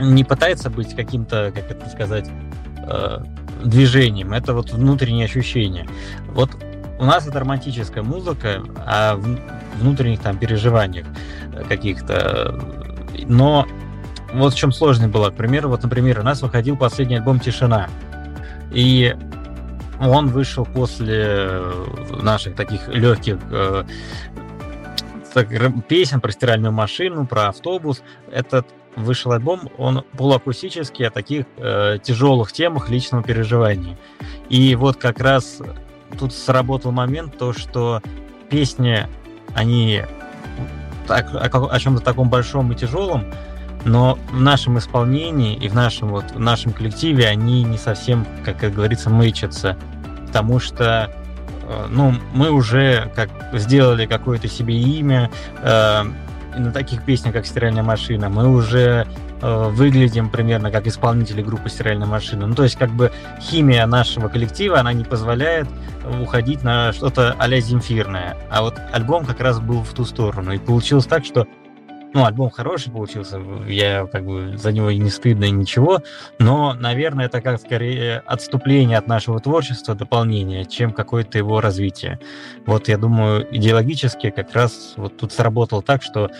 не 0.00 0.24
пытается 0.24 0.70
быть 0.70 0.94
каким-то, 0.94 1.52
как 1.54 1.70
это 1.70 1.88
сказать, 1.90 2.28
движением, 3.64 4.34
это 4.34 4.52
вот 4.52 4.70
внутреннее 4.72 5.24
ощущение. 5.24 5.88
Вот 6.28 6.50
у 6.98 7.04
нас 7.06 7.26
это 7.26 7.40
романтическая 7.40 8.02
музыка 8.02 8.62
о 8.76 9.16
внутренних 9.80 10.20
там 10.20 10.36
переживаниях 10.36 11.06
каких-то, 11.66 12.60
но 13.26 13.66
вот 14.34 14.52
в 14.52 14.56
чем 14.56 14.70
сложность 14.70 15.10
была. 15.10 15.30
К 15.30 15.34
примеру, 15.34 15.70
вот, 15.70 15.82
например, 15.82 16.20
у 16.20 16.22
нас 16.22 16.42
выходил 16.42 16.76
последний 16.76 17.16
альбом 17.16 17.40
«Тишина», 17.40 17.88
и 18.74 19.14
он 20.10 20.28
вышел 20.28 20.64
после 20.64 21.60
наших 22.10 22.54
таких 22.54 22.88
легких 22.88 23.38
э, 23.50 23.84
песен 25.88 26.20
про 26.20 26.30
стиральную 26.30 26.72
машину, 26.72 27.26
про 27.26 27.48
автобус. 27.48 28.02
Этот 28.30 28.66
вышел 28.96 29.32
альбом, 29.32 29.70
он 29.78 30.04
полуакустический, 30.16 31.06
о 31.06 31.10
таких 31.10 31.46
э, 31.56 31.98
тяжелых 32.02 32.52
темах 32.52 32.88
личного 32.88 33.24
переживания. 33.24 33.98
И 34.48 34.74
вот 34.76 34.96
как 34.96 35.20
раз 35.20 35.60
тут 36.18 36.32
сработал 36.32 36.92
момент, 36.92 37.36
то, 37.36 37.52
что 37.52 38.00
песни, 38.50 39.06
они 39.54 40.02
так, 41.06 41.34
о, 41.34 41.66
о 41.66 41.80
чем-то 41.80 42.02
таком 42.02 42.28
большом 42.28 42.72
и 42.72 42.76
тяжелом, 42.76 43.24
но 43.84 44.18
в 44.30 44.40
нашем 44.40 44.78
исполнении 44.78 45.56
и 45.56 45.68
в 45.68 45.74
нашем, 45.74 46.08
вот, 46.08 46.30
в 46.32 46.38
нашем 46.38 46.72
коллективе 46.72 47.26
они 47.26 47.64
не 47.64 47.76
совсем, 47.76 48.26
как 48.44 48.58
говорится, 48.72 49.10
мычатся, 49.10 49.76
потому 50.34 50.58
что 50.58 51.12
э, 51.68 51.86
ну, 51.90 52.12
мы 52.32 52.50
уже 52.50 53.08
как 53.14 53.30
сделали 53.52 54.04
какое-то 54.04 54.48
себе 54.48 54.76
имя, 54.76 55.30
э, 55.62 56.02
на 56.56 56.72
таких 56.72 57.04
песнях, 57.04 57.34
как 57.34 57.46
«Стиральная 57.46 57.84
машина», 57.84 58.28
мы 58.28 58.48
уже 58.48 59.06
э, 59.40 59.68
выглядим 59.70 60.30
примерно 60.30 60.72
как 60.72 60.88
исполнители 60.88 61.40
группы 61.40 61.68
«Стиральная 61.68 62.08
машина». 62.08 62.48
Ну, 62.48 62.56
то 62.56 62.64
есть, 62.64 62.76
как 62.76 62.90
бы 62.90 63.12
химия 63.40 63.86
нашего 63.86 64.26
коллектива, 64.26 64.80
она 64.80 64.92
не 64.92 65.04
позволяет 65.04 65.68
уходить 66.20 66.64
на 66.64 66.92
что-то 66.92 67.36
а-ля 67.38 67.60
земфирное. 67.60 68.36
А 68.50 68.62
вот 68.62 68.74
альбом 68.92 69.24
как 69.24 69.38
раз 69.38 69.60
был 69.60 69.84
в 69.84 69.92
ту 69.92 70.04
сторону. 70.04 70.50
И 70.50 70.58
получилось 70.58 71.06
так, 71.06 71.24
что 71.24 71.46
ну, 72.14 72.24
альбом 72.24 72.48
хороший 72.50 72.92
получился, 72.92 73.40
я 73.66 74.06
как 74.06 74.24
бы 74.24 74.56
за 74.56 74.72
него 74.72 74.88
и 74.88 74.98
не 74.98 75.10
стыдно, 75.10 75.44
и 75.44 75.50
ничего, 75.50 76.00
но, 76.38 76.74
наверное, 76.74 77.26
это 77.26 77.40
как 77.40 77.60
скорее 77.60 78.22
отступление 78.24 78.98
от 78.98 79.08
нашего 79.08 79.40
творчества, 79.40 79.96
дополнение, 79.96 80.64
чем 80.64 80.92
какое-то 80.92 81.38
его 81.38 81.60
развитие. 81.60 82.20
Вот 82.66 82.88
я 82.88 82.98
думаю, 82.98 83.46
идеологически 83.54 84.30
как 84.30 84.54
раз 84.54 84.94
вот 84.96 85.16
тут 85.16 85.32
сработало 85.32 85.82
так, 85.82 86.02
что 86.02 86.30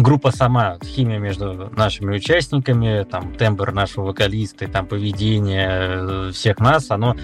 группа 0.00 0.30
сама, 0.30 0.76
химия 0.84 1.18
между 1.18 1.70
нашими 1.74 2.16
участниками, 2.16 3.04
там 3.04 3.34
тембр 3.34 3.72
нашего 3.72 4.06
вокалиста, 4.06 4.68
там 4.68 4.86
поведение 4.86 5.68
э, 5.70 6.30
всех 6.32 6.60
нас, 6.60 6.90
оно 6.90 7.16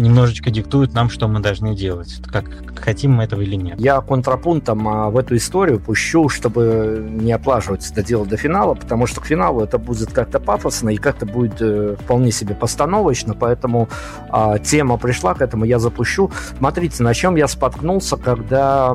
немножечко 0.00 0.50
диктует 0.50 0.92
нам, 0.94 1.10
что 1.10 1.28
мы 1.28 1.40
должны 1.40 1.74
делать, 1.74 2.20
как 2.26 2.44
хотим 2.76 3.12
мы 3.12 3.24
этого 3.24 3.40
или 3.42 3.56
нет. 3.56 3.80
Я 3.80 4.00
контрапунктом 4.00 4.86
а, 4.88 5.10
в 5.10 5.16
эту 5.16 5.36
историю 5.36 5.80
пущу, 5.80 6.28
чтобы 6.28 7.06
не 7.10 7.32
оплаживать 7.32 7.88
это 7.90 8.02
дело 8.02 8.26
до 8.26 8.36
финала, 8.36 8.74
потому 8.74 9.06
что 9.06 9.20
к 9.20 9.26
финалу 9.26 9.62
это 9.62 9.78
будет 9.78 10.12
как-то 10.12 10.40
пафосно 10.40 10.90
и 10.90 10.96
как-то 10.96 11.26
будет 11.26 11.60
э, 11.60 11.96
вполне 12.00 12.32
себе 12.32 12.54
постановочно, 12.54 13.34
поэтому 13.34 13.88
а, 14.30 14.58
тема 14.58 14.96
пришла 14.96 15.34
к 15.34 15.42
этому, 15.42 15.64
я 15.64 15.78
запущу. 15.78 16.30
Смотрите, 16.58 17.02
на 17.02 17.14
чем 17.14 17.36
я 17.36 17.48
споткнулся, 17.48 18.16
когда 18.16 18.94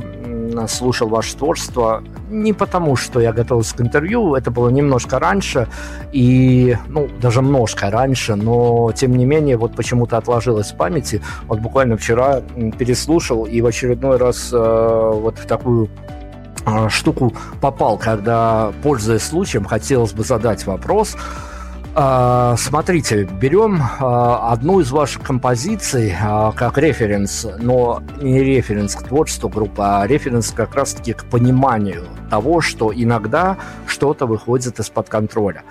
слушал 0.68 1.08
ваше 1.08 1.36
творчество, 1.36 2.04
не 2.30 2.54
потому, 2.54 2.96
что 2.96 3.20
я 3.20 3.34
готовился 3.34 3.76
к 3.76 3.82
интервью, 3.82 4.36
это 4.36 4.52
было 4.52 4.70
немножко 4.70 5.20
раньше, 5.20 5.68
и, 6.12 6.78
ну, 6.88 7.08
даже 7.22 7.42
немножко 7.42 7.90
раньше, 7.90 8.36
но, 8.36 8.92
тем 8.96 9.16
не 9.16 9.26
менее, 9.26 9.58
вот 9.58 9.76
почему-то 9.76 10.18
отложилось 10.18 10.72
в 10.72 10.78
памяти. 10.78 11.22
Вот 11.48 11.60
буквально 11.60 11.98
вчера 11.98 12.42
переслушал 12.78 13.46
и 13.46 13.62
в 13.62 13.66
очередной 13.66 14.18
раз 14.18 14.50
э, 14.52 14.58
вот 14.58 15.38
в 15.38 15.46
такую 15.46 15.90
э, 16.66 16.90
штуку 16.90 17.34
попал, 17.62 17.98
когда, 17.98 18.72
пользуясь 18.84 19.24
случаем, 19.24 19.66
хотелось 19.66 20.14
бы 20.14 20.24
задать 20.24 20.66
вопрос, 20.66 21.16
смотрите, 22.58 23.24
берем 23.24 23.82
а, 23.82 24.52
одну 24.52 24.82
из 24.82 24.92
ваших 24.92 25.24
композиций 25.24 26.14
а, 26.22 26.52
как 26.52 26.78
референс, 26.78 27.48
но 27.60 28.04
не 28.22 28.44
референс 28.44 28.96
к 28.96 29.04
творчеству 29.04 29.48
группы, 29.48 29.82
а 29.82 30.06
референс 30.06 30.52
как 30.52 30.76
раз-таки 30.76 31.14
к 31.14 31.24
пониманию 31.26 32.04
того, 32.30 32.60
что 32.60 32.92
иногда 32.94 33.58
что-то 33.88 34.26
выходит 34.26 34.80
из-под 34.80 35.08
контроля. 35.08 35.64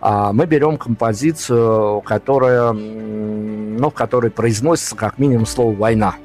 Мы 0.00 0.46
берем 0.46 0.76
композицию, 0.78 2.00
которая, 2.02 2.72
ну, 2.72 3.90
в 3.90 3.94
которой 3.94 4.30
произносится 4.30 4.96
как 4.96 5.18
минимум 5.18 5.46
слово 5.46 5.74
«война». 5.74 6.16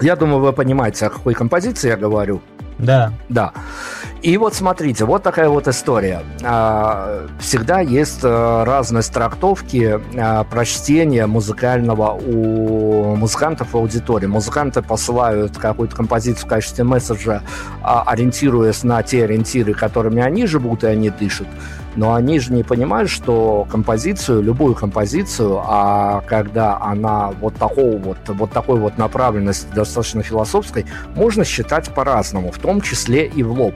Я 0.00 0.16
думаю, 0.16 0.40
вы 0.40 0.52
понимаете, 0.52 1.06
о 1.06 1.10
какой 1.10 1.34
композиции 1.34 1.88
я 1.88 1.96
говорю. 1.96 2.40
Да. 2.78 3.12
Да. 3.28 3.52
И 4.22 4.36
вот 4.36 4.54
смотрите, 4.54 5.06
вот 5.06 5.22
такая 5.22 5.48
вот 5.48 5.66
история. 5.66 6.22
А, 6.44 7.26
всегда 7.38 7.80
есть 7.80 8.20
э, 8.22 8.64
разность 8.64 9.14
трактовки 9.14 9.98
а, 10.14 10.44
прочтения 10.44 11.26
музыкального 11.26 12.12
у 12.12 13.16
музыкантов 13.16 13.72
в 13.72 13.76
аудитории. 13.78 14.26
Музыканты 14.26 14.82
посылают 14.82 15.56
какую-то 15.56 15.96
композицию 15.96 16.44
в 16.44 16.48
качестве 16.50 16.84
месседжа, 16.84 17.42
а, 17.82 18.02
ориентируясь 18.02 18.82
на 18.82 19.02
те 19.02 19.24
ориентиры, 19.24 19.72
которыми 19.72 20.20
они 20.20 20.44
живут 20.44 20.84
и 20.84 20.88
они 20.88 21.08
дышат. 21.08 21.48
Но 21.96 22.12
они 22.12 22.40
же 22.40 22.52
не 22.52 22.62
понимают, 22.62 23.08
что 23.08 23.66
композицию, 23.70 24.42
любую 24.42 24.74
композицию, 24.74 25.62
а 25.64 26.22
когда 26.26 26.78
она 26.78 27.30
вот 27.40 27.56
такого 27.56 27.96
вот, 27.96 28.18
вот 28.26 28.52
такой 28.52 28.78
вот 28.78 28.98
направленности 28.98 29.66
достаточно 29.74 30.22
философской, 30.22 30.84
можно 31.14 31.42
считать 31.42 31.88
по-разному, 31.94 32.52
в 32.52 32.58
том 32.58 32.82
числе 32.82 33.26
и 33.26 33.42
в 33.42 33.52
лоб. 33.52 33.74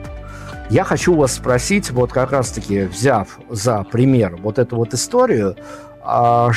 Я 0.69 0.83
хочу 0.83 1.15
вас 1.15 1.33
спросить, 1.33 1.91
вот 1.91 2.11
как 2.11 2.31
раз-таки 2.31 2.83
взяв 2.83 3.39
за 3.49 3.83
пример 3.83 4.35
вот 4.37 4.57
эту 4.57 4.77
вот 4.77 4.93
историю, 4.93 5.55
а, 6.01 6.51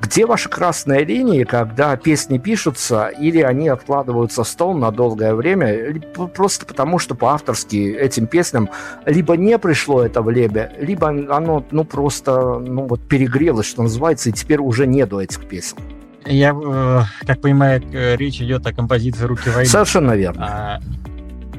где 0.00 0.26
ваши 0.26 0.48
красные 0.48 1.04
линии, 1.04 1.44
когда 1.44 1.96
песни 1.96 2.38
пишутся 2.38 3.08
или 3.08 3.40
они 3.40 3.68
откладываются 3.68 4.44
в 4.44 4.48
стол 4.48 4.74
на 4.74 4.90
долгое 4.90 5.34
время, 5.34 6.00
просто 6.34 6.66
потому 6.66 6.98
что 6.98 7.14
по-авторски 7.14 7.76
этим 7.76 8.26
песням 8.26 8.68
либо 9.06 9.36
не 9.36 9.58
пришло 9.58 10.02
это 10.02 10.22
в 10.22 10.30
лебе, 10.30 10.72
либо 10.78 11.08
оно 11.08 11.64
ну 11.70 11.84
просто 11.84 12.58
ну 12.58 12.86
вот 12.86 13.06
перегрелось, 13.08 13.66
что 13.66 13.82
называется, 13.82 14.28
и 14.28 14.32
теперь 14.32 14.58
уже 14.58 14.86
нету 14.86 15.18
этих 15.18 15.48
песен. 15.48 15.78
Я, 16.26 16.54
э, 16.54 17.00
как 17.26 17.40
понимаю, 17.40 17.82
речь 18.16 18.40
идет 18.40 18.64
о 18.66 18.72
композиции 18.72 19.24
«Руки 19.24 19.50
войны». 19.50 19.68
Совершенно 19.68 20.12
верно. 20.12 20.46
А, 20.48 20.80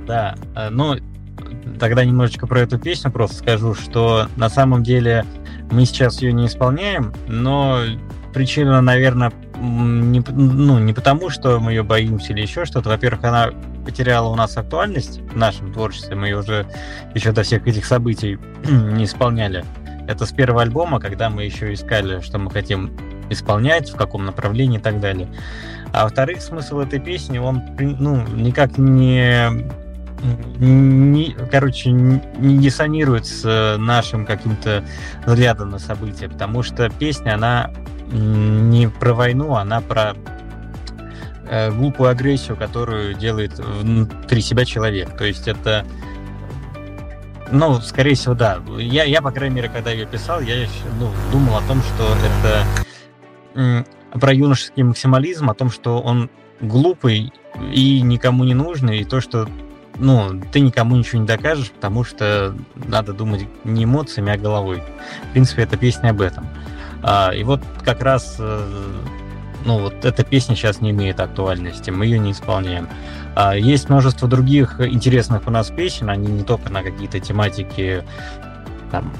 да, 0.08 0.36
э, 0.56 0.70
ну, 0.70 0.96
тогда 1.80 2.03
немножечко 2.05 2.47
про 2.47 2.61
эту 2.61 2.78
песню 2.80 3.11
просто 3.11 3.38
скажу, 3.38 3.74
что 3.74 4.28
на 4.36 4.49
самом 4.49 4.84
деле 4.84 5.26
мы 5.72 5.86
сейчас 5.86 6.22
ее 6.22 6.34
не 6.34 6.47
исполняем, 6.47 7.14
но 7.28 7.80
причина, 8.34 8.82
наверное, 8.82 9.32
не, 9.59 10.22
ну, 10.30 10.80
не 10.80 10.93
потому, 10.93 11.30
что 11.30 11.59
мы 11.59 11.72
ее 11.72 11.84
боимся 11.84 12.34
или 12.34 12.41
еще 12.41 12.66
что-то. 12.66 12.89
Во-первых, 12.89 13.24
она 13.24 13.51
потеряла 13.86 14.30
у 14.30 14.36
нас 14.36 14.57
актуальность 14.57 15.22
в 15.22 15.38
нашем 15.38 15.72
творчестве. 15.72 16.16
Мы 16.16 16.28
ее 16.28 16.39
уже 16.39 16.66
еще 17.14 17.32
до 17.32 17.43
всех 17.43 17.68
этих 17.68 17.86
событий 17.86 18.38
не 18.66 19.05
исполняли. 19.05 19.64
Это 20.07 20.26
с 20.26 20.32
первого 20.32 20.64
альбома, 20.64 20.99
когда 20.99 21.30
мы 21.30 21.43
еще 21.43 21.74
искали, 21.74 22.20
что 22.20 22.38
мы 22.39 22.51
хотим 22.51 22.91
исполнять, 23.30 23.89
в 23.89 23.95
каком 23.95 24.26
направлении 24.26 24.80
и 24.80 24.82
так 24.82 24.99
далее. 24.99 25.30
А 25.93 26.03
во-вторых, 26.03 26.41
смысл 26.41 26.80
этой 26.80 26.99
песни, 26.99 27.38
он 27.38 27.61
ну, 27.80 28.22
никак 28.28 28.78
не 28.78 29.66
не, 30.60 31.36
короче, 31.52 31.92
не 31.92 32.58
диссонирует 32.58 33.26
с 33.26 33.78
нашим 33.78 34.26
каким-то 34.26 34.84
взглядом 35.26 35.70
на 35.70 35.80
события, 35.80 36.30
потому 36.30 36.64
что 36.64 36.90
песня, 36.90 37.36
она 37.36 37.72
не 38.12 38.88
про 38.88 39.14
войну, 39.14 39.56
она 39.56 39.82
про 39.82 40.16
э, 41.50 41.72
глупую 41.72 42.10
агрессию, 42.10 42.56
которую 42.58 43.16
делает 43.16 43.58
внутри 43.60 44.42
себя 44.42 44.66
человек. 44.66 45.18
То 45.18 45.26
есть 45.26 45.48
это, 45.48 45.86
ну, 47.52 47.76
скорее 47.82 48.16
всего, 48.16 48.34
да. 48.34 48.60
Я, 48.78 49.04
я 49.04 49.22
по 49.22 49.32
крайней 49.32 49.56
мере, 49.56 49.70
когда 49.70 49.92
ее 49.92 50.06
писал, 50.06 50.42
я 50.42 50.68
ну, 51.00 51.10
думал 51.32 51.58
о 51.58 51.62
том, 51.62 51.82
что 51.82 52.16
это 53.54 53.86
про 54.20 54.34
юношеский 54.34 54.84
максимализм, 54.84 55.50
о 55.50 55.54
том, 55.54 55.70
что 55.70 56.00
он 56.02 56.30
глупый 56.62 57.34
и 57.72 58.02
никому 58.02 58.44
не 58.44 58.54
нужный, 58.54 59.00
и 59.00 59.06
то, 59.06 59.22
что 59.22 59.48
ну, 59.98 60.41
ты 60.52 60.60
никому 60.60 60.96
ничего 60.96 61.22
не 61.22 61.28
докажешь, 61.28 61.72
потому 61.72 62.04
что 62.04 62.56
надо 62.76 63.14
думать 63.14 63.48
не 63.64 63.84
эмоциями, 63.84 64.34
а 64.34 64.38
головой. 64.38 64.82
В 65.30 65.32
принципе, 65.34 65.64
эта 65.64 65.78
песня 65.78 66.10
об 66.10 66.22
этом. 66.22 66.48
А, 67.02 67.32
и 67.32 67.44
вот 67.44 67.62
как 67.84 68.02
раз, 68.02 68.38
э, 68.39 68.68
ну, 69.66 69.80
вот 69.80 70.06
эта 70.06 70.24
песня 70.24 70.56
сейчас 70.56 70.82
не 70.82 70.91
имеет 70.91 71.20
актуальности, 71.20 71.89
мы 71.89 72.06
ее 72.06 72.20
не 72.20 72.32
исполняем. 72.32 72.88
А, 73.36 73.56
есть 73.56 73.89
множество 73.89 74.28
других 74.28 74.80
интересных 74.80 75.48
у 75.48 75.52
нас 75.52 75.70
песен, 75.70 76.10
они 76.10 76.32
не 76.32 76.44
только 76.44 76.72
на 76.72 76.82
какие-то 76.82 77.20
тематики 77.20 78.04
там, 78.91 79.12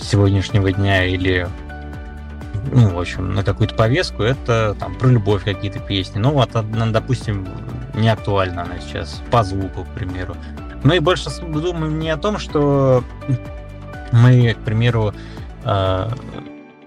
сегодняшнего 0.00 0.72
дня 0.72 1.04
или 1.04 1.48
ну, 2.70 2.94
в 2.94 3.00
общем, 3.00 3.34
на 3.34 3.42
какую-то 3.42 3.74
повестку, 3.74 4.22
это 4.22 4.76
там 4.78 4.94
про 4.96 5.08
любовь 5.08 5.44
какие-то 5.44 5.80
песни. 5.80 6.18
Ну, 6.18 6.30
вот, 6.30 6.50
допустим, 6.92 7.46
не 7.94 8.08
актуальна 8.08 8.62
она 8.62 8.78
сейчас, 8.78 9.22
по 9.30 9.42
звуку, 9.42 9.84
к 9.84 9.88
примеру. 9.94 10.36
Мы 10.84 11.00
больше 11.00 11.30
думаем 11.40 11.98
не 11.98 12.10
о 12.10 12.16
том, 12.16 12.38
что 12.38 13.04
мы, 14.12 14.54
к 14.54 14.64
примеру, 14.64 15.14
э, 15.64 16.08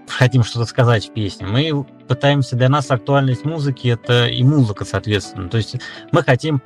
хотим 0.08 0.44
что-то 0.44 0.66
сказать 0.66 1.08
в 1.08 1.12
песне. 1.12 1.46
Мы 1.46 1.84
пытаемся, 2.06 2.56
для 2.56 2.68
нас 2.68 2.90
актуальность 2.90 3.44
музыки 3.44 3.88
это 3.88 4.26
и 4.26 4.42
музыка, 4.42 4.84
соответственно. 4.84 5.48
То 5.48 5.56
есть 5.56 5.76
мы 6.12 6.22
хотим 6.22 6.62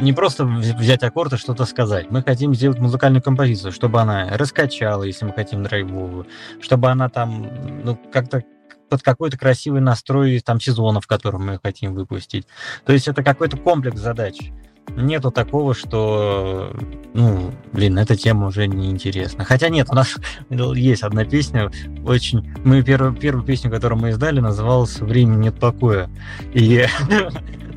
не 0.00 0.12
просто 0.12 0.44
взять 0.44 1.02
аккорд 1.02 1.34
и 1.34 1.36
что-то 1.36 1.64
сказать. 1.64 2.10
Мы 2.10 2.22
хотим 2.22 2.54
сделать 2.54 2.78
музыкальную 2.78 3.22
композицию, 3.22 3.72
чтобы 3.72 4.00
она 4.00 4.36
раскачала, 4.36 5.04
если 5.04 5.24
мы 5.24 5.32
хотим 5.32 5.62
драйвовую, 5.62 6.26
чтобы 6.60 6.90
она 6.90 7.08
там, 7.08 7.48
ну, 7.84 7.98
как-то 8.12 8.42
под 8.88 9.02
какой-то 9.02 9.38
красивый 9.38 9.80
настрой 9.80 10.40
там 10.40 10.60
сезона, 10.60 11.00
в 11.00 11.06
котором 11.06 11.46
мы 11.46 11.60
хотим 11.62 11.94
выпустить. 11.94 12.46
То 12.84 12.92
есть 12.92 13.08
это 13.08 13.22
какой-то 13.22 13.56
комплекс 13.56 14.00
задач. 14.00 14.50
нету 14.96 15.30
такого, 15.30 15.74
что, 15.74 16.74
ну, 17.14 17.52
блин, 17.72 17.98
эта 17.98 18.16
тема 18.16 18.48
уже 18.48 18.66
неинтересна. 18.66 19.44
Хотя 19.44 19.68
нет, 19.68 19.86
у 19.90 19.94
нас 19.94 20.16
есть 20.50 21.04
одна 21.04 21.24
песня, 21.24 21.70
очень... 22.04 22.52
Мы 22.64 22.82
первую, 22.82 23.14
первую 23.14 23.44
песню, 23.44 23.70
которую 23.70 24.00
мы 24.00 24.08
издали, 24.10 24.40
называлась 24.40 24.98
«Время 24.98 25.36
нет 25.36 25.58
покоя». 25.60 26.10
И 26.52 26.84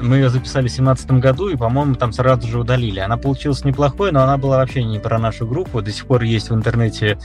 мы 0.00 0.16
ее 0.16 0.30
записали 0.30 0.68
в 0.68 0.74
2017 0.74 1.10
году, 1.12 1.48
и, 1.48 1.56
по-моему, 1.56 1.94
там 1.94 2.12
сразу 2.12 2.46
же 2.46 2.60
удалили. 2.60 3.00
Она 3.00 3.16
получилась 3.16 3.64
неплохой, 3.64 4.12
но 4.12 4.22
она 4.22 4.36
была 4.36 4.58
вообще 4.58 4.84
не 4.84 4.98
про 4.98 5.18
нашу 5.18 5.46
группу. 5.46 5.82
До 5.82 5.90
сих 5.90 6.06
пор 6.06 6.22
есть 6.22 6.50
в 6.50 6.54
интернете 6.54 7.18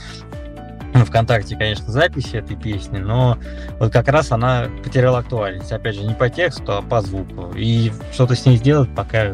ну, 0.93 1.05
ВКонтакте, 1.05 1.55
конечно, 1.55 1.91
записи 1.91 2.35
этой 2.35 2.55
песни, 2.55 2.99
но 2.99 3.37
вот 3.79 3.91
как 3.91 4.07
раз 4.07 4.31
она 4.31 4.67
потеряла 4.83 5.19
актуальность. 5.19 5.71
Опять 5.71 5.95
же, 5.95 6.03
не 6.03 6.13
по 6.13 6.29
тексту, 6.29 6.77
а 6.77 6.81
по 6.81 7.01
звуку. 7.01 7.51
И 7.55 7.91
что-то 8.11 8.35
с 8.35 8.45
ней 8.45 8.57
сделать 8.57 8.89
пока 8.95 9.31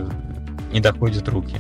не 0.72 0.80
доходит 0.80 1.28
руки. 1.28 1.58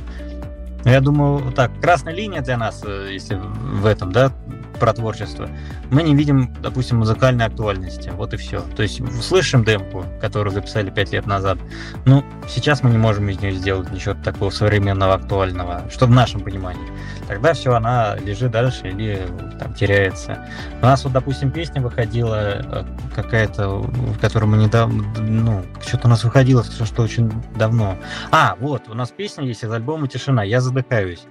Я 0.85 1.01
думаю, 1.01 1.51
так, 1.51 1.71
красная 1.81 2.13
линия 2.13 2.41
для 2.41 2.57
нас, 2.57 2.81
э, 2.85 3.09
если 3.11 3.35
в 3.35 3.85
этом, 3.85 4.13
да, 4.13 4.31
про 4.79 4.93
творчество, 4.93 5.49
мы 5.91 6.03
не 6.03 6.15
видим, 6.15 6.53
допустим, 6.61 6.97
музыкальной 6.97 7.45
актуальности. 7.45 8.11
Вот 8.15 8.33
и 8.33 8.37
все. 8.37 8.61
То 8.75 8.83
есть 8.83 9.01
слышим 9.23 9.63
демку, 9.63 10.05
которую 10.21 10.53
записали 10.53 10.89
пять 10.89 11.11
лет 11.11 11.25
назад. 11.25 11.57
Ну, 12.05 12.23
сейчас 12.47 12.83
мы 12.83 12.89
не 12.89 12.97
можем 12.97 13.29
из 13.29 13.39
нее 13.39 13.51
сделать 13.53 13.91
ничего 13.91 14.15
такого 14.15 14.49
современного, 14.49 15.15
актуального, 15.15 15.83
что 15.91 16.05
в 16.05 16.11
нашем 16.11 16.41
понимании. 16.41 16.87
Тогда 17.27 17.53
все, 17.53 17.73
она 17.73 18.15
лежит 18.17 18.51
дальше 18.51 18.87
или 18.89 19.21
там 19.59 19.73
теряется. 19.73 20.47
У 20.81 20.85
нас 20.85 21.03
вот, 21.03 21.13
допустим, 21.13 21.51
песня 21.51 21.81
выходила 21.81 22.35
э, 22.35 22.85
какая-то, 23.15 23.69
в 23.69 24.19
которой 24.19 24.45
мы 24.45 24.57
недавно, 24.57 25.03
ну, 25.19 25.63
что-то 25.85 26.07
у 26.07 26.09
нас 26.09 26.23
выходило, 26.23 26.63
все 26.63 26.85
что 26.85 27.03
очень 27.03 27.31
давно. 27.55 27.97
А, 28.31 28.55
вот, 28.59 28.89
у 28.89 28.93
нас 28.93 29.11
песня 29.11 29.45
есть 29.45 29.63
из 29.63 29.71
альбома 29.71 30.07
«Тишина», 30.07 30.43
«Я 30.43 30.61
задыхаюсь». 30.61 31.25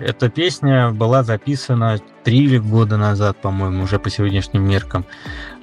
Эта 0.00 0.28
песня 0.28 0.90
была 0.90 1.22
записана 1.22 1.98
три 2.24 2.58
года 2.58 2.96
назад, 2.96 3.36
по-моему, 3.38 3.84
уже 3.84 3.98
по 3.98 4.10
сегодняшним 4.10 4.68
меркам. 4.68 5.04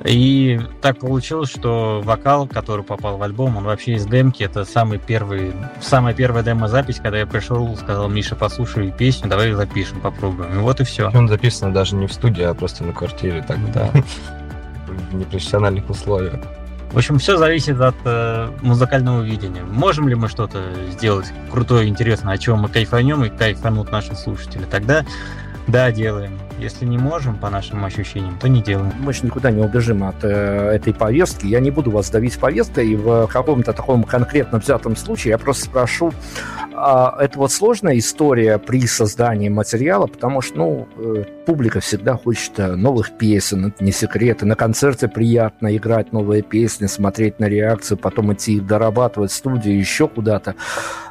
И 0.03 0.59
так 0.81 0.99
получилось, 0.99 1.49
что 1.49 2.01
вокал, 2.03 2.47
который 2.47 2.83
попал 2.83 3.17
в 3.17 3.23
альбом, 3.23 3.57
он 3.57 3.65
вообще 3.65 3.93
из 3.93 4.05
демки. 4.05 4.43
Это 4.43 4.65
самый 4.65 4.97
первый, 4.97 5.53
самая 5.81 6.13
первая 6.13 6.43
демо-запись, 6.43 6.99
когда 7.01 7.19
я 7.19 7.27
пришел, 7.27 7.75
сказал, 7.77 8.09
Миша, 8.09 8.35
послушай 8.35 8.91
песню, 8.91 9.29
давай 9.29 9.49
ее 9.49 9.55
запишем, 9.55 10.01
попробуем. 10.01 10.53
И 10.53 10.57
вот 10.57 10.81
и 10.81 10.83
все. 10.83 11.11
Он 11.13 11.27
записан 11.27 11.73
даже 11.73 11.95
не 11.95 12.07
в 12.07 12.13
студии, 12.13 12.43
а 12.43 12.53
просто 12.53 12.83
на 12.83 12.93
квартире, 12.93 13.43
так 13.47 13.57
Да. 13.71 13.89
в 15.11 15.15
непрофессиональных 15.15 15.89
условиях. 15.89 16.39
В 16.93 16.97
общем, 16.97 17.17
все 17.17 17.37
зависит 17.37 17.81
от 17.81 17.95
э, 18.05 18.51
музыкального 18.61 19.23
видения. 19.23 19.63
Можем 19.63 20.07
ли 20.07 20.13
мы 20.13 20.29
что-то 20.29 20.61
сделать 20.91 21.25
крутое, 21.51 21.87
интересное, 21.87 22.35
о 22.35 22.37
чем 22.37 22.59
мы 22.59 22.69
кайфанем 22.69 23.25
и 23.25 23.29
кайфанут 23.29 23.91
наши 23.91 24.15
слушатели? 24.15 24.63
Тогда 24.69 25.03
да, 25.67 25.91
делаем. 25.91 26.39
Если 26.59 26.85
не 26.85 26.97
можем, 26.97 27.37
по 27.37 27.49
нашим 27.49 27.83
ощущениям, 27.83 28.37
то 28.39 28.47
не 28.47 28.61
делаем. 28.61 28.93
Мы 28.99 29.13
же 29.13 29.25
никуда 29.25 29.51
не 29.51 29.61
убежим 29.61 30.03
от 30.03 30.23
э, 30.23 30.71
этой 30.75 30.93
повестки. 30.93 31.45
Я 31.45 31.59
не 31.59 31.71
буду 31.71 31.91
вас 31.91 32.09
давить 32.09 32.37
повесткой, 32.39 32.95
в 32.95 33.27
каком-то 33.27 33.73
таком 33.73 34.03
конкретно 34.03 34.59
взятом 34.59 34.95
случае 34.95 35.31
я 35.31 35.37
просто 35.37 35.65
спрошу, 35.65 36.13
а, 36.75 37.15
это 37.19 37.39
вот 37.39 37.51
сложная 37.51 37.97
история 37.97 38.57
при 38.57 38.85
создании 38.87 39.49
материала, 39.49 40.07
потому 40.07 40.41
что, 40.41 40.57
ну, 40.57 40.87
э, 40.97 41.23
публика 41.45 41.79
всегда 41.79 42.17
хочет 42.17 42.59
э, 42.59 42.75
новых 42.75 43.11
песен, 43.11 43.67
это 43.67 43.83
не 43.83 43.91
секрет. 43.91 44.43
И 44.43 44.45
на 44.45 44.55
концерте 44.55 45.07
приятно 45.07 45.75
играть 45.75 46.11
новые 46.11 46.41
песни, 46.41 46.87
смотреть 46.87 47.39
на 47.39 47.45
реакцию, 47.45 47.97
потом 47.97 48.33
идти 48.33 48.55
их 48.55 48.67
дорабатывать 48.67 49.31
в 49.31 49.35
студии, 49.35 49.71
еще 49.71 50.07
куда-то. 50.07 50.55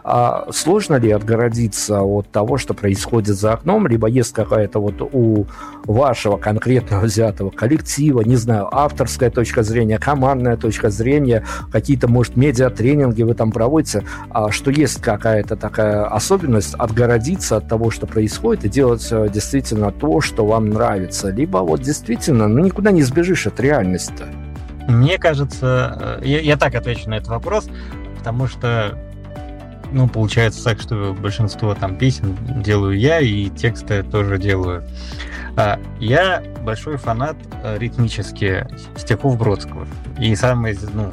А 0.05 0.49
сложно 0.51 0.97
ли 0.97 1.11
отгородиться 1.11 2.03
от 2.03 2.31
того, 2.31 2.59
что 2.59 2.75
происходит 2.75 3.37
за 3.37 3.53
окном, 3.53 3.87
либо 3.87 4.09
есть 4.09 4.33
какая-то 4.33 4.81
вот 4.81 5.01
у 5.01 5.32
вашего 5.85 6.37
конкретного 6.37 7.03
взятого 7.03 7.51
коллектива, 7.51 8.23
не 8.23 8.37
знаю, 8.37 8.69
авторская 8.73 9.31
точка 9.31 9.63
зрения, 9.63 9.99
командная 9.99 10.57
точка 10.57 10.91
зрения, 10.91 11.45
какие-то, 11.71 12.09
может, 12.09 12.37
медиатренинги 12.37 13.23
вы 13.23 13.35
там 13.35 13.51
проводите, 13.51 14.05
а 14.31 14.51
что 14.51 14.71
есть 14.71 15.01
какая-то 15.01 15.57
такая 15.57 16.05
особенность 16.05 16.75
отгородиться 16.75 17.57
от 17.57 17.69
того, 17.69 17.91
что 17.91 18.07
происходит, 18.07 18.65
и 18.65 18.69
делать 18.69 19.07
э, 19.11 19.29
действительно 19.29 19.91
то, 19.91 20.21
что 20.21 20.47
вам 20.47 20.71
нравится. 20.71 21.31
Либо 21.31 21.59
вот 21.59 21.81
действительно, 21.83 22.49
ну 22.49 22.65
никуда 22.65 22.91
не 22.91 23.03
сбежишь 23.03 23.47
от 23.47 23.61
реальности. 23.61 24.25
Мне 24.89 25.19
кажется, 25.19 26.19
э, 26.23 26.27
я, 26.27 26.41
я 26.41 26.57
так 26.57 26.75
отвечу 26.75 27.09
на 27.09 27.15
этот 27.15 27.29
вопрос, 27.29 27.69
потому 28.19 28.47
что 28.47 28.99
ну, 29.93 30.09
получается 30.09 30.65
так, 30.65 30.81
что 30.81 31.15
большинство 31.19 31.75
там 31.75 31.97
песен 31.97 32.37
делаю 32.63 32.99
я, 32.99 33.21
и 33.21 33.49
тексты 33.51 34.03
тоже 34.03 34.39
делаю. 34.39 34.85
А, 35.57 35.79
я 36.01 36.43
большой 36.63 36.97
фанат 36.97 37.37
э, 37.63 37.79
ритмически 37.79 38.67
стихов 38.97 39.39
Бродского. 39.39 39.87
И 40.19 40.35
самое, 40.35 40.77
ну, 40.95 41.11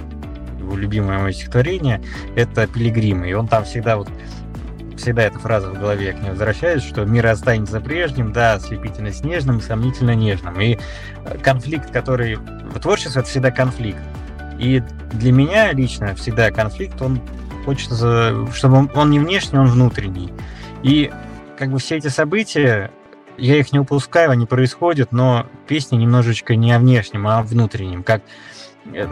его 0.59 0.77
любимое 0.77 1.19
мое 1.19 1.33
стихотворение— 1.33 2.01
это 2.35 2.67
«Пилигримы». 2.67 3.29
И 3.29 3.33
он 3.33 3.47
там 3.47 3.65
всегда 3.65 3.97
вот 3.97 4.09
всегда 4.95 5.23
эта 5.23 5.39
фраза 5.39 5.69
в 5.69 5.79
голове 5.79 6.11
к 6.11 6.21
ней 6.21 6.31
возвращаюсь, 6.31 6.83
что 6.83 7.05
мир 7.05 7.25
останется 7.27 7.79
прежним, 7.79 8.33
да, 8.33 8.53
ослепительно 8.55 9.11
снежным 9.11 9.61
сомнительно 9.61 10.13
нежным. 10.13 10.59
И 10.59 10.77
э, 11.25 11.37
конфликт, 11.41 11.91
который 11.91 12.35
в 12.35 12.79
творчестве, 12.79 13.21
это 13.21 13.29
всегда 13.29 13.51
конфликт. 13.51 13.99
И 14.57 14.83
для 15.13 15.31
меня 15.31 15.71
лично 15.71 16.15
всегда 16.15 16.51
конфликт, 16.51 17.01
он 17.01 17.21
хочется, 17.69 18.47
чтобы 18.51 18.89
он, 18.95 19.11
не 19.11 19.19
внешний, 19.19 19.59
он 19.59 19.67
внутренний. 19.67 20.33
И 20.81 21.11
как 21.55 21.69
бы 21.69 21.77
все 21.77 21.97
эти 21.97 22.07
события, 22.07 22.89
я 23.37 23.57
их 23.57 23.71
не 23.71 23.77
упускаю, 23.77 24.31
они 24.31 24.47
происходят, 24.47 25.11
но 25.11 25.45
песни 25.67 25.97
немножечко 25.97 26.55
не 26.55 26.71
о 26.71 26.79
внешнем, 26.79 27.27
а 27.27 27.37
о 27.37 27.43
внутреннем. 27.43 28.01
Как 28.01 28.23
э, 28.91 29.07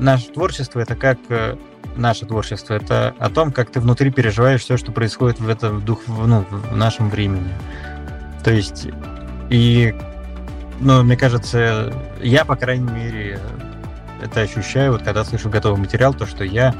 наше 0.00 0.32
творчество 0.32 0.80
это 0.80 0.96
как 0.96 1.18
э, 1.28 1.56
наше 1.94 2.26
творчество, 2.26 2.74
это 2.74 3.14
о 3.20 3.30
том, 3.30 3.52
как 3.52 3.70
ты 3.70 3.78
внутри 3.78 4.10
переживаешь 4.10 4.62
все, 4.62 4.76
что 4.76 4.90
происходит 4.90 5.38
в 5.38 5.48
этом 5.48 5.80
дух, 5.80 6.00
ну, 6.08 6.44
в 6.50 6.74
нашем 6.74 7.10
времени. 7.10 7.52
То 8.42 8.50
есть, 8.50 8.88
и, 9.50 9.94
ну, 10.80 11.04
мне 11.04 11.16
кажется, 11.16 11.94
я, 12.20 12.44
по 12.44 12.56
крайней 12.56 12.90
мере, 12.90 13.38
это 14.20 14.40
ощущаю, 14.40 14.94
вот 14.94 15.02
когда 15.02 15.22
слышу 15.22 15.48
готовый 15.48 15.78
материал, 15.78 16.12
то, 16.12 16.26
что 16.26 16.42
я 16.42 16.74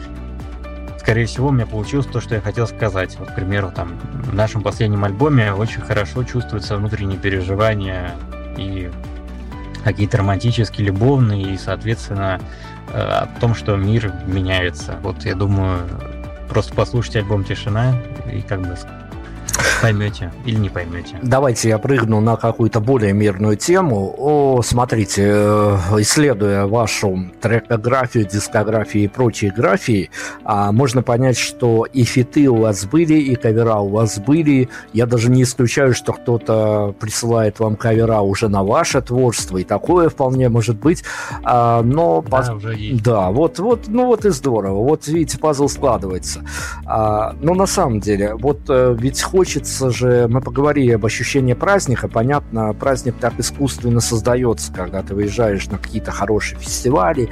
скорее 1.01 1.25
всего, 1.27 1.49
у 1.49 1.51
меня 1.51 1.67
получилось 1.67 2.07
то, 2.07 2.21
что 2.21 2.35
я 2.35 2.41
хотел 2.41 2.67
сказать. 2.67 3.17
Вот, 3.19 3.31
к 3.31 3.35
примеру, 3.35 3.73
там, 3.75 3.99
в 4.13 4.35
нашем 4.35 4.63
последнем 4.63 5.05
альбоме 5.05 5.53
очень 5.53 5.81
хорошо 5.81 6.25
чувствуются 6.25 6.77
внутренние 6.77 7.19
переживания 7.19 8.15
и 8.57 8.91
какие-то 9.83 10.19
романтические, 10.19 10.89
любовные, 10.89 11.55
и, 11.55 11.59
соответственно, 11.59 12.39
э, 12.93 13.01
о 13.01 13.29
том, 13.41 13.55
что 13.55 13.77
мир 13.77 14.13
меняется. 14.27 14.99
Вот, 15.03 15.25
я 15.25 15.35
думаю, 15.35 15.89
просто 16.51 16.75
послушайте 16.75 17.21
альбом 17.21 17.45
«Тишина» 17.45 17.95
и 18.31 18.43
как 18.43 18.61
бы 18.61 18.77
Поймете 19.83 20.33
или 20.45 20.57
не 20.57 20.69
поймете. 20.69 21.17
Давайте 21.23 21.69
я 21.69 21.79
прыгну 21.79 22.21
на 22.21 22.37
какую-то 22.37 22.81
более 22.81 23.13
мирную 23.13 23.57
тему. 23.57 24.15
О, 24.19 24.61
смотрите, 24.63 25.23
э, 25.27 25.77
исследуя 25.99 26.67
вашу 26.67 27.31
трекографию, 27.41 28.27
дискографию 28.27 29.05
и 29.05 29.09
прочие 29.09 29.53
графии, 29.53 30.11
а, 30.45 30.73
можно 30.73 31.03
понять, 31.03 31.39
что 31.39 31.85
и 31.85 32.05
фиты 32.05 32.49
у 32.49 32.57
вас 32.57 32.85
были, 32.85 33.15
и 33.15 33.35
кавера 33.37 33.77
у 33.77 33.89
вас 33.89 34.19
были. 34.19 34.69
Я 34.93 35.07
даже 35.07 35.31
не 35.31 35.43
исключаю, 35.45 35.95
что 35.95 36.13
кто-то 36.13 36.95
присылает 37.01 37.59
вам 37.61 37.77
кавера 37.77 38.21
уже 38.21 38.49
на 38.49 38.63
ваше 38.63 39.01
творчество, 39.01 39.59
и 39.59 39.65
такое 39.65 40.09
вполне 40.09 40.49
может 40.49 40.77
быть. 40.79 41.03
А, 41.43 41.83
но 41.83 42.23
Да, 42.29 42.39
пос- 42.39 42.57
уже 42.57 42.75
есть. 42.77 43.03
да, 43.03 43.31
вот, 43.31 43.59
вот, 43.59 43.89
ну 43.89 44.07
вот 44.07 44.25
и 44.25 44.31
здорово. 44.31 44.83
Вот 44.85 45.07
видите, 45.07 45.39
пазл 45.39 45.69
складывается. 45.69 46.41
А, 46.87 47.35
но 47.41 47.55
на 47.55 47.67
самом 47.67 48.01
деле, 48.01 48.35
вот 48.35 48.61
э, 48.69 48.95
ведь 48.99 49.23
хочется 49.41 49.89
же, 49.91 50.29
мы 50.29 50.43
поговорили 50.43 50.93
об 50.93 51.07
ощущении 51.07 51.55
праздника, 51.55 52.09
понятно, 52.09 52.75
праздник 52.75 53.15
так 53.19 53.33
искусственно 53.39 54.01
создается, 54.01 54.71
когда 54.71 55.01
ты 55.01 55.15
выезжаешь 55.15 55.67
на 55.69 55.79
какие-то 55.79 56.11
хорошие 56.11 56.59
фестивали, 56.59 57.31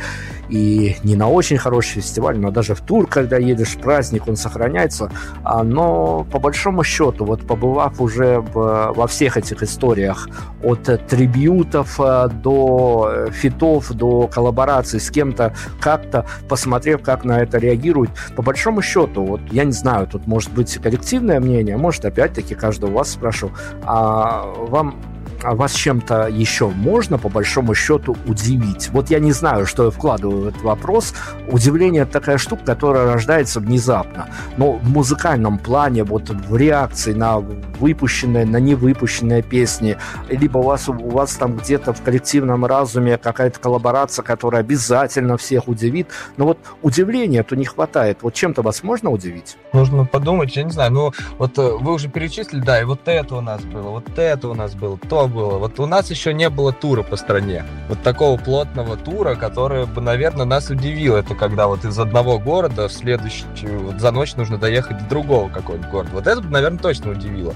и 0.48 0.96
не 1.04 1.16
на 1.16 1.28
очень 1.28 1.58
хороший 1.58 2.00
фестиваль, 2.00 2.38
но 2.38 2.50
даже 2.50 2.74
в 2.74 2.80
тур, 2.80 3.06
когда 3.06 3.36
едешь, 3.36 3.76
праздник, 3.76 4.26
он 4.26 4.36
сохраняется. 4.36 5.10
А, 5.44 5.62
но 5.62 6.24
по 6.32 6.38
большому 6.38 6.84
счету, 6.84 7.26
вот 7.26 7.46
побывав 7.46 8.00
уже 8.00 8.40
во 8.40 9.06
всех 9.06 9.36
этих 9.36 9.62
историях, 9.62 10.28
от 10.62 10.84
трибьютов 11.08 12.00
э, 12.00 12.28
до 12.28 13.10
э, 13.12 13.30
фитов, 13.30 13.92
до 13.92 14.26
коллабораций 14.26 15.00
с 15.00 15.10
кем-то, 15.10 15.54
как-то 15.80 16.26
посмотрев, 16.48 17.02
как 17.02 17.24
на 17.24 17.40
это 17.40 17.58
реагируют, 17.58 18.10
по 18.34 18.42
большому 18.42 18.82
счету, 18.82 19.24
вот 19.24 19.40
я 19.52 19.64
не 19.64 19.72
знаю, 19.72 20.06
тут 20.06 20.26
может 20.26 20.52
быть 20.52 20.74
коллективное 20.78 21.40
мнение, 21.40 21.76
может 21.76 21.97
опять-таки 22.04 22.54
каждого 22.54 22.90
вас 22.90 23.12
спрошу, 23.12 23.50
а 23.82 24.42
вам 24.42 24.94
а 25.42 25.54
вас 25.54 25.72
чем-то 25.72 26.28
еще 26.28 26.68
можно, 26.68 27.18
по 27.18 27.28
большому 27.28 27.74
счету, 27.74 28.16
удивить? 28.26 28.90
Вот 28.90 29.10
я 29.10 29.18
не 29.18 29.32
знаю, 29.32 29.66
что 29.66 29.84
я 29.84 29.90
вкладываю 29.90 30.42
в 30.42 30.46
этот 30.48 30.62
вопрос. 30.62 31.14
Удивление– 31.48 32.02
это 32.04 32.12
такая 32.12 32.38
штука, 32.38 32.64
которая 32.64 33.12
рождается 33.12 33.60
внезапно. 33.60 34.28
Но 34.56 34.72
в 34.72 34.88
музыкальном 34.88 35.58
плане, 35.58 36.04
вот 36.04 36.30
в 36.30 36.56
реакции 36.56 37.12
на 37.12 37.38
выпущенные, 37.38 38.44
на 38.44 38.58
невыпущенные 38.58 39.42
песни, 39.42 39.96
либо 40.28 40.58
у 40.58 40.62
вас, 40.62 40.88
у 40.88 41.10
вас 41.10 41.34
там 41.34 41.56
где-то 41.56 41.92
в 41.92 42.02
коллективном 42.02 42.64
разуме 42.64 43.18
какая-то 43.18 43.60
коллаборация, 43.60 44.22
которая 44.22 44.62
обязательно 44.62 45.36
всех 45.36 45.68
удивит. 45.68 46.08
Но 46.36 46.46
вот 46.46 46.58
удивления-то 46.82 47.56
не 47.56 47.64
хватает. 47.64 48.18
Вот 48.22 48.34
чем-то 48.34 48.62
вас 48.62 48.82
можно 48.82 49.10
удивить? 49.10 49.56
Нужно 49.72 50.04
подумать, 50.04 50.56
я 50.56 50.64
не 50.64 50.70
знаю, 50.70 50.92
ну 50.92 51.12
вот 51.38 51.58
э, 51.58 51.76
вы 51.78 51.92
уже 51.92 52.08
перечислили, 52.08 52.60
да, 52.60 52.80
и 52.80 52.84
вот 52.84 53.00
это 53.06 53.36
у 53.36 53.40
нас 53.40 53.62
было, 53.62 53.90
вот 53.90 54.18
это 54.18 54.48
у 54.48 54.54
нас 54.54 54.74
было, 54.74 54.98
то 54.98 55.27
было. 55.28 55.58
Вот 55.58 55.78
у 55.80 55.86
нас 55.86 56.10
еще 56.10 56.34
не 56.34 56.48
было 56.50 56.72
тура 56.72 57.02
по 57.02 57.16
стране. 57.16 57.64
Вот 57.88 58.02
такого 58.02 58.38
плотного 58.38 58.96
тура, 58.96 59.34
который 59.34 59.86
бы, 59.86 60.00
наверное, 60.00 60.46
нас 60.46 60.70
удивил. 60.70 61.16
Это 61.16 61.34
когда 61.34 61.66
вот 61.66 61.84
из 61.84 61.98
одного 61.98 62.38
города 62.38 62.88
в 62.88 62.92
следующую, 62.92 63.80
вот 63.80 64.00
за 64.00 64.10
ночь 64.10 64.34
нужно 64.36 64.58
доехать 64.58 64.98
до 64.98 65.04
другого 65.08 65.48
какого-нибудь 65.48 65.90
города. 65.90 66.10
Вот 66.12 66.26
это 66.26 66.40
бы, 66.40 66.50
наверное, 66.50 66.78
точно 66.78 67.12
удивило. 67.12 67.54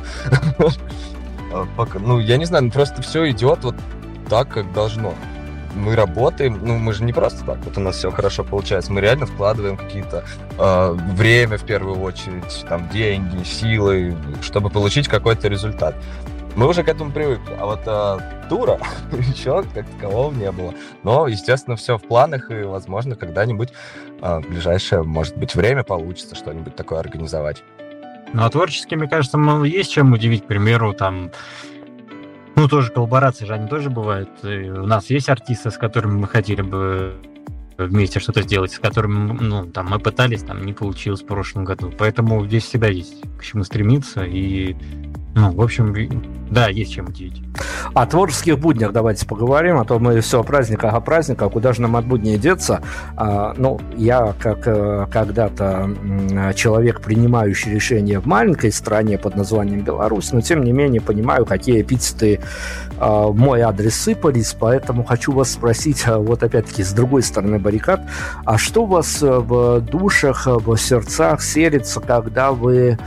А, 1.55 1.67
ну, 2.01 2.19
я 2.19 2.39
не 2.39 2.47
знаю, 2.47 2.65
ну, 2.65 2.71
просто 2.71 3.03
все 3.03 3.31
идет 3.31 3.63
вот 3.63 3.75
так, 4.31 4.49
как 4.49 4.73
должно 4.73 5.13
мы 5.75 5.97
работаем, 5.97 6.59
ну, 6.63 6.79
мы 6.79 6.93
же 6.93 7.05
не 7.05 7.13
просто 7.13 7.45
так, 7.45 7.59
вот 7.65 7.77
у 7.77 7.81
нас 7.81 7.97
все 7.97 8.11
хорошо 8.11 8.45
получается, 8.45 8.93
мы 8.93 9.01
реально 9.01 9.27
вкладываем 9.27 9.77
какие-то 9.77 10.25
э, 10.59 10.93
время 11.15 11.57
в 11.57 11.65
первую 11.65 12.01
очередь, 12.01 12.65
там, 12.69 12.89
деньги, 12.91 13.43
силы, 13.45 14.15
чтобы 14.43 14.71
получить 14.71 15.09
какой-то 15.09 15.49
результат. 15.49 15.95
Мы 16.55 16.69
уже 16.69 16.83
к 16.83 16.89
этому 16.89 17.11
привыкли, 17.11 17.55
а 17.59 17.65
вот 17.65 17.81
э, 17.87 18.49
тура 18.49 18.79
еще 19.13 19.65
как 19.75 19.87
такового 19.87 20.33
не 20.35 20.53
было. 20.53 20.75
Но, 21.03 21.27
естественно, 21.27 21.77
все 21.77 21.97
в 21.97 22.03
планах, 22.03 22.51
и, 22.51 22.63
возможно, 22.63 23.17
когда-нибудь 23.17 23.73
э, 24.21 24.41
в 24.41 24.49
ближайшее, 24.49 25.03
может 25.03 25.37
быть, 25.37 25.55
время 25.55 25.83
получится 25.83 26.35
что-нибудь 26.35 26.77
такое 26.77 27.01
организовать. 27.01 27.63
Ну, 28.35 28.45
а 28.45 28.51
творчески, 28.51 28.95
мне 28.95 29.09
кажется, 29.09 29.39
есть 29.65 29.93
чем 29.93 30.13
удивить, 30.13 30.45
к 30.45 30.47
примеру, 30.47 30.93
там, 30.93 31.31
ну, 32.55 32.69
тоже 32.69 32.91
коллаборации 32.91 33.47
же 33.47 33.55
они 33.55 33.69
тоже 33.69 33.89
бывают. 33.89 34.31
И 34.43 34.71
у 34.71 34.87
нас 34.87 35.09
есть 35.09 35.31
артисты, 35.31 35.71
с 35.71 35.79
которыми 35.79 36.21
мы 36.21 36.29
хотели 36.29 36.61
бы 36.61 37.15
вместе 37.79 38.21
что-то 38.21 38.43
сделать, 38.43 38.73
с 38.73 38.79
которыми 38.79 39.33
ну, 39.41 39.67
там, 39.67 39.89
мы 39.89 39.99
пытались, 39.99 40.43
там 40.43 40.65
не 40.65 40.73
получилось 40.73 41.23
в 41.23 41.27
прошлом 41.27 41.65
году. 41.65 41.93
Поэтому 41.99 42.47
здесь 42.47 42.65
всегда 42.65 42.89
есть 42.89 43.23
к 43.39 43.43
чему 43.43 43.65
стремиться. 43.65 44.25
И 44.25 44.77
ну, 45.35 45.51
в 45.51 45.63
общем, 45.63 45.95
да, 46.51 46.69
есть 46.69 46.93
чем 46.93 47.07
удивить. 47.07 47.43
О 47.95 48.05
творческих 48.07 48.59
буднях 48.59 48.93
давайте 48.93 49.27
поговорим, 49.27 49.79
а 49.79 49.85
то 49.87 49.99
мы 49.99 50.21
все 50.21 50.41
о 50.41 50.43
праздниках, 50.43 50.93
о 50.93 51.01
праздниках, 51.01 51.53
куда 51.53 51.73
же 51.73 51.81
нам 51.81 51.97
от 51.97 52.05
будней 52.05 52.37
деться. 52.37 52.83
А, 53.17 53.55
ну, 53.57 53.81
я 53.97 54.35
как 54.39 54.67
э, 54.67 55.07
когда-то 55.11 55.91
человек, 56.55 57.01
принимающий 57.01 57.73
решения 57.73 58.21
в 58.21 58.27
маленькой 58.27 58.73
стране 58.73 59.17
под 59.17 59.35
названием 59.35 59.81
Беларусь, 59.81 60.33
но 60.33 60.43
тем 60.43 60.63
не 60.63 60.73
менее 60.73 61.01
понимаю, 61.01 61.47
какие 61.47 61.81
эпитеты 61.81 62.41
а, 62.99 63.29
в 63.29 63.37
мой 63.37 63.63
адрес 63.63 63.95
сыпались, 63.95 64.55
поэтому 64.59 65.05
хочу 65.05 65.33
вас 65.33 65.53
спросить, 65.53 66.05
а, 66.07 66.19
вот 66.19 66.43
опять-таки 66.43 66.83
с 66.83 66.93
другой 66.93 67.23
стороны 67.23 67.59
баррикад, 67.59 68.03
а 68.45 68.59
что 68.59 68.83
у 68.83 68.87
вас 68.87 69.23
в 69.23 69.81
душах, 69.81 70.47
в 70.47 70.77
сердцах 70.77 71.41
селится, 71.41 72.01
когда 72.01 72.53
вы 72.53 72.99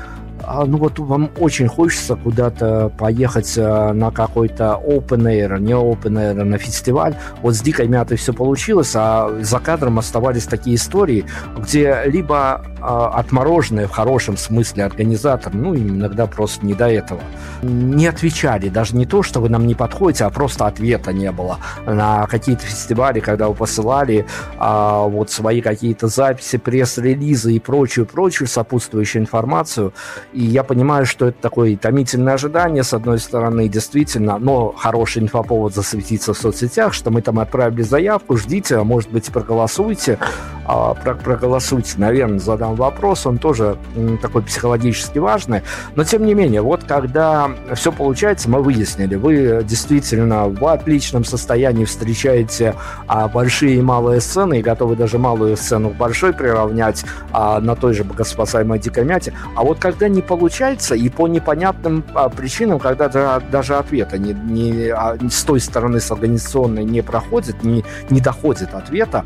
ну 0.65 0.77
вот 0.77 0.99
вам 0.99 1.31
очень 1.39 1.67
хочется 1.67 2.15
куда-то 2.15 2.91
поехать 2.97 3.57
э, 3.57 3.91
на 3.93 4.11
какой-то 4.11 4.81
open 4.85 5.23
air, 5.23 5.59
не 5.59 5.73
open 5.73 6.13
air, 6.13 6.33
на 6.43 6.57
фестиваль. 6.57 7.15
Вот 7.41 7.55
с 7.55 7.61
Дикой 7.61 7.87
Мятой 7.87 8.17
все 8.17 8.33
получилось, 8.33 8.91
а 8.95 9.31
за 9.41 9.59
кадром 9.59 9.99
оставались 9.99 10.45
такие 10.45 10.75
истории, 10.75 11.25
где 11.57 12.03
либо 12.05 12.61
а, 12.87 13.07
отмороженные 13.19 13.87
в 13.87 13.91
хорошем 13.91 14.37
смысле 14.37 14.83
организатор, 14.83 15.51
ну, 15.55 15.73
им 15.73 15.95
иногда 15.95 16.27
просто 16.27 16.63
не 16.63 16.75
до 16.75 16.87
этого, 16.87 17.21
не 17.63 18.05
отвечали. 18.05 18.69
Даже 18.69 18.95
не 18.95 19.07
то, 19.07 19.23
что 19.23 19.39
вы 19.39 19.49
нам 19.49 19.65
не 19.65 19.73
подходите, 19.73 20.25
а 20.25 20.29
просто 20.29 20.67
ответа 20.67 21.11
не 21.11 21.31
было 21.31 21.57
на 21.87 22.27
какие-то 22.27 22.63
фестивали, 22.63 23.21
когда 23.21 23.47
вы 23.47 23.55
посылали 23.55 24.27
а, 24.59 25.03
вот 25.03 25.31
свои 25.31 25.61
какие-то 25.61 26.07
записи, 26.07 26.57
пресс-релизы 26.57 27.53
и 27.53 27.59
прочую-прочую 27.59 28.47
сопутствующую 28.47 29.23
информацию. 29.23 29.91
И 30.35 30.43
я 30.43 30.63
понимаю, 30.63 31.05
что 31.05 31.27
это 31.27 31.41
такое 31.41 31.77
томительное 31.77 32.33
ожидание, 32.33 32.83
с 32.83 32.93
одной 32.93 33.19
стороны, 33.19 33.69
действительно, 33.69 34.37
но 34.37 34.73
хороший 34.73 35.21
инфоповод 35.21 35.73
засветиться 35.73 36.33
в 36.33 36.37
соцсетях, 36.37 36.93
что 36.93 37.09
мы 37.09 37.21
там 37.21 37.39
отправили 37.39 37.83
заявку, 37.83 38.35
ждите, 38.35 38.75
а 38.75 38.83
может 38.83 39.09
быть, 39.11 39.31
проголосуйте. 39.31 40.19
А, 40.67 40.93
про 40.95 41.13
проголосуйте, 41.15 41.93
наверное, 41.97 42.39
задам 42.39 42.75
вопрос, 42.75 43.25
он 43.25 43.37
тоже 43.37 43.77
такой 44.21 44.41
психологически 44.41 45.19
важный. 45.19 45.61
Но, 45.95 46.03
тем 46.03 46.25
не 46.25 46.33
менее, 46.33 46.61
вот 46.61 46.83
когда 46.83 47.51
все 47.73 47.91
получается, 47.91 48.49
мы 48.49 48.61
выяснили, 48.61 49.15
вы 49.15 49.63
действительно 49.63 50.47
в 50.49 50.65
отличном 50.65 51.23
состоянии 51.23 51.85
встречаете 51.85 52.75
а, 53.07 53.27
большие 53.27 53.77
и 53.77 53.81
малые 53.81 54.21
сцены, 54.21 54.59
и 54.59 54.61
готовы 54.63 54.95
даже 54.95 55.19
малую 55.19 55.55
сцену 55.55 55.89
к 55.89 55.95
большой 55.95 56.33
приравнять 56.33 57.05
а, 57.31 57.59
на 57.59 57.75
той 57.75 57.93
же 57.93 58.03
богоспасаемой 58.03 58.79
дикомяте. 58.79 59.33
А 59.55 59.63
вот 59.63 59.79
когда 59.79 60.07
не 60.07 60.21
получается, 60.21 60.95
и 60.95 61.09
по 61.09 61.27
непонятным 61.27 62.03
причинам, 62.35 62.79
когда 62.79 63.39
даже 63.39 63.75
ответа 63.75 64.17
не, 64.17 64.33
не, 64.33 65.29
с 65.29 65.43
той 65.43 65.59
стороны, 65.59 65.99
с 65.99 66.11
организационной 66.11 66.83
не 66.83 67.01
проходит, 67.01 67.63
не, 67.63 67.85
не 68.09 68.19
доходит 68.19 68.73
ответа, 68.73 69.25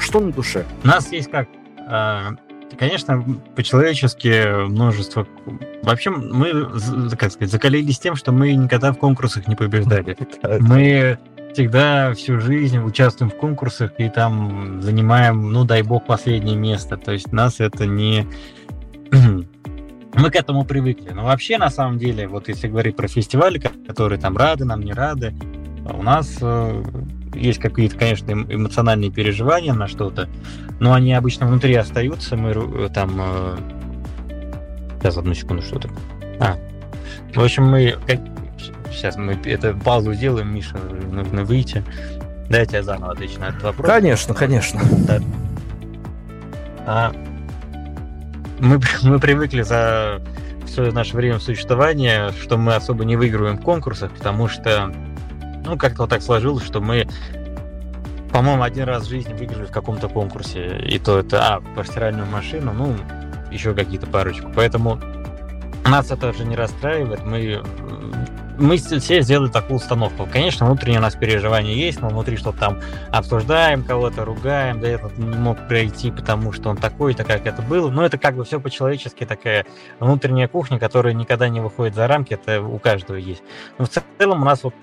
что 0.00 0.20
на 0.20 0.32
душе? 0.32 0.63
У 0.82 0.86
нас 0.86 1.10
есть 1.12 1.30
как 1.30 1.48
а, 1.86 2.32
конечно, 2.78 3.22
по-человечески 3.54 4.66
множество... 4.66 5.26
Вообще, 5.82 6.10
мы, 6.10 6.70
как 7.16 7.30
сказать, 7.32 7.50
закалились 7.50 7.98
тем, 7.98 8.16
что 8.16 8.32
мы 8.32 8.52
никогда 8.54 8.92
в 8.92 8.98
конкурсах 8.98 9.46
не 9.48 9.54
побеждали. 9.54 10.16
Мы 10.60 11.18
всегда 11.52 12.14
всю 12.14 12.40
жизнь 12.40 12.78
участвуем 12.78 13.30
в 13.30 13.36
конкурсах 13.36 13.92
и 13.98 14.08
там 14.08 14.80
занимаем, 14.80 15.52
ну, 15.52 15.64
дай 15.64 15.82
бог, 15.82 16.06
последнее 16.06 16.56
место. 16.56 16.96
То 16.96 17.12
есть 17.12 17.32
нас 17.32 17.60
это 17.60 17.86
не 17.86 18.26
мы 19.12 20.30
к 20.30 20.36
этому 20.36 20.64
привыкли. 20.64 21.10
Но 21.10 21.24
вообще, 21.24 21.58
на 21.58 21.70
самом 21.70 21.98
деле, 21.98 22.26
вот 22.26 22.48
если 22.48 22.68
говорить 22.68 22.96
про 22.96 23.08
фестивали, 23.08 23.58
которые 23.58 24.20
там 24.20 24.36
рады, 24.36 24.64
нам 24.64 24.80
не 24.80 24.92
рады, 24.92 25.34
у 25.84 26.02
нас 26.02 26.38
э, 26.40 26.82
есть 27.34 27.58
какие-то, 27.58 27.96
конечно, 27.96 28.30
эм, 28.30 28.46
эмоциональные 28.48 29.10
переживания 29.10 29.74
на 29.74 29.88
что-то, 29.88 30.28
но 30.80 30.92
они 30.92 31.12
обычно 31.12 31.46
внутри 31.46 31.74
остаются. 31.74 32.36
Мы 32.36 32.50
э, 32.50 32.88
там... 32.92 33.20
Э... 33.20 33.56
Сейчас, 35.00 35.18
одну 35.18 35.34
секунду, 35.34 35.62
что-то. 35.62 35.88
А. 36.40 36.56
В 37.34 37.42
общем, 37.42 37.64
мы... 37.64 37.96
Сейчас 38.90 39.16
мы 39.16 39.32
это 39.44 39.74
паузу 39.74 40.14
сделаем, 40.14 40.54
Миша, 40.54 40.78
нужно 41.10 41.44
выйти. 41.44 41.84
Дайте 42.48 42.76
я 42.76 42.82
заново 42.82 43.12
отвечу 43.12 43.40
на 43.40 43.46
этот 43.48 43.62
вопрос. 43.62 43.86
Конечно, 43.86 44.34
конечно. 44.34 44.80
Да. 45.06 45.20
А, 46.86 47.12
мы, 48.60 48.80
мы 49.02 49.18
привыкли 49.18 49.62
за 49.62 50.22
все 50.66 50.90
наше 50.90 51.16
время 51.16 51.38
существования, 51.38 52.32
что 52.40 52.56
мы 52.56 52.74
особо 52.74 53.04
не 53.04 53.16
выигрываем 53.16 53.58
в 53.58 53.62
конкурсах, 53.62 54.10
потому 54.12 54.48
что, 54.48 54.92
ну, 55.64 55.78
как-то 55.78 56.02
вот 56.02 56.10
так 56.10 56.22
сложилось, 56.22 56.64
что 56.64 56.80
мы, 56.80 57.06
по-моему, 58.32 58.62
один 58.62 58.84
раз 58.84 59.04
в 59.04 59.08
жизни 59.08 59.32
выиграли 59.32 59.66
в 59.66 59.70
каком-то 59.70 60.08
конкурсе, 60.08 60.78
и 60.78 60.98
то 60.98 61.18
это, 61.18 61.56
а, 61.56 61.60
по 61.60 61.84
стиральную 61.84 62.26
машину, 62.26 62.72
ну, 62.72 62.96
еще 63.50 63.74
какие-то 63.74 64.06
парочку. 64.06 64.50
Поэтому 64.54 65.00
нас 65.84 66.10
это 66.10 66.30
уже 66.30 66.44
не 66.44 66.56
расстраивает, 66.56 67.24
мы 67.24 67.62
мы 68.56 68.76
все 68.76 69.20
сделали 69.20 69.50
такую 69.50 69.78
установку. 69.78 70.28
Конечно, 70.32 70.66
внутреннее 70.66 71.00
у 71.00 71.02
нас 71.02 71.16
переживание 71.16 71.76
есть, 71.76 72.00
мы 72.00 72.08
внутри 72.08 72.36
что-то 72.36 72.58
там 72.58 72.80
обсуждаем, 73.10 73.82
кого-то 73.82 74.24
ругаем, 74.24 74.80
да 74.80 74.88
этот 74.88 75.18
не 75.18 75.36
мог 75.36 75.66
пройти, 75.66 76.10
потому 76.10 76.52
что 76.52 76.70
он 76.70 76.76
такой-то, 76.76 77.24
как 77.24 77.46
это 77.46 77.62
было. 77.62 77.90
Но 77.90 78.04
это 78.04 78.16
как 78.16 78.36
бы 78.36 78.44
все 78.44 78.60
по-человечески 78.60 79.24
такая 79.24 79.66
внутренняя 79.98 80.46
кухня, 80.46 80.78
которая 80.78 81.14
никогда 81.14 81.48
не 81.48 81.60
выходит 81.60 81.94
за 81.94 82.06
рамки, 82.06 82.34
это 82.34 82.62
у 82.62 82.78
каждого 82.78 83.16
есть. 83.16 83.42
Но 83.78 83.86
в 83.86 83.88
целом 83.88 84.42
у 84.42 84.44
нас 84.44 84.62
вот 84.62 84.74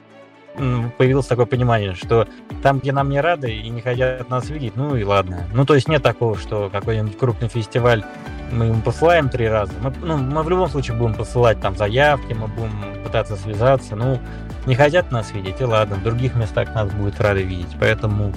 появилось 0.97 1.28
такое 1.28 1.45
понимание, 1.45 1.95
что 1.95 2.28
там, 2.62 2.80
где 2.80 2.91
нам 2.91 3.10
не 3.10 3.22
рады 3.22 3.52
и 3.52 3.70
не 3.70 3.82
хотят 3.82 4.30
нас 4.30 4.49
видеть, 4.49 4.76
ну 4.76 4.95
и 4.95 5.04
ладно. 5.04 5.47
Ну, 5.54 5.66
то 5.66 5.76
есть 5.76 5.88
нет 5.88 6.04
такого, 6.04 6.38
что 6.38 6.70
какой-нибудь 6.72 7.18
крупный 7.18 7.47
фестиваль 7.47 8.04
мы 8.52 8.66
ему 8.66 8.82
посылаем 8.82 9.30
три 9.30 9.47
раза. 9.47 9.74
Мы, 9.82 9.93
ну, 10.02 10.18
мы 10.18 10.43
в 10.43 10.49
любом 10.49 10.70
случае 10.70 10.97
будем 10.97 11.14
посылать 11.14 11.62
там 11.62 11.76
заявки, 11.76 12.34
мы 12.34 12.47
будем 12.47 12.72
пытаться 13.04 13.36
связаться. 13.36 13.95
Ну, 13.95 14.20
не 14.66 14.76
хотят 14.76 15.12
нас 15.12 15.32
видеть, 15.32 15.62
и 15.62 15.64
ладно, 15.64 15.95
в 15.95 16.04
других 16.04 16.36
местах 16.36 16.74
нас 16.76 16.91
будет 16.91 17.20
рады 17.22 17.43
видеть. 17.43 17.76
Поэтому 17.80 18.34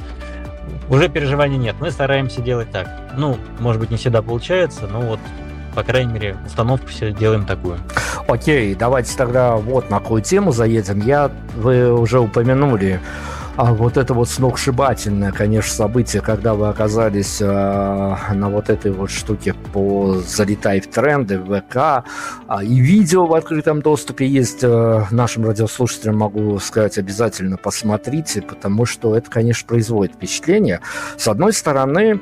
уже 0.89 1.09
переживаний 1.09 1.57
нет. 1.57 1.77
Мы 1.81 1.91
стараемся 1.91 2.41
делать 2.41 2.71
так. 2.71 2.89
Ну, 3.17 3.39
может 3.59 3.81
быть, 3.81 3.91
не 3.91 3.97
всегда 3.97 4.23
получается, 4.23 4.87
но 4.87 5.01
вот 5.01 5.21
по 5.75 5.83
крайней 5.83 6.13
мере, 6.13 6.37
установку 6.47 6.87
все 6.89 7.13
делаем 7.13 7.45
такую. 7.45 7.79
Окей, 8.29 8.75
давайте 8.75 9.17
тогда 9.17 9.57
вот 9.57 9.91
на 9.91 9.99
какую 9.99 10.23
тему 10.23 10.53
заедем. 10.53 11.01
Я, 11.01 11.31
вы 11.57 11.93
уже 11.93 12.21
упомянули 12.21 13.01
а 13.57 13.73
вот 13.73 13.97
это 13.97 14.15
вот 14.15 14.29
сногсшибательное, 14.29 15.31
конечно, 15.31 15.73
событие, 15.73 16.21
когда 16.21 16.55
вы 16.55 16.69
оказались 16.69 17.41
э, 17.41 17.47
на 17.47 18.49
вот 18.49 18.69
этой 18.69 18.91
вот 18.91 19.13
штуке 19.13 19.55
по 19.73 20.17
залетай 20.27 20.81
в 20.81 20.91
тренды, 20.91 21.39
в 21.39 21.61
ВК, 21.61 21.77
а, 21.77 22.65
и 22.65 22.81
видео 22.81 23.27
в 23.27 23.35
открытом 23.35 23.81
доступе 23.81 24.27
есть. 24.27 24.65
Э, 24.65 25.05
нашим 25.13 25.47
радиослушателям 25.47 26.19
могу 26.19 26.59
сказать, 26.59 26.99
обязательно 26.99 27.57
посмотрите, 27.57 28.43
потому 28.43 28.87
что 28.87 29.17
это, 29.17 29.31
конечно, 29.31 29.69
производит 29.69 30.17
впечатление. 30.17 30.81
С 31.17 31.29
одной 31.29 31.53
стороны, 31.53 32.21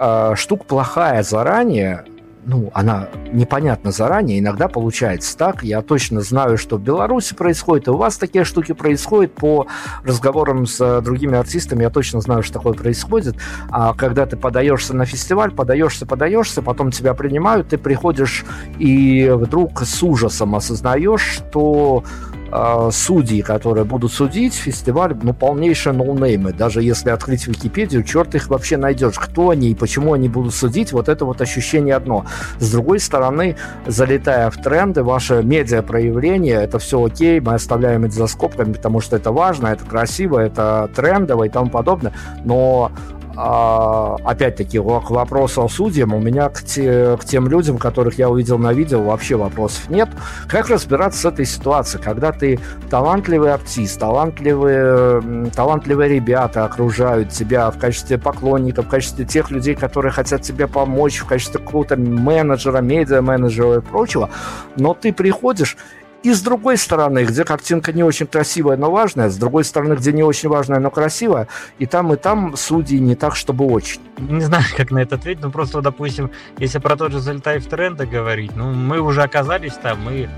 э, 0.00 0.32
штука 0.34 0.64
плохая 0.64 1.22
заранее, 1.22 2.04
ну, 2.44 2.70
она 2.74 3.08
непонятна 3.32 3.92
заранее, 3.92 4.38
иногда 4.38 4.68
получается 4.68 5.36
так. 5.36 5.62
Я 5.62 5.82
точно 5.82 6.20
знаю, 6.22 6.58
что 6.58 6.76
в 6.76 6.80
Беларуси 6.80 7.34
происходит, 7.34 7.88
и 7.88 7.90
у 7.90 7.96
вас 7.96 8.16
такие 8.16 8.44
штуки 8.44 8.72
происходят. 8.72 9.34
По 9.34 9.66
разговорам 10.04 10.66
с 10.66 11.00
другими 11.02 11.36
артистами 11.36 11.82
я 11.82 11.90
точно 11.90 12.20
знаю, 12.20 12.42
что 12.42 12.54
такое 12.54 12.72
происходит. 12.74 13.36
А 13.70 13.94
когда 13.94 14.26
ты 14.26 14.36
подаешься 14.36 14.94
на 14.94 15.04
фестиваль, 15.04 15.52
подаешься, 15.52 16.06
подаешься, 16.06 16.62
потом 16.62 16.90
тебя 16.90 17.14
принимают, 17.14 17.68
ты 17.68 17.78
приходишь 17.78 18.44
и 18.78 19.30
вдруг 19.32 19.82
с 19.82 20.02
ужасом 20.02 20.54
осознаешь, 20.54 21.22
что 21.22 22.04
э, 22.52 22.90
судьи, 22.92 23.42
которые 23.42 23.84
будут 23.84 24.12
судить 24.12 24.54
фестиваль, 24.54 25.16
ну, 25.22 25.34
полнейшие 25.34 25.92
ноунеймы. 25.92 26.52
Даже 26.52 26.82
если 26.82 27.10
открыть 27.10 27.46
Википедию, 27.46 28.02
черт 28.04 28.34
их 28.34 28.48
вообще 28.48 28.76
найдешь. 28.76 29.18
Кто 29.18 29.50
они 29.50 29.70
и 29.70 29.74
почему 29.74 30.12
они 30.12 30.28
будут 30.28 30.54
судить, 30.54 30.92
вот 30.92 31.08
это 31.08 31.24
вот 31.24 31.40
ощущение 31.40 31.94
одно. 31.94 32.26
С 32.58 32.70
другой 32.70 33.00
стороны, 33.00 33.56
залетая 33.86 34.50
в 34.50 34.56
тренды, 34.58 35.02
ваше 35.02 35.42
медиа-проявление, 35.42 36.62
это 36.62 36.78
все 36.78 37.02
окей, 37.02 37.40
мы 37.40 37.54
оставляем 37.54 38.04
это 38.04 38.14
за 38.14 38.26
скобками, 38.26 38.72
потому 38.72 39.00
что 39.00 39.16
это 39.16 39.32
важно, 39.32 39.68
это 39.68 39.84
красиво, 39.84 40.38
это 40.38 40.90
трендово 40.94 41.44
и 41.44 41.48
тому 41.48 41.70
подобное, 41.70 42.12
но 42.44 42.92
а, 43.36 44.16
опять-таки, 44.24 44.78
к 44.78 45.10
вопросу 45.10 45.68
судьям, 45.68 46.14
у 46.14 46.20
меня 46.20 46.48
к, 46.48 46.62
те, 46.62 47.16
к 47.16 47.24
тем 47.24 47.48
людям, 47.48 47.78
которых 47.78 48.18
я 48.18 48.28
увидел 48.28 48.58
на 48.58 48.72
видео, 48.72 49.02
вообще 49.02 49.36
вопросов 49.36 49.88
нет. 49.88 50.08
Как 50.48 50.68
разбираться 50.68 51.20
с 51.20 51.24
этой 51.24 51.46
ситуацией, 51.46 52.02
когда 52.02 52.32
ты 52.32 52.60
талантливый 52.90 53.52
артист, 53.52 53.98
талантливые, 53.98 55.50
талантливые 55.50 56.14
ребята 56.14 56.64
окружают 56.64 57.30
тебя 57.30 57.70
в 57.70 57.78
качестве 57.78 58.18
поклонников, 58.18 58.86
в 58.86 58.88
качестве 58.88 59.24
тех 59.24 59.50
людей, 59.50 59.74
которые 59.74 60.12
хотят 60.12 60.42
тебе 60.42 60.66
помочь, 60.66 61.18
в 61.18 61.26
качестве 61.26 61.60
какого-то 61.60 61.96
менеджера, 61.96 62.78
медиа-менеджера 62.78 63.78
и 63.78 63.80
прочего, 63.80 64.30
но 64.76 64.94
ты 64.94 65.12
приходишь 65.12 65.76
и 66.22 66.32
с 66.32 66.40
другой 66.40 66.76
стороны, 66.76 67.24
где 67.24 67.44
картинка 67.44 67.92
не 67.92 68.04
очень 68.04 68.26
красивая, 68.26 68.76
но 68.76 68.90
важная, 68.90 69.28
с 69.28 69.36
другой 69.36 69.64
стороны, 69.64 69.94
где 69.94 70.12
не 70.12 70.22
очень 70.22 70.48
важная, 70.48 70.78
но 70.78 70.90
красивая, 70.90 71.48
и 71.78 71.86
там, 71.86 72.12
и 72.12 72.16
там 72.16 72.56
судьи 72.56 72.98
не 72.98 73.16
так, 73.16 73.34
чтобы 73.34 73.66
очень. 73.66 74.00
Не 74.18 74.42
знаю, 74.42 74.64
как 74.76 74.90
на 74.90 75.00
это 75.00 75.16
ответить, 75.16 75.42
но 75.42 75.50
просто, 75.50 75.80
допустим, 75.80 76.30
если 76.58 76.78
про 76.78 76.96
тот 76.96 77.12
же 77.12 77.20
«Залетай 77.20 77.58
в 77.58 77.66
тренды» 77.66 78.06
говорить, 78.06 78.54
ну, 78.54 78.72
мы 78.72 79.00
уже 79.00 79.22
оказались 79.22 79.74
там, 79.74 80.00
мы 80.02 80.28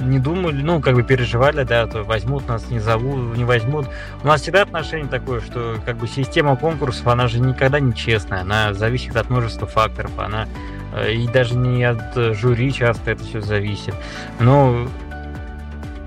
не 0.00 0.18
думали, 0.18 0.60
ну, 0.62 0.80
как 0.80 0.94
бы 0.94 1.02
переживали, 1.02 1.62
да, 1.64 1.86
то 1.86 2.02
возьмут 2.02 2.48
нас, 2.48 2.68
не 2.70 2.80
зовут, 2.80 3.36
не 3.36 3.44
возьмут. 3.44 3.86
У 4.22 4.26
нас 4.26 4.42
всегда 4.42 4.62
отношение 4.62 5.08
такое, 5.08 5.40
что 5.40 5.76
как 5.84 5.96
бы 5.96 6.08
система 6.08 6.56
конкурсов, 6.56 7.06
она 7.06 7.28
же 7.28 7.40
никогда 7.40 7.80
не 7.80 7.94
честная, 7.94 8.40
она 8.40 8.74
зависит 8.74 9.16
от 9.16 9.30
множества 9.30 9.66
факторов, 9.66 10.10
она 10.18 10.48
э, 10.94 11.12
и 11.12 11.28
даже 11.28 11.56
не 11.56 11.84
от 11.84 12.14
жюри 12.36 12.72
часто 12.72 13.12
это 13.12 13.22
все 13.22 13.40
зависит. 13.40 13.94
Но 14.40 14.88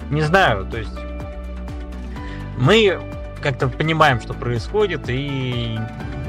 не 0.10 0.22
знаю, 0.22 0.66
то 0.66 0.78
есть 0.78 0.98
мы 2.58 3.00
как-то 3.42 3.68
понимаем, 3.68 4.20
что 4.20 4.34
происходит, 4.34 5.02
и, 5.08 5.78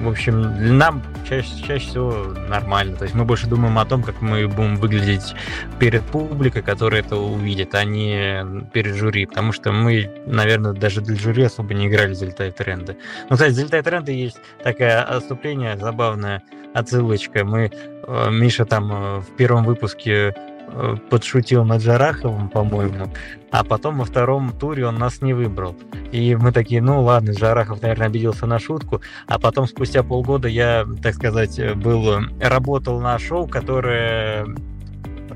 в 0.03 0.09
общем, 0.09 0.55
для 0.59 0.73
нам 0.73 1.03
чаще, 1.27 1.49
чаще 1.67 1.89
всего 1.89 2.13
нормально. 2.49 2.97
То 2.97 3.05
есть 3.05 3.15
мы 3.15 3.25
больше 3.25 3.47
думаем 3.47 3.79
о 3.79 3.87
том, 3.87 4.03
как 4.03 4.21
мы 4.21 4.47
будем 4.49 4.77
выглядеть 4.77 5.35
перед 5.79 6.03
публикой, 6.03 6.61
которая 6.61 7.01
это 7.01 7.17
увидит, 7.17 7.75
а 7.75 7.85
не 7.85 8.45
перед 8.73 8.97
жюри. 8.97 9.25
Потому 9.25 9.53
что 9.53 9.73
мы, 9.73 10.11
наверное, 10.27 10.73
даже 10.73 11.01
для 11.01 11.17
жюри 11.17 11.45
особо 11.45 11.73
не 11.73 11.87
играли 11.87 12.13
«Залетай 12.13 12.51
тренды». 12.51 12.99
Ну, 13.31 13.37
кстати, 13.37 13.53
«Залетай 13.53 13.83
тренды» 13.83 14.13
есть 14.13 14.39
такое 14.63 15.03
отступление, 15.03 15.77
забавная 15.79 16.43
отсылочка. 16.75 17.47
Мы, 17.47 17.71
э, 17.73 18.31
Миша 18.31 18.67
там 18.67 18.93
э, 18.93 19.21
в 19.21 19.37
первом 19.37 19.65
выпуске 19.65 20.35
Э, 20.69 20.97
подшутил 21.11 21.65
над 21.65 21.81
Жараховым, 21.81 22.49
по-моему, 22.49 23.09
а 23.59 23.65
потом 23.65 23.97
во 23.99 24.05
втором 24.05 24.53
туре 24.53 24.87
он 24.87 24.97
нас 24.97 25.23
не 25.23 25.33
выбрал. 25.33 25.75
И 26.13 26.37
мы 26.37 26.53
такие, 26.53 26.83
ну 26.83 27.01
ладно, 27.03 27.33
Жарахов, 27.33 27.81
наверное, 27.81 28.09
обиделся 28.09 28.45
на 28.45 28.59
шутку. 28.59 29.01
А 29.27 29.39
потом, 29.39 29.67
спустя 29.67 30.03
полгода, 30.03 30.47
я, 30.47 30.87
так 31.03 31.15
сказать, 31.15 31.59
был, 31.77 32.21
работал 32.39 33.01
на 33.01 33.19
шоу, 33.19 33.49
которое 33.49 34.47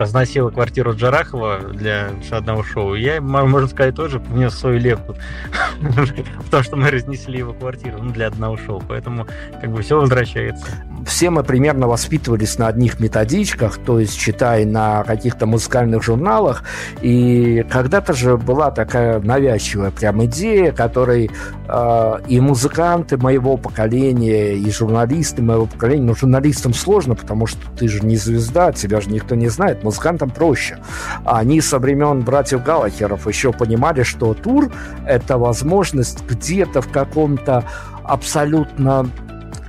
разносила 0.00 0.50
квартиру 0.50 0.94
Джарахова 0.94 1.58
для 1.72 2.08
одного 2.30 2.62
шоу. 2.62 2.94
Я, 2.94 3.20
можно 3.20 3.68
сказать, 3.68 3.94
тоже 3.94 4.18
внес 4.18 4.54
свою 4.54 4.80
лепту 4.80 5.14
в 5.80 6.50
то, 6.50 6.62
что 6.62 6.76
мы 6.76 6.90
разнесли 6.90 7.38
его 7.38 7.52
квартиру 7.52 7.98
ну, 8.02 8.10
для 8.10 8.28
одного 8.28 8.56
шоу. 8.56 8.82
Поэтому 8.88 9.26
как 9.60 9.70
бы 9.70 9.82
все 9.82 10.00
возвращается 10.00 10.66
все 11.04 11.30
мы 11.30 11.42
примерно 11.44 11.86
воспитывались 11.88 12.58
на 12.58 12.68
одних 12.68 13.00
методичках, 13.00 13.78
то 13.78 13.98
есть 13.98 14.18
читая 14.18 14.64
на 14.66 15.02
каких-то 15.04 15.46
музыкальных 15.46 16.02
журналах, 16.02 16.64
и 17.00 17.64
когда-то 17.70 18.12
же 18.12 18.36
была 18.36 18.70
такая 18.70 19.20
навязчивая 19.20 19.90
прям 19.90 20.24
идея, 20.26 20.72
которой 20.72 21.30
э, 21.68 22.12
и 22.28 22.40
музыканты 22.40 23.16
моего 23.16 23.56
поколения, 23.56 24.54
и 24.54 24.70
журналисты 24.70 25.42
моего 25.42 25.66
поколения, 25.66 26.04
но 26.04 26.14
журналистам 26.14 26.74
сложно, 26.74 27.14
потому 27.14 27.46
что 27.46 27.60
ты 27.76 27.88
же 27.88 28.04
не 28.04 28.16
звезда, 28.16 28.72
тебя 28.72 29.00
же 29.00 29.10
никто 29.10 29.34
не 29.34 29.48
знает, 29.48 29.82
музыкантам 29.90 30.30
проще. 30.30 30.78
Они 31.24 31.60
со 31.60 31.80
времен 31.80 32.20
братьев 32.20 32.62
Галахеров 32.62 33.26
еще 33.26 33.52
понимали, 33.52 34.04
что 34.04 34.34
тур— 34.34 34.70
это 35.06 35.36
возможность 35.36 36.22
где-то 36.28 36.80
в 36.80 36.88
каком-то 36.90 37.64
абсолютно 38.04 39.10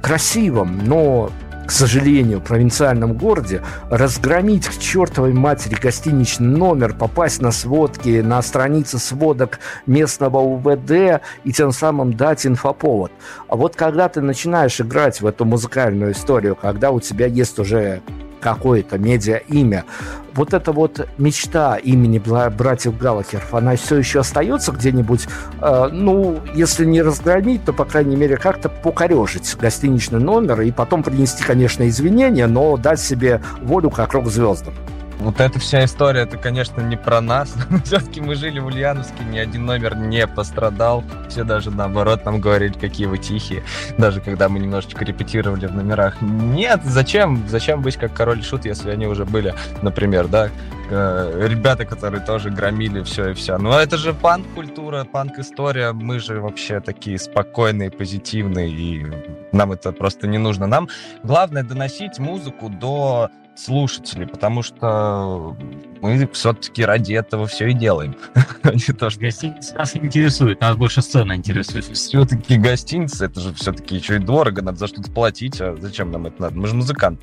красивом, 0.02 0.82
но 0.86 1.32
к 1.66 1.72
сожалению, 1.72 2.42
провинциальном 2.42 3.14
городе, 3.14 3.62
разгромить 3.90 4.68
к 4.68 4.78
чертовой 4.78 5.32
матери 5.32 5.76
гостиничный 5.76 6.48
номер, 6.48 6.94
попасть 6.94 7.42
на 7.42 7.52
сводки, 7.52 8.20
на 8.20 8.42
страницы 8.42 9.00
сводок 9.00 9.60
местного 9.86 10.40
УВД 10.40 11.22
и 11.46 11.54
тем 11.54 11.72
самым 11.72 12.14
дать 12.14 12.46
инфоповод. 12.46 13.12
А 13.48 13.56
вот 13.56 13.78
когда 13.78 14.10
ты 14.10 14.20
начинаешь 14.20 14.82
играть 14.82 15.22
в 15.22 15.26
эту 15.26 15.46
музыкальную 15.46 16.12
историю, 16.12 16.58
когда 16.62 16.92
у 16.92 17.00
тебя 17.00 17.28
есть 17.28 17.58
уже 17.58 18.02
какое-то 18.42 18.98
медиа-имя. 18.98 19.86
Вот 20.34 20.54
эта 20.54 20.72
вот 20.72 21.08
мечта 21.18 21.76
имени 21.76 22.20
братьев 22.50 22.98
Галлахеров, 22.98 23.54
она 23.54 23.76
все 23.76 23.98
еще 23.98 24.22
остается 24.22 24.72
где-нибудь, 24.72 25.28
э, 25.62 25.90
ну, 25.92 26.40
если 26.54 26.86
не 26.86 27.02
разгромить, 27.02 27.66
то, 27.66 27.74
по 27.74 27.86
крайней 27.86 28.16
мере, 28.16 28.38
как-то 28.38 28.70
покорежить 28.70 29.58
гостиничный 29.60 30.20
номер 30.20 30.62
и 30.62 30.72
потом 30.72 31.04
принести, 31.04 31.44
конечно, 31.44 31.88
извинения, 31.88 32.48
но 32.48 32.78
дать 32.78 33.00
себе 33.00 33.42
волю 33.62 33.90
как 33.90 34.14
рок-звездам. 34.14 34.74
Вот 35.22 35.40
эта 35.40 35.60
вся 35.60 35.86
история, 35.86 36.22
это, 36.22 36.38
конечно, 36.38 36.82
не 36.82 36.98
про 36.98 37.22
нас. 37.22 37.56
Все-таки 37.86 38.20
мы 38.22 38.34
жили 38.34 38.58
в 38.58 38.66
Ульяновске, 38.66 39.24
ни 39.24 39.38
один 39.38 39.68
номер 39.68 39.96
не 39.96 40.26
пострадал. 40.26 41.04
Все 41.30 41.44
даже 41.44 41.70
наоборот 41.70 42.26
нам 42.26 42.42
говорили, 42.42 42.74
какие 42.74 43.06
вы 43.06 43.20
тихие. 43.20 43.64
Даже 44.00 44.20
когда 44.20 44.50
мы 44.50 44.58
немножечко 44.58 45.06
репетировали 45.06 45.68
в 45.68 45.76
номерах. 45.76 46.20
Нет, 46.22 46.82
зачем? 46.84 47.48
Зачем 47.48 47.84
быть 47.84 47.98
как 47.98 48.16
король 48.16 48.44
шут, 48.44 48.66
если 48.66 48.90
они 48.90 49.06
уже 49.06 49.26
были, 49.26 49.54
например, 49.84 50.28
да, 50.28 50.50
э, 50.90 51.48
ребята, 51.48 51.86
которые 51.86 52.26
тоже 52.26 52.50
громили 52.50 53.04
все 53.04 53.30
и 53.30 53.34
вся. 53.36 53.60
Но 53.60 53.80
это 53.80 53.98
же 53.98 54.16
панк-культура, 54.16 55.04
панк-история. 55.04 55.92
Мы 55.92 56.18
же 56.18 56.42
вообще 56.42 56.80
такие 56.80 57.20
спокойные, 57.20 57.92
позитивные, 57.92 58.70
и 58.70 59.06
нам 59.52 59.72
это 59.72 59.92
просто 59.92 60.26
не 60.26 60.40
нужно. 60.40 60.66
Нам 60.66 60.90
главное 61.22 61.62
доносить 61.62 62.18
музыку 62.18 62.70
до 62.70 63.30
слушателей, 63.62 64.28
потому 64.28 64.64
что 64.64 65.56
мы 66.02 66.28
все-таки 66.34 66.84
ради 66.84 67.14
этого 67.14 67.48
все 67.48 67.68
и 67.68 67.74
делаем. 67.74 68.16
А 68.64 68.74
не 68.74 68.94
то, 68.94 69.10
что... 69.10 69.20
Гостиница 69.20 69.76
нас 69.76 69.96
интересует, 69.96 70.62
нас 70.62 70.76
больше 70.76 71.02
сцена 71.02 71.36
интересует. 71.36 71.86
Все-таки 71.86 72.58
гостиница, 72.58 73.26
это 73.26 73.40
же 73.40 73.54
все-таки 73.56 73.96
еще 73.96 74.18
и 74.18 74.20
дорого, 74.20 74.62
надо 74.62 74.78
за 74.78 74.88
что-то 74.88 75.10
платить, 75.10 75.60
а 75.60 75.76
зачем 75.80 76.12
нам 76.12 76.28
это 76.28 76.40
надо? 76.40 76.56
Мы 76.60 76.68
же 76.68 76.76
музыкант. 76.76 77.20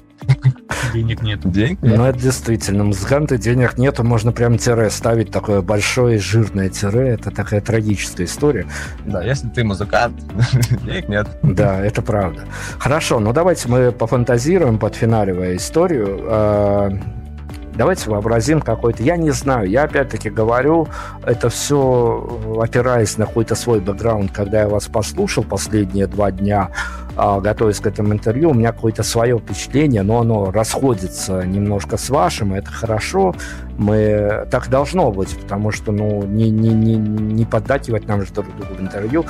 Денег 0.92 1.22
нет. 1.22 1.48
Денег 1.48 1.80
нет? 1.80 1.96
Ну, 1.96 2.04
это 2.04 2.18
действительно, 2.18 2.82
музыканты 2.82 3.38
денег 3.38 3.78
нету, 3.78 4.02
можно 4.02 4.32
прям 4.32 4.58
тире 4.58 4.90
ставить, 4.90 5.30
такое 5.30 5.62
большое 5.62 6.18
жирное 6.18 6.68
тире, 6.70 7.10
это 7.10 7.30
такая 7.30 7.60
трагическая 7.60 8.26
история. 8.26 8.66
Да, 9.06 9.22
если 9.22 9.48
ты 9.48 9.62
музыкант, 9.62 10.16
денег 10.84 11.08
нет. 11.08 11.28
Да, 11.42 11.80
это 11.80 12.02
правда. 12.02 12.42
Хорошо, 12.78 13.20
ну 13.20 13.32
давайте 13.32 13.68
мы 13.68 13.92
пофантазируем, 13.92 14.78
подфиналивая 14.78 15.54
историю. 15.54 16.98
А, 17.78 17.88
Давайте 17.88 18.10
вообразим 18.10 18.60
какой-то... 18.60 19.02
Я 19.02 19.16
не 19.16 19.30
знаю, 19.30 19.68
я 19.68 19.84
опять-таки 19.84 20.30
говорю, 20.30 20.88
это 21.24 21.48
все 21.48 22.28
опираясь 22.60 23.16
на 23.18 23.26
какой-то 23.26 23.54
свой 23.54 23.80
бэкграунд, 23.80 24.32
когда 24.32 24.60
я 24.62 24.68
вас 24.68 24.86
послушал 24.86 25.44
последние 25.44 26.06
два 26.06 26.30
дня, 26.30 26.70
а, 27.16 27.40
готовясь 27.40 27.80
к 27.80 27.86
этому 27.86 28.12
интервью, 28.12 28.50
у 28.50 28.54
меня 28.54 28.72
какое-то 28.72 29.02
свое 29.02 29.38
впечатление, 29.38 30.02
но 30.02 30.20
оно 30.20 30.50
расходится 30.50 31.42
немножко 31.42 31.96
с 31.96 32.10
вашим, 32.10 32.54
и 32.54 32.58
это 32.58 32.70
хорошо. 32.70 33.34
Мы 33.78 34.46
так 34.50 34.68
должно 34.68 35.12
быть, 35.12 35.38
потому 35.38 35.70
что 35.70 35.92
ну, 35.92 36.24
не, 36.24 36.50
не, 36.50 36.70
не, 36.70 36.96
не 36.96 37.44
поддакивать 37.44 38.06
нам 38.06 38.22
же 38.22 38.32
друг 38.32 38.46
другу 38.56 38.74
в 38.74 38.80
интервью. 38.80 39.24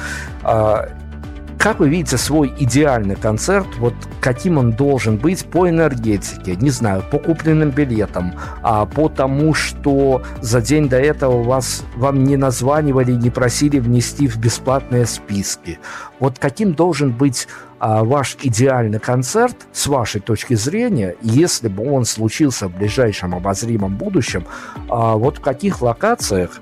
Как 1.58 1.80
вы 1.80 1.88
видите 1.88 2.16
свой 2.18 2.54
идеальный 2.56 3.16
концерт, 3.16 3.66
вот 3.78 3.94
каким 4.20 4.58
он 4.58 4.70
должен 4.70 5.16
быть 5.16 5.44
по 5.44 5.68
энергетике, 5.68 6.54
не 6.54 6.70
знаю, 6.70 7.02
по 7.10 7.18
купленным 7.18 7.70
билетам, 7.70 8.34
а 8.62 8.86
по 8.86 9.08
тому, 9.08 9.54
что 9.54 10.22
за 10.40 10.60
день 10.60 10.88
до 10.88 11.00
этого 11.00 11.42
вас, 11.42 11.82
вам 11.96 12.22
не 12.22 12.36
названивали, 12.36 13.10
не 13.10 13.30
просили 13.30 13.80
внести 13.80 14.28
в 14.28 14.36
бесплатные 14.36 15.04
списки. 15.04 15.80
Вот 16.20 16.38
каким 16.38 16.74
должен 16.74 17.10
быть 17.10 17.48
а, 17.80 18.04
ваш 18.04 18.36
идеальный 18.40 19.00
концерт 19.00 19.56
с 19.72 19.88
вашей 19.88 20.20
точки 20.20 20.54
зрения, 20.54 21.16
если 21.22 21.66
бы 21.66 21.92
он 21.92 22.04
случился 22.04 22.68
в 22.68 22.76
ближайшем 22.76 23.34
обозримом 23.34 23.96
будущем, 23.96 24.46
а, 24.88 25.16
вот 25.16 25.38
в 25.38 25.40
каких 25.40 25.82
локациях, 25.82 26.60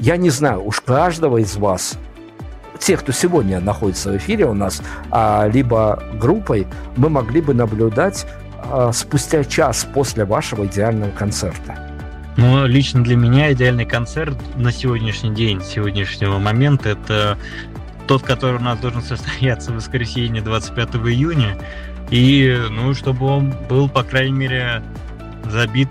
я 0.00 0.16
не 0.16 0.30
знаю, 0.30 0.64
уж 0.64 0.80
каждого 0.80 1.36
из 1.36 1.56
вас 1.56 1.96
тех, 2.78 3.00
кто 3.00 3.12
сегодня 3.12 3.60
находится 3.60 4.10
в 4.10 4.16
эфире 4.16 4.46
у 4.46 4.54
нас, 4.54 4.82
а, 5.10 5.48
либо 5.48 6.02
группой, 6.14 6.66
мы 6.96 7.08
могли 7.08 7.40
бы 7.40 7.54
наблюдать 7.54 8.26
а, 8.58 8.92
спустя 8.92 9.44
час 9.44 9.86
после 9.92 10.24
вашего 10.24 10.66
идеального 10.66 11.10
концерта? 11.10 11.78
Ну, 12.36 12.66
лично 12.66 13.04
для 13.04 13.16
меня 13.16 13.52
идеальный 13.52 13.84
концерт 13.84 14.36
на 14.56 14.72
сегодняшний 14.72 15.34
день, 15.34 15.60
сегодняшнего 15.62 16.38
момента, 16.38 16.88
это 16.88 17.38
тот, 18.06 18.22
который 18.22 18.56
у 18.56 18.62
нас 18.62 18.78
должен 18.78 19.02
состояться 19.02 19.70
в 19.72 19.76
воскресенье 19.76 20.42
25 20.42 20.96
июня. 20.96 21.58
И, 22.10 22.58
ну, 22.70 22.94
чтобы 22.94 23.26
он 23.26 23.54
был, 23.68 23.88
по 23.88 24.02
крайней 24.02 24.32
мере, 24.32 24.82
забит, 25.50 25.88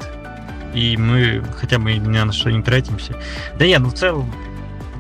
и 0.74 0.96
мы 0.98 1.44
хотя 1.58 1.80
бы 1.80 1.94
ни 1.94 2.18
на 2.18 2.32
что 2.32 2.52
не 2.52 2.62
тратимся. 2.62 3.16
Да 3.58 3.66
я, 3.66 3.80
ну, 3.80 3.90
в 3.90 3.94
целом, 3.94 4.32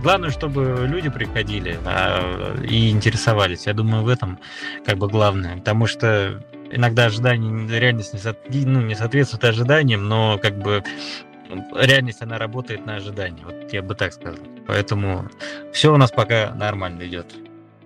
Главное, 0.01 0.31
чтобы 0.31 0.85
люди 0.87 1.09
приходили 1.09 1.79
а, 1.85 2.55
и 2.63 2.89
интересовались. 2.89 3.67
Я 3.67 3.73
думаю, 3.73 4.03
в 4.03 4.07
этом 4.07 4.39
как 4.85 4.97
бы 4.97 5.07
главное. 5.07 5.57
Потому 5.57 5.85
что 5.85 6.43
иногда 6.71 7.05
ожидания, 7.05 7.79
реальность 7.79 8.13
не, 8.13 8.19
со, 8.19 8.35
ну, 8.49 8.81
не 8.81 8.95
соответствует 8.95 9.43
ожиданиям, 9.43 10.07
но 10.07 10.39
как 10.41 10.57
бы 10.57 10.83
реальность, 11.75 12.21
она 12.21 12.37
работает 12.37 12.85
на 12.85 12.95
ожидании. 12.95 13.43
Вот 13.43 13.71
я 13.71 13.81
бы 13.81 13.93
так 13.95 14.13
сказал. 14.13 14.39
Поэтому 14.67 15.25
все 15.73 15.93
у 15.93 15.97
нас 15.97 16.11
пока 16.11 16.53
нормально 16.55 17.05
идет. 17.07 17.27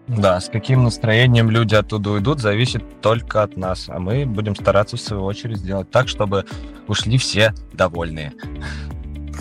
Да, 0.07 0.39
с 0.39 0.49
каким 0.49 0.83
настроением 0.83 1.49
люди 1.49 1.73
оттуда 1.73 2.11
уйдут, 2.11 2.39
зависит 2.39 3.01
только 3.01 3.41
от 3.41 3.57
нас. 3.57 3.89
А 3.89 3.99
мы 3.99 4.25
будем 4.25 4.55
стараться, 4.55 4.97
в 4.97 5.01
свою 5.01 5.23
очередь, 5.23 5.57
сделать 5.57 5.89
так, 5.89 6.07
чтобы 6.07 6.45
ушли 6.87 7.17
все 7.17 7.53
довольные. 7.73 8.33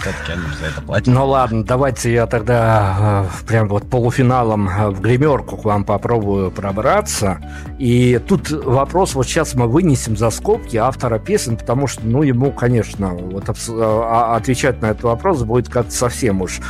Все-таки 0.00 0.32
они 0.32 0.42
за 0.60 0.66
это 0.66 0.82
платят. 0.82 1.06
Ну 1.06 1.26
ладно, 1.26 1.64
давайте 1.64 2.12
я 2.12 2.26
тогда 2.26 3.26
э, 3.26 3.46
прям 3.46 3.68
вот 3.68 3.88
полуфиналом 3.88 4.68
э, 4.68 4.90
в 4.90 5.00
гримерку 5.00 5.56
к 5.56 5.64
вам 5.64 5.84
попробую 5.84 6.50
пробраться. 6.50 7.38
И 7.78 8.20
тут 8.26 8.50
вопрос, 8.50 9.14
вот 9.14 9.26
сейчас 9.26 9.54
мы 9.54 9.66
вынесем 9.66 10.16
за 10.16 10.30
скобки 10.30 10.76
автора 10.76 11.18
песен, 11.18 11.56
потому 11.56 11.86
что, 11.86 12.02
ну, 12.04 12.22
ему, 12.22 12.52
конечно, 12.52 13.08
вот 13.08 13.48
э, 13.48 13.52
а, 13.78 14.36
отвечать 14.36 14.80
на 14.82 14.86
этот 14.86 15.04
вопрос 15.04 15.42
будет 15.42 15.68
как-то 15.68 15.92
совсем 15.92 16.42
уж 16.42 16.60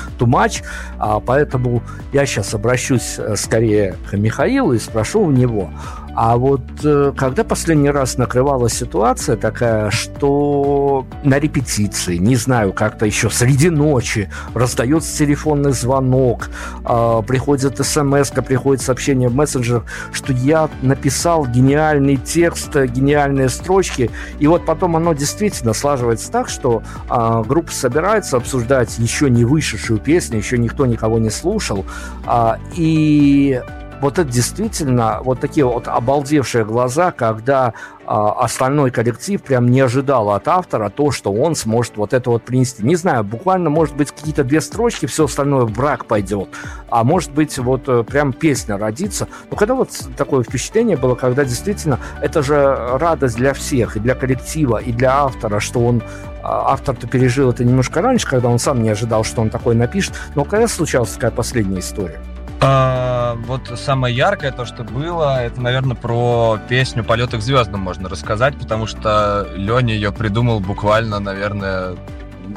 а 0.99 1.20
поэтому 1.20 1.83
я 2.12 2.27
сейчас 2.27 2.55
обращусь 2.55 3.18
скорее 3.37 3.97
к 4.11 4.16
Михаилу 4.16 4.72
и 4.72 4.79
спрошу 4.79 5.20
у 5.20 5.31
него, 5.31 5.70
а 6.15 6.37
вот 6.37 6.62
э, 6.85 7.12
когда 7.17 7.43
последний 7.43 7.91
раз 7.91 8.19
накрывалась 8.19 8.75
ситуация 8.75 9.37
такая, 9.37 9.91
что 9.91 11.07
на 11.25 11.39
репетиции, 11.39 12.17
не 12.17 12.37
знаю, 12.37 12.73
как-то 12.73 13.05
еще 13.05 13.31
среди 13.31 13.69
ночи 13.69 14.31
раздается 14.55 15.17
телефонный 15.19 15.73
звонок, 15.73 16.51
э, 16.85 17.23
приходит 17.27 17.85
смс, 17.85 18.31
приходит 18.31 18.83
сообщение 18.83 19.29
в 19.29 19.35
мессенджер, 19.35 19.85
что 20.12 20.33
я 20.33 20.69
написал 20.83 21.47
гениальный 21.47 22.17
текст, 22.17 22.75
гениальные 22.77 23.49
строчки, 23.49 24.11
и 24.39 24.47
вот 24.47 24.65
потом 24.65 24.97
оно 24.97 25.15
действительно 25.15 25.73
слаживается 25.73 26.31
так, 26.31 26.49
что 26.49 26.83
э, 27.11 27.43
группа 27.47 27.73
собирается 27.73 28.37
обсуждать 28.37 28.99
еще 28.99 29.29
не 29.31 29.45
вышедшую 29.45 29.99
песню, 29.99 30.39
еще 30.39 30.59
никто 30.59 30.87
никого 30.87 31.19
не 31.19 31.31
слушал, 31.31 31.85
э, 32.27 32.53
и 32.77 33.61
вот 34.01 34.19
это 34.19 34.31
действительно 34.31 35.21
вот 35.23 35.41
такие 35.41 35.65
вот 35.65 35.89
обалдевшие 35.89 36.65
глаза, 36.65 37.11
когда 37.11 37.73
э, 38.01 38.03
остальной 38.07 38.91
коллектив 38.91 39.43
прям 39.43 39.69
не 39.69 39.81
ожидал 39.81 40.31
от 40.31 40.49
автора 40.49 40.91
то, 40.91 41.11
что 41.11 41.33
он 41.33 41.55
сможет 41.55 41.97
вот 41.97 42.13
это 42.13 42.31
вот 42.31 42.43
принести. 42.43 42.85
Не 42.85 42.97
знаю, 42.97 43.25
буквально, 43.25 43.71
может 43.71 43.97
быть, 43.97 44.11
какие-то 44.11 44.45
две 44.45 44.61
строчки, 44.61 45.07
все 45.07 45.25
остальное 45.25 45.65
в 45.65 45.73
брак 45.73 46.07
пойдет, 46.07 46.49
а 46.91 47.05
может 47.05 47.33
быть, 47.33 47.59
вот 47.59 47.89
э, 47.89 48.05
прям 48.05 48.33
песня 48.33 48.77
родится. 48.79 49.29
Но 49.51 49.57
когда 49.57 49.75
вот 49.75 49.91
такое 50.17 50.43
впечатление 50.43 50.97
было, 50.97 51.15
когда 51.15 51.45
действительно 51.45 51.99
это 52.21 52.43
же 52.43 52.77
радость 52.99 53.37
для 53.37 53.55
всех, 53.55 53.97
и 53.97 54.01
для 54.01 54.15
коллектива, 54.15 54.79
и 54.79 54.93
для 54.93 55.25
автора, 55.25 55.61
что 55.61 55.81
он 55.81 56.03
а, 56.43 56.73
автор-то 56.73 57.07
пережил 57.07 57.51
это 57.51 57.65
немножко 57.65 58.03
раньше, 58.03 58.29
когда 58.29 58.49
он 58.49 58.59
сам 58.59 58.83
не 58.83 58.91
ожидал, 58.91 59.25
что 59.25 59.41
он 59.41 59.49
такое 59.49 59.75
напишет. 59.75 60.15
Но 60.35 60.45
когда 60.45 60.69
случалась 60.69 61.13
такая 61.13 61.31
последняя 61.31 61.81
история? 61.81 62.21
А, 62.67 63.35
вот 63.47 63.79
самое 63.79 64.17
яркое, 64.17 64.51
то, 64.51 64.65
что 64.65 64.85
было, 64.85 65.45
это, 65.45 65.61
наверное, 65.61 65.95
про 65.95 66.59
песню 66.67 67.05
«Полеты 67.05 67.37
к 67.37 67.43
звездам» 67.43 67.81
можно 67.81 68.09
рассказать, 68.09 68.57
потому 68.59 68.87
что 68.87 69.47
Леня 69.55 69.93
ее 69.93 70.12
придумал 70.12 70.61
буквально, 70.61 71.21
наверное, 71.21 71.95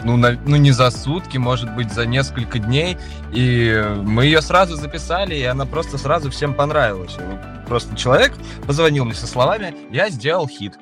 ну, 0.06 0.16
на, 0.16 0.40
ну, 0.46 0.56
не 0.56 0.72
за 0.72 0.92
сутки, 0.92 1.38
может 1.38 1.76
быть, 1.76 1.92
за 1.92 2.06
несколько 2.06 2.58
дней. 2.58 2.98
И 3.34 3.84
мы 3.98 4.24
ее 4.24 4.42
сразу 4.42 4.78
записали, 4.78 5.36
и 5.36 5.44
она 5.44 5.66
просто 5.66 5.98
сразу 5.98 6.32
всем 6.32 6.54
понравилась. 6.54 7.18
Просто 7.68 7.94
человек 7.98 8.34
позвонил 8.66 9.04
мне 9.04 9.14
со 9.14 9.28
словами 9.28 9.76
«Я 9.92 10.10
сделал 10.10 10.48
хит». 10.48 10.76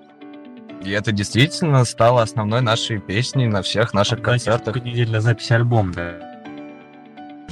И 0.84 0.92
это 0.92 1.12
действительно 1.12 1.84
стало 1.86 2.22
основной 2.22 2.62
нашей 2.62 3.00
песней 3.00 3.48
на 3.48 3.64
всех 3.64 3.96
наших 3.96 4.22
концертах. 4.22 4.76
Недельная 4.84 5.22
запись 5.22 5.50
альбом, 5.50 5.94
да 5.94 6.35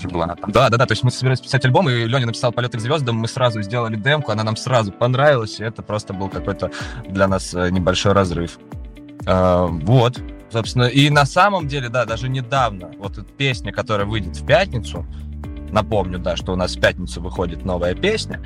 была 0.04 0.26
она 0.26 0.36
там. 0.36 0.52
Да, 0.52 0.70
да, 0.70 0.78
да, 0.78 0.86
то 0.86 0.92
есть 0.92 1.04
мы 1.04 1.12
собирались 1.12 1.42
писать 1.42 1.64
альбом, 1.66 1.90
и 1.90 2.06
Леня 2.06 2.26
написал 2.26 2.52
«Полеты 2.52 2.78
к 2.78 2.82
звездам», 2.82 3.18
мы 3.18 3.28
сразу 3.28 3.62
сделали 3.62 3.96
демку, 3.96 4.32
она 4.32 4.44
нам 4.44 4.56
сразу 4.56 4.92
понравилась, 4.92 5.60
и 5.60 5.64
это 5.64 5.82
просто 5.82 6.14
был 6.14 6.30
какой-то 6.30 6.72
для 7.08 7.28
нас 7.28 7.54
э, 7.54 7.70
небольшой 7.70 8.14
разрыв. 8.14 8.60
А, 9.26 9.68
вот, 9.68 10.20
собственно, 10.52 10.86
и 10.86 11.10
на 11.10 11.26
самом 11.26 11.68
деле, 11.68 11.90
да, 11.90 12.06
даже 12.06 12.30
недавно, 12.30 12.92
вот 13.00 13.18
эта 13.18 13.32
песня, 13.32 13.72
которая 13.72 14.06
выйдет 14.06 14.36
в 14.38 14.46
пятницу, 14.46 15.06
напомню, 15.72 16.20
да, 16.20 16.36
что 16.36 16.54
у 16.54 16.56
нас 16.56 16.76
в 16.76 16.82
пятницу 16.82 17.22
выходит 17.22 17.66
новая 17.66 17.96
песня, 17.96 18.42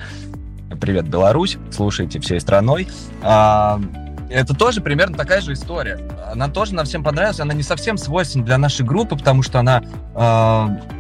«Привет, 0.82 1.08
Беларусь», 1.08 1.58
слушайте 1.72 2.20
всей 2.20 2.40
страной, 2.40 2.88
а, 3.22 3.80
это 4.30 4.54
тоже 4.54 4.82
примерно 4.82 5.16
такая 5.16 5.42
же 5.42 5.54
история. 5.54 6.00
Она 6.32 6.50
тоже 6.50 6.74
нам 6.76 6.86
всем 6.86 7.04
понравилась. 7.04 7.40
Она 7.40 7.54
не 7.54 7.64
совсем 7.64 7.98
свойственна 7.98 8.44
для 8.46 8.58
нашей 8.58 8.86
группы, 8.86 9.16
потому 9.16 9.42
что 9.42 9.60
она 9.60 9.82
э, 9.82 10.97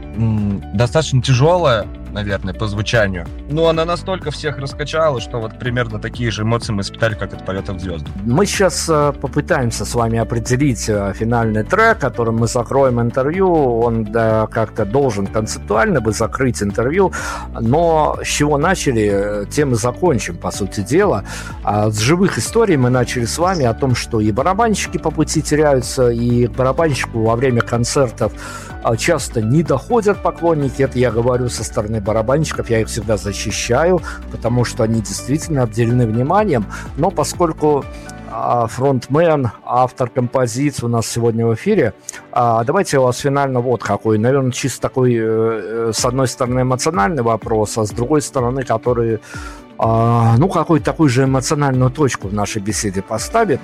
достаточно 0.73 1.21
тяжелая, 1.21 1.87
наверное, 2.17 2.53
по 2.53 2.67
звучанию. 2.67 3.25
Но 3.49 3.67
она 3.67 3.85
настолько 3.85 4.31
всех 4.31 4.57
раскачала, 4.57 5.21
что 5.21 5.39
вот 5.39 5.59
примерно 5.59 5.99
такие 5.99 6.31
же 6.31 6.41
эмоции 6.41 6.73
мы 6.73 6.81
испытали, 6.81 7.13
как 7.13 7.33
от 7.33 7.45
полета 7.45 7.73
в 7.73 7.79
звезды. 7.79 8.09
Мы 8.25 8.45
сейчас 8.47 8.89
э, 8.89 9.13
попытаемся 9.21 9.85
с 9.85 9.93
вами 9.93 10.17
определить 10.17 10.89
э, 10.89 11.13
финальный 11.13 11.63
трек, 11.63 11.99
которым 11.99 12.37
мы 12.37 12.47
закроем 12.47 12.99
интервью. 12.99 13.79
Он 13.81 14.03
да, 14.03 14.47
как-то 14.47 14.85
должен 14.85 15.27
концептуально 15.27 16.01
бы 16.01 16.11
закрыть 16.11 16.63
интервью, 16.63 17.11
но 17.59 18.17
с 18.23 18.27
чего 18.27 18.57
начали, 18.57 19.09
э, 19.13 19.45
тем 19.51 19.73
и 19.73 19.75
закончим, 19.75 20.37
по 20.37 20.51
сути 20.51 20.81
дела. 20.81 21.23
А 21.63 21.91
с 21.91 21.99
живых 21.99 22.39
историй 22.39 22.77
мы 22.77 22.89
начали 22.89 23.25
с 23.25 23.37
вами 23.37 23.65
о 23.65 23.73
том, 23.73 23.93
что 23.93 24.19
и 24.19 24.31
барабанщики 24.31 24.97
по 24.97 25.11
пути 25.11 25.41
теряются, 25.43 26.09
и 26.09 26.47
барабанщику 26.47 27.19
во 27.19 27.35
время 27.35 27.61
концертов 27.61 28.33
часто 28.97 29.41
не 29.41 29.63
доходят 29.63 30.23
поклонники, 30.23 30.81
это 30.83 30.97
я 30.99 31.11
говорю 31.11 31.49
со 31.49 31.63
стороны 31.63 31.99
барабанщиков, 32.07 32.69
я 32.69 32.79
их 32.79 32.87
всегда 32.87 33.17
защищаю, 33.17 34.01
потому 34.31 34.63
что 34.63 34.83
они 34.83 35.01
действительно 35.01 35.63
обделены 35.63 36.07
вниманием, 36.07 36.65
но 36.95 37.11
поскольку 37.11 37.83
а, 38.29 38.67
фронтмен, 38.67 39.51
автор 39.65 40.09
композиции 40.09 40.85
у 40.85 40.89
нас 40.89 41.07
сегодня 41.07 41.45
в 41.45 41.53
эфире. 41.55 41.93
А, 42.31 42.63
давайте 42.63 42.99
у 42.99 43.03
вас 43.03 43.19
финально 43.19 43.61
вот 43.61 43.83
какой, 43.83 44.17
наверное, 44.17 44.51
чисто 44.51 44.81
такой, 44.81 45.15
э, 45.15 45.21
э, 45.21 45.91
с 45.93 46.05
одной 46.05 46.27
стороны, 46.27 46.61
эмоциональный 46.61 47.23
вопрос, 47.23 47.77
а 47.77 47.85
с 47.85 47.91
другой 47.91 48.21
стороны, 48.21 48.63
который, 48.63 49.19
ну, 49.79 50.49
какую-то 50.49 50.85
такую 50.85 51.09
же 51.09 51.25
эмоциональную 51.25 51.91
точку 51.91 52.27
в 52.27 52.33
нашей 52.33 52.61
беседе 52.61 53.01
поставит. 53.01 53.61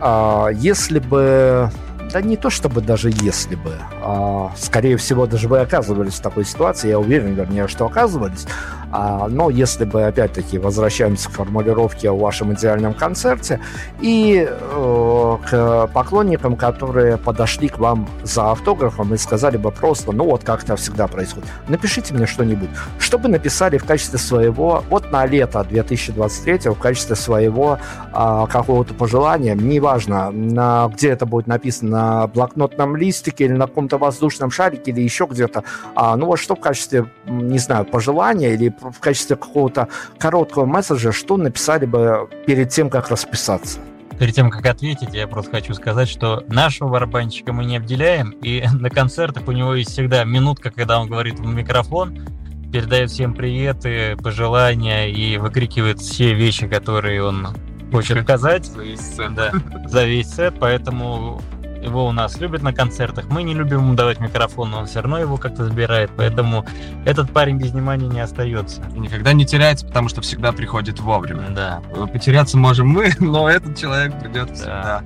а, 0.00 0.48
если 0.48 0.98
бы 0.98 1.70
да 2.12 2.20
не 2.22 2.36
то 2.36 2.50
чтобы 2.50 2.80
даже 2.80 3.10
если 3.10 3.54
бы, 3.54 3.72
а, 4.02 4.52
скорее 4.56 4.96
всего, 4.96 5.26
даже 5.26 5.48
вы 5.48 5.58
оказывались 5.58 6.14
в 6.14 6.20
такой 6.20 6.44
ситуации, 6.44 6.88
я 6.88 6.98
уверен, 6.98 7.34
вернее, 7.34 7.68
что 7.68 7.86
оказывались, 7.86 8.46
но 8.92 9.50
если 9.50 9.84
бы, 9.84 10.04
опять-таки, 10.04 10.58
возвращаемся 10.58 11.28
к 11.28 11.32
формулировке 11.32 12.10
о 12.10 12.16
вашем 12.16 12.54
идеальном 12.54 12.94
концерте 12.94 13.60
и 14.00 14.46
э, 14.48 15.36
к 15.48 15.90
поклонникам, 15.92 16.56
которые 16.56 17.16
подошли 17.16 17.68
к 17.68 17.78
вам 17.78 18.08
за 18.22 18.50
автографом 18.52 19.14
и 19.14 19.16
сказали 19.16 19.56
бы 19.56 19.70
просто, 19.70 20.12
ну 20.12 20.24
вот 20.24 20.44
как 20.44 20.62
это 20.62 20.76
всегда 20.76 21.06
происходит, 21.06 21.48
напишите 21.68 22.14
мне 22.14 22.26
что-нибудь. 22.26 22.70
Что 22.98 23.18
бы 23.18 23.28
написали 23.28 23.78
в 23.78 23.84
качестве 23.84 24.18
своего, 24.18 24.82
вот 24.88 25.10
на 25.10 25.26
лето 25.26 25.64
2023 25.64 26.70
в 26.70 26.78
качестве 26.78 27.16
своего 27.16 27.78
а, 28.12 28.46
какого-то 28.46 28.94
пожелания, 28.94 29.54
неважно, 29.54 30.30
на, 30.30 30.88
где 30.88 31.10
это 31.10 31.26
будет 31.26 31.46
написано, 31.46 31.90
на 31.90 32.26
блокнотном 32.26 32.96
листике 32.96 33.44
или 33.44 33.52
на 33.52 33.66
каком-то 33.66 33.98
воздушном 33.98 34.50
шарике 34.50 34.90
или 34.90 35.00
еще 35.00 35.26
где-то, 35.30 35.64
а, 35.94 36.16
ну 36.16 36.26
вот 36.26 36.38
что 36.38 36.56
в 36.56 36.60
качестве, 36.60 37.06
не 37.26 37.58
знаю, 37.58 37.84
пожелания 37.84 38.54
или 38.54 38.74
в 38.92 39.00
качестве 39.00 39.36
какого-то 39.36 39.88
короткого 40.18 40.66
месседжа, 40.66 41.12
что 41.12 41.36
написали 41.36 41.86
бы 41.86 42.28
перед 42.46 42.70
тем, 42.70 42.90
как 42.90 43.08
расписаться? 43.08 43.80
Перед 44.18 44.34
тем, 44.34 44.50
как 44.50 44.64
ответить, 44.64 45.12
я 45.12 45.26
просто 45.28 45.50
хочу 45.50 45.74
сказать, 45.74 46.08
что 46.08 46.42
нашего 46.48 46.88
барабанщика 46.88 47.52
мы 47.52 47.64
не 47.64 47.76
обделяем, 47.76 48.30
и 48.42 48.64
на 48.72 48.90
концертах 48.90 49.46
у 49.46 49.52
него 49.52 49.74
есть 49.74 49.90
всегда 49.90 50.24
минутка, 50.24 50.70
когда 50.70 51.00
он 51.00 51.08
говорит 51.08 51.38
в 51.38 51.46
микрофон, 51.46 52.18
передает 52.72 53.10
всем 53.10 53.34
приветы, 53.34 54.16
пожелания 54.16 55.06
и 55.06 55.36
выкрикивает 55.38 56.00
все 56.00 56.34
вещи, 56.34 56.66
которые 56.66 57.22
он 57.22 57.48
хочет 57.92 58.22
сказать. 58.22 58.66
За 58.66 58.82
весь 58.82 59.00
сет. 59.00 59.34
Да, 59.34 59.52
за 59.86 60.04
весь 60.04 60.34
сет, 60.34 60.54
поэтому 60.58 61.40
его 61.86 62.06
у 62.06 62.12
нас 62.12 62.38
любят 62.40 62.62
на 62.62 62.72
концертах. 62.72 63.26
Мы 63.28 63.42
не 63.42 63.54
любим 63.54 63.78
ему 63.78 63.94
давать 63.94 64.20
микрофон, 64.20 64.70
но 64.70 64.78
он 64.80 64.86
все 64.86 65.00
равно 65.00 65.18
его 65.18 65.36
как-то 65.36 65.64
забирает. 65.64 66.10
Поэтому 66.16 66.66
этот 67.04 67.30
парень 67.32 67.58
без 67.58 67.70
внимания 67.70 68.08
не 68.08 68.20
остается. 68.20 68.82
Никогда 68.94 69.32
не 69.32 69.46
теряется, 69.46 69.86
потому 69.86 70.08
что 70.08 70.20
всегда 70.20 70.52
приходит 70.52 71.00
вовремя. 71.00 71.48
Да. 71.50 71.80
Потеряться 72.12 72.58
можем 72.58 72.88
мы, 72.88 73.12
но 73.18 73.48
этот 73.48 73.76
человек 73.78 74.18
придет 74.20 74.50
всегда. 74.50 75.02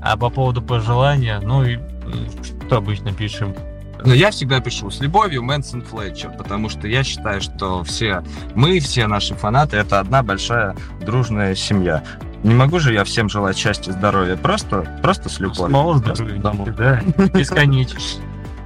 А 0.00 0.16
по 0.16 0.30
поводу 0.30 0.62
пожелания, 0.62 1.40
ну 1.42 1.64
и 1.64 1.78
что 2.66 2.76
обычно 2.76 3.12
пишем? 3.12 3.54
Но 4.04 4.14
я 4.14 4.30
всегда 4.30 4.60
пишу 4.60 4.90
с 4.90 5.00
любовью 5.00 5.42
Мэнсон 5.42 5.82
Флетчер, 5.82 6.30
потому 6.30 6.68
что 6.68 6.86
я 6.86 7.02
считаю, 7.02 7.40
что 7.40 7.82
все 7.82 8.22
мы, 8.54 8.78
все 8.78 9.06
наши 9.06 9.34
фанаты, 9.34 9.76
это 9.76 9.98
одна 9.98 10.22
большая 10.22 10.76
дружная 11.00 11.54
семья. 11.54 12.04
Не 12.44 12.54
могу 12.54 12.78
же 12.78 12.92
я 12.92 13.04
всем 13.04 13.28
желать 13.28 13.56
счастья, 13.56 13.92
здоровья, 13.92 14.36
просто, 14.36 14.86
просто 15.02 15.28
с 15.28 15.40
любовью. 15.40 15.68
Снова 15.68 15.98
здоровья, 15.98 16.40
да, 16.40 17.00
бесконечно. 17.34 17.98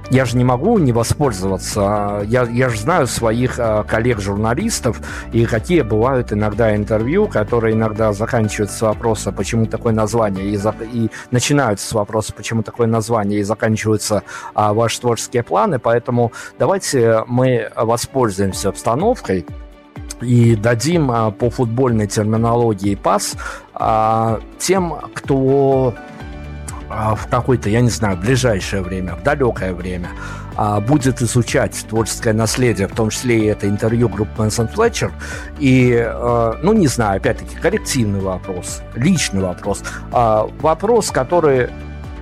Я 0.09 0.25
же 0.25 0.37
не 0.37 0.43
могу 0.43 0.77
не 0.77 0.91
воспользоваться. 0.91 2.21
Я, 2.27 2.43
я 2.43 2.69
же 2.69 2.77
знаю 2.77 3.07
своих 3.07 3.57
э, 3.57 3.83
коллег-журналистов 3.87 5.01
и 5.31 5.45
какие 5.45 5.81
бывают 5.81 6.31
иногда 6.33 6.75
интервью, 6.75 7.27
которые 7.27 7.73
иногда 7.73 8.13
заканчиваются 8.13 8.77
с 8.77 8.81
вопроса, 8.81 9.31
почему 9.31 9.65
такое 9.65 9.93
название, 9.93 10.49
и, 10.49 10.57
за, 10.57 10.75
и 10.81 11.09
начинаются 11.31 11.87
с 11.87 11.93
вопроса, 11.93 12.33
почему 12.33 12.63
такое 12.63 12.85
название, 12.85 13.39
и 13.39 13.43
заканчиваются 13.43 14.23
а, 14.53 14.73
ваши 14.73 14.99
творческие 15.01 15.41
планы. 15.41 15.79
Поэтому 15.79 16.31
давайте 16.59 17.23
мы 17.25 17.71
воспользуемся 17.75 18.69
обстановкой 18.69 19.47
и 20.23 20.55
дадим 20.55 21.11
а, 21.11 21.31
по 21.31 21.49
футбольной 21.49 22.07
терминологии 22.07 22.95
пас 22.95 23.35
а, 23.73 24.39
тем, 24.57 24.95
кто 25.13 25.93
а, 26.89 27.15
в 27.15 27.27
какое-то, 27.27 27.69
я 27.69 27.81
не 27.81 27.89
знаю, 27.89 28.17
ближайшее 28.17 28.81
время, 28.81 29.15
в 29.15 29.23
далекое 29.23 29.73
время 29.73 30.09
будет 30.87 31.19
изучать 31.19 31.83
творческое 31.89 32.31
наследие, 32.31 32.87
в 32.87 32.93
том 32.93 33.09
числе 33.09 33.39
и 33.39 33.45
это 33.45 33.67
интервью 33.67 34.07
группы 34.07 34.33
Мэнсон 34.37 34.67
Флетчер. 34.67 35.11
И, 35.57 36.07
ну, 36.61 36.73
не 36.73 36.85
знаю, 36.85 37.17
опять-таки, 37.17 37.55
коллективный 37.55 38.19
вопрос, 38.19 38.83
личный 38.93 39.41
вопрос. 39.41 39.81
Вопрос, 40.11 41.09
который 41.09 41.71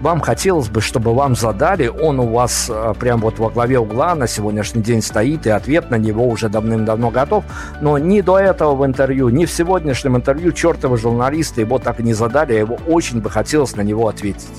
вам 0.02 0.20
хотелось 0.20 0.70
бы, 0.70 0.82
чтобы 0.82 1.14
вам 1.14 1.36
задали, 1.36 1.88
он 1.88 2.20
у 2.20 2.28
вас 2.28 2.70
э, 2.70 2.94
прям 3.00 3.22
вот 3.22 3.40
во 3.40 3.50
главе 3.50 3.80
угла 3.80 4.16
на 4.16 4.28
сегодняшний 4.28 4.82
день 4.82 5.02
стоит, 5.02 5.46
и 5.46 5.50
ответ 5.50 5.92
на 5.92 5.96
него 5.96 6.28
уже 6.28 6.50
давным-давно 6.50 7.12
готов. 7.12 7.44
Но 7.82 7.98
ни 7.98 8.22
до 8.22 8.40
этого 8.40 8.76
в 8.76 8.86
интервью, 8.86 9.30
ни 9.30 9.46
в 9.46 9.52
сегодняшнем 9.52 10.18
интервью 10.18 10.52
чертовы 10.52 10.98
журналисты 10.98 11.62
его 11.62 11.78
так 11.78 12.00
и 12.00 12.04
не 12.04 12.14
задали, 12.14 12.54
а 12.54 12.60
его 12.60 12.80
очень 12.88 13.22
бы 13.22 13.30
хотелось 13.30 13.76
на 13.76 13.82
него 13.82 14.08
ответить 14.08 14.50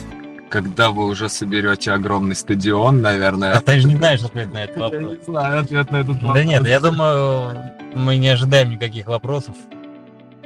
когда 0.48 0.90
вы 0.90 1.06
уже 1.06 1.30
соберете 1.30 1.92
огромный 1.92 2.34
стадион, 2.34 3.00
наверное. 3.00 3.54
А 3.54 3.62
ты 3.62 3.80
же 3.80 3.88
не 3.88 3.96
знаешь 3.96 4.22
ответ 4.22 4.52
на 4.52 4.64
этот 4.64 4.76
вопрос. 4.76 5.00
Я 5.00 5.08
не 5.08 5.24
знаю 5.24 5.60
ответ 5.60 5.90
на 5.90 5.96
этот 5.96 6.22
вопрос. 6.22 6.34
Да 6.34 6.44
нет, 6.44 6.68
я 6.68 6.78
думаю, 6.78 7.56
мы 7.94 8.18
не 8.18 8.28
ожидаем 8.28 8.68
никаких 8.68 9.06
вопросов. 9.06 9.54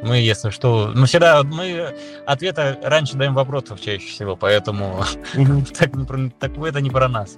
Мы, 0.03 0.19
если 0.19 0.51
что, 0.51 0.93
ну 0.95 1.07
всегда 1.07 1.43
мы 1.43 1.95
ответы 2.27 2.79
раньше 2.83 3.17
даем 3.17 3.35
вопросов 3.35 3.81
чаще 3.81 4.07
всего, 4.07 4.37
поэтому 4.37 5.03
так, 5.79 5.91
так 6.39 6.59
это 6.59 6.81
не 6.81 6.91
про 6.91 7.09
нас. 7.09 7.37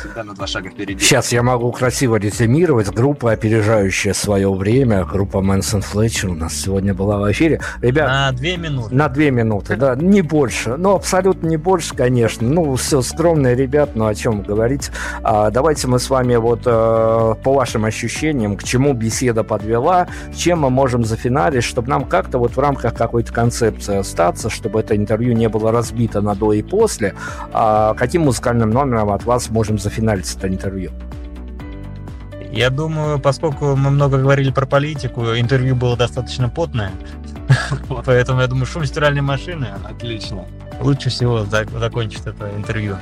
Всегда 0.00 0.24
на 0.24 0.34
два 0.34 0.46
шага 0.46 0.70
впереди. 0.70 1.02
Сейчас 1.02 1.32
я 1.32 1.42
могу 1.42 1.70
красиво 1.72 2.16
резюмировать. 2.16 2.88
Группа, 2.90 3.32
опережающая 3.32 4.12
свое 4.12 4.52
время, 4.52 5.04
группа 5.04 5.40
Мэнсон 5.40 5.82
Флетчер 5.82 6.30
у 6.30 6.34
нас 6.34 6.54
сегодня 6.54 6.94
была 6.94 7.18
в 7.18 7.30
эфире. 7.32 7.60
Ребят, 7.80 8.08
на 8.08 8.32
две 8.32 8.56
минуты. 8.56 8.94
На 8.94 9.08
две 9.08 9.30
минуты, 9.30 9.76
да, 9.76 9.94
не 9.96 10.22
больше. 10.22 10.76
Ну, 10.76 10.94
абсолютно 10.94 11.46
не 11.48 11.56
больше, 11.56 11.94
конечно. 11.94 12.46
Ну, 12.46 12.74
все 12.76 13.02
скромные 13.02 13.54
ребят, 13.54 13.96
но 13.96 14.06
о 14.06 14.14
чем 14.14 14.42
говорить. 14.42 14.90
А, 15.22 15.50
давайте 15.50 15.86
мы 15.88 15.98
с 15.98 16.10
вами 16.10 16.36
вот 16.36 16.62
э, 16.66 17.34
по 17.42 17.52
вашим 17.52 17.84
ощущениям, 17.84 18.56
к 18.56 18.64
чему 18.64 18.92
беседа 18.92 19.44
подвела, 19.44 20.08
чем 20.34 20.60
мы 20.60 20.70
можем 20.70 21.04
зафиналить, 21.04 21.64
чтобы 21.64 21.88
нам 21.88 22.04
как-то 22.04 22.38
вот 22.38 22.56
в 22.56 22.58
рамках 22.58 22.94
какой-то 22.94 23.32
концепции 23.32 23.98
остаться, 23.98 24.50
чтобы 24.50 24.80
это 24.80 24.96
интервью 24.96 25.34
не 25.34 25.48
было 25.48 25.72
разбито 25.72 26.20
на 26.20 26.34
до 26.34 26.52
и 26.52 26.62
после. 26.62 27.14
А 27.52 27.94
каким 27.94 28.22
музыкальным 28.22 28.70
номером 28.70 29.10
от 29.10 29.24
вас 29.24 29.48
можем 29.62 29.78
зафиналить 29.78 30.34
это 30.36 30.48
интервью? 30.48 30.90
Я 32.50 32.68
думаю, 32.68 33.20
поскольку 33.20 33.76
мы 33.76 33.90
много 33.90 34.18
говорили 34.18 34.50
про 34.50 34.66
политику, 34.66 35.22
интервью 35.36 35.76
было 35.76 35.96
достаточно 35.96 36.48
потное, 36.48 36.90
поэтому 38.04 38.40
я 38.40 38.48
думаю, 38.48 38.66
шум 38.66 38.84
стиральной 38.84 39.22
машины. 39.22 39.68
Отлично. 39.84 40.46
Лучше 40.80 41.10
всего 41.10 41.44
закончить 41.44 42.26
это 42.26 42.50
интервью. 42.56 42.96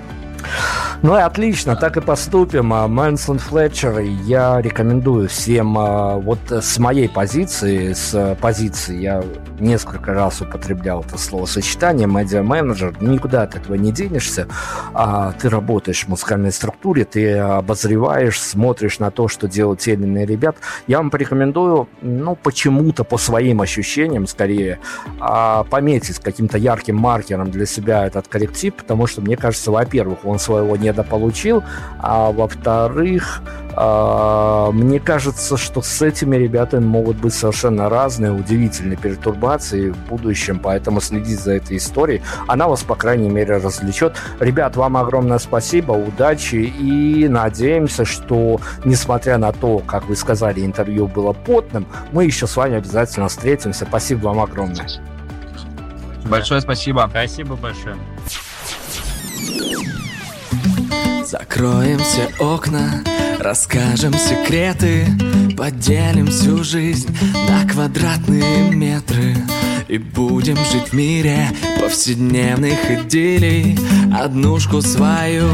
Ну 1.03 1.17
и 1.17 1.21
отлично, 1.21 1.77
так 1.77 1.97
и 1.97 2.03
поступим. 2.03 2.75
А, 2.75 2.87
Мэнсон 2.87 3.39
Флетчер 3.39 4.01
я 4.01 4.61
рекомендую 4.61 5.31
всем 5.31 5.79
а, 5.79 6.17
вот 6.17 6.39
с 6.51 6.79
моей 6.79 7.09
позиции, 7.09 7.95
с 7.95 8.37
позиции, 8.39 9.01
я 9.01 9.25
несколько 9.59 10.13
раз 10.13 10.43
употреблял 10.43 11.01
это 11.01 11.17
словосочетание, 11.17 12.07
медиа-менеджер, 12.07 12.97
никуда 13.01 13.45
от 13.45 13.55
этого 13.57 13.77
не 13.77 13.93
денешься. 13.93 14.47
А, 14.93 15.33
ты 15.33 15.49
работаешь 15.49 16.05
в 16.05 16.09
музыкальной 16.09 16.53
структуре, 16.53 17.07
ты 17.07 17.39
обозреваешь, 17.39 18.39
смотришь 18.39 18.99
на 18.99 19.11
то, 19.11 19.27
что 19.27 19.49
делают 19.49 19.81
те 19.81 19.95
или 19.95 20.03
иные 20.03 20.27
ребят. 20.27 20.57
Я 20.87 20.99
вам 20.99 21.11
порекомендую, 21.11 21.89
ну, 22.03 22.37
почему-то 22.37 23.05
по 23.05 23.17
своим 23.17 23.63
ощущениям, 23.63 24.27
скорее, 24.27 24.79
пометить 25.71 26.19
каким-то 26.19 26.59
ярким 26.59 26.97
маркером 26.97 27.51
для 27.51 27.65
себя 27.65 28.07
этот 28.07 28.29
коллектив, 28.29 28.75
потому 28.75 29.07
что, 29.07 29.23
мне 29.23 29.39
кажется, 29.39 29.71
во-первых, 29.71 30.27
он 30.27 30.39
своего 30.39 30.77
недополучил, 30.91 31.63
а 31.99 32.31
во-вторых, 32.31 33.43
э, 33.77 34.69
мне 34.73 35.01
кажется, 35.01 35.57
что 35.57 35.83
с 35.83 36.03
этими 36.03 36.37
ребятами 36.37 36.85
могут 36.85 37.17
быть 37.17 37.35
совершенно 37.35 37.89
разные, 37.89 38.33
удивительные 38.33 38.97
пертурбации 38.97 39.91
в 39.91 39.97
будущем, 40.09 40.59
поэтому 40.59 41.01
следите 41.01 41.41
за 41.41 41.53
этой 41.53 41.77
историей. 41.77 42.23
Она 42.47 42.69
вас, 42.69 42.83
по 42.83 42.95
крайней 42.95 43.29
мере, 43.29 43.57
развлечет. 43.57 44.17
Ребят, 44.41 44.77
вам 44.77 44.97
огромное 44.97 45.39
спасибо, 45.39 45.93
удачи 45.93 46.57
и 46.57 47.29
надеемся, 47.29 48.05
что, 48.05 48.61
несмотря 48.85 49.39
на 49.39 49.53
то, 49.53 49.79
как 49.79 50.09
вы 50.09 50.17
сказали, 50.17 50.65
интервью 50.65 51.07
было 51.07 51.33
потным, 51.33 51.87
мы 52.13 52.25
еще 52.25 52.47
с 52.47 52.57
вами 52.57 52.77
обязательно 52.77 53.29
встретимся. 53.29 53.87
Спасибо 53.87 54.27
вам 54.27 54.41
огромное. 54.41 54.89
Большое 56.25 56.61
спасибо. 56.61 57.07
Спасибо 57.11 57.57
большое. 57.57 57.97
Закроем 61.31 62.01
все 62.01 62.29
окна, 62.41 63.05
расскажем 63.39 64.13
секреты 64.15 65.07
Поделим 65.57 66.27
всю 66.27 66.65
жизнь 66.65 67.17
на 67.49 67.69
квадратные 67.71 68.73
метры. 68.73 69.37
И 69.87 69.99
будем 69.99 70.57
жить 70.57 70.89
в 70.89 70.93
мире 70.93 71.47
повседневных 71.81 72.91
идиллий. 72.91 73.79
Однушку 74.13 74.83
свою 74.83 75.49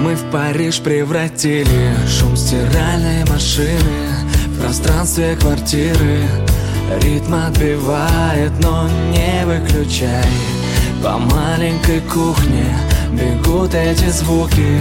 мы 0.00 0.16
в 0.16 0.30
Париж 0.32 0.80
превратили. 0.80 1.94
Шум 2.08 2.36
стиральной 2.36 3.24
машины 3.30 4.10
в 4.48 4.60
пространстве 4.60 5.36
квартиры. 5.40 6.24
Ритм 7.02 7.34
отбивает, 7.34 8.50
но 8.60 8.88
не 9.12 9.46
выключай. 9.46 10.26
По 11.04 11.18
маленькой 11.18 12.00
кухне 12.00 12.66
бегут 13.12 13.74
эти 13.74 14.08
звуки 14.08 14.80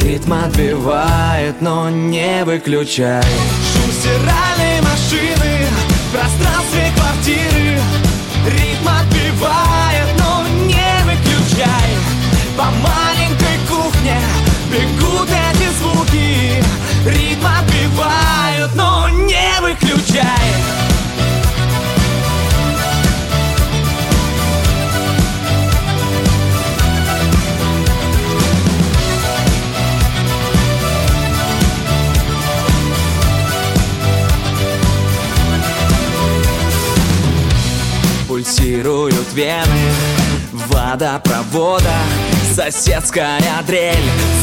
Ритм 0.00 0.32
отбивает, 0.32 1.60
но 1.60 1.90
не 1.90 2.44
выключай. 2.44 3.22
Шум 3.22 3.90
стиральной 3.92 4.80
машины 4.80 5.66
в 6.08 6.12
пространстве 6.12 6.92
квартиры 6.96 7.78
Ритм 8.46 8.88
отбивает, 8.88 10.08
но 10.18 10.46
не 10.66 11.04
выключай. 11.04 11.90
По 12.56 12.64
маленькой 12.64 13.58
кухне 13.68 14.18
бегут 14.70 15.28
эти 15.28 15.68
звуки 15.78 16.62
Ритм 17.06 17.46
отбивают, 17.46 18.74
но 18.74 19.08
не 19.08 19.60
выключай 19.60 20.91
вены 39.42 39.90
водопровода 40.52 41.96
Соседская 42.54 43.40
дрель 43.66 43.96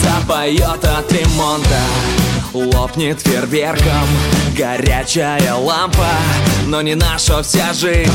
запоет 0.04 0.84
от 0.84 1.12
ремонта. 1.12 1.80
Лопнет 2.54 3.22
фейерверком 3.22 4.08
горячая 4.58 5.54
лампа 5.54 6.10
Но 6.66 6.82
не 6.82 6.96
наша 6.96 7.44
вся 7.44 7.72
жизнь, 7.74 8.12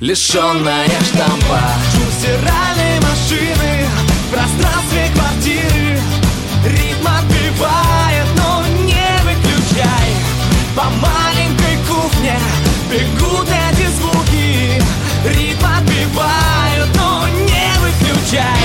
лишенная 0.00 0.88
штампа. 1.12 1.60
Шум 1.92 2.32
машины 3.02 3.86
в 4.26 4.32
пространстве 4.32 5.10
квартиры. 5.14 6.00
Ритм 6.64 7.06
отбивает, 7.06 8.26
но 8.36 8.64
не 8.84 9.08
выключай. 9.22 10.10
По 10.74 10.84
маленькой 10.84 11.76
кухне 11.86 12.38
бегут 12.90 13.48
эти 13.48 13.86
звуки. 13.98 14.82
Ритм 15.24 15.47
выключай 18.28 18.56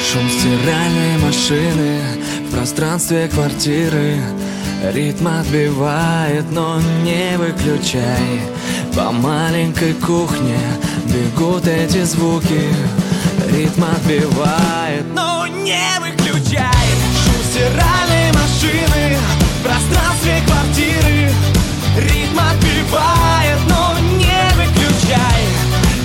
Шум 0.00 0.28
стиральной 0.28 1.18
машины 1.22 2.00
в 2.48 2.52
пространстве 2.52 3.28
квартиры. 3.32 4.16
Ритм 4.92 5.28
отбивает, 5.28 6.50
но 6.50 6.80
не 7.04 7.36
выключай 7.36 8.40
по 8.96 9.12
маленькой 9.12 9.94
кухне 9.94 10.58
бегут 11.06 11.66
эти 11.66 12.02
звуки. 12.04 12.60
Ритм 13.48 13.84
отбивает, 13.84 15.04
но 15.14 15.46
не 15.46 15.80
выключай. 16.00 16.88
Шум 17.22 17.42
стиральной 17.50 18.32
машины 18.32 19.16
в 19.58 19.62
пространстве 19.62 20.42
квартиры. 20.46 21.30
Ритм 21.96 22.40
отбивает, 22.40 23.58
но 23.68 23.98
не 24.16 24.42
выключай. 24.56 25.44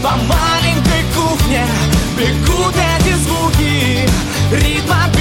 По 0.03 0.11
маленькой 0.11 1.03
кухне 1.15 1.65
бегут 2.17 2.75
эти 2.75 3.13
звуки. 3.15 4.07
Ритм 4.51 4.91
отбивает. 4.91 5.14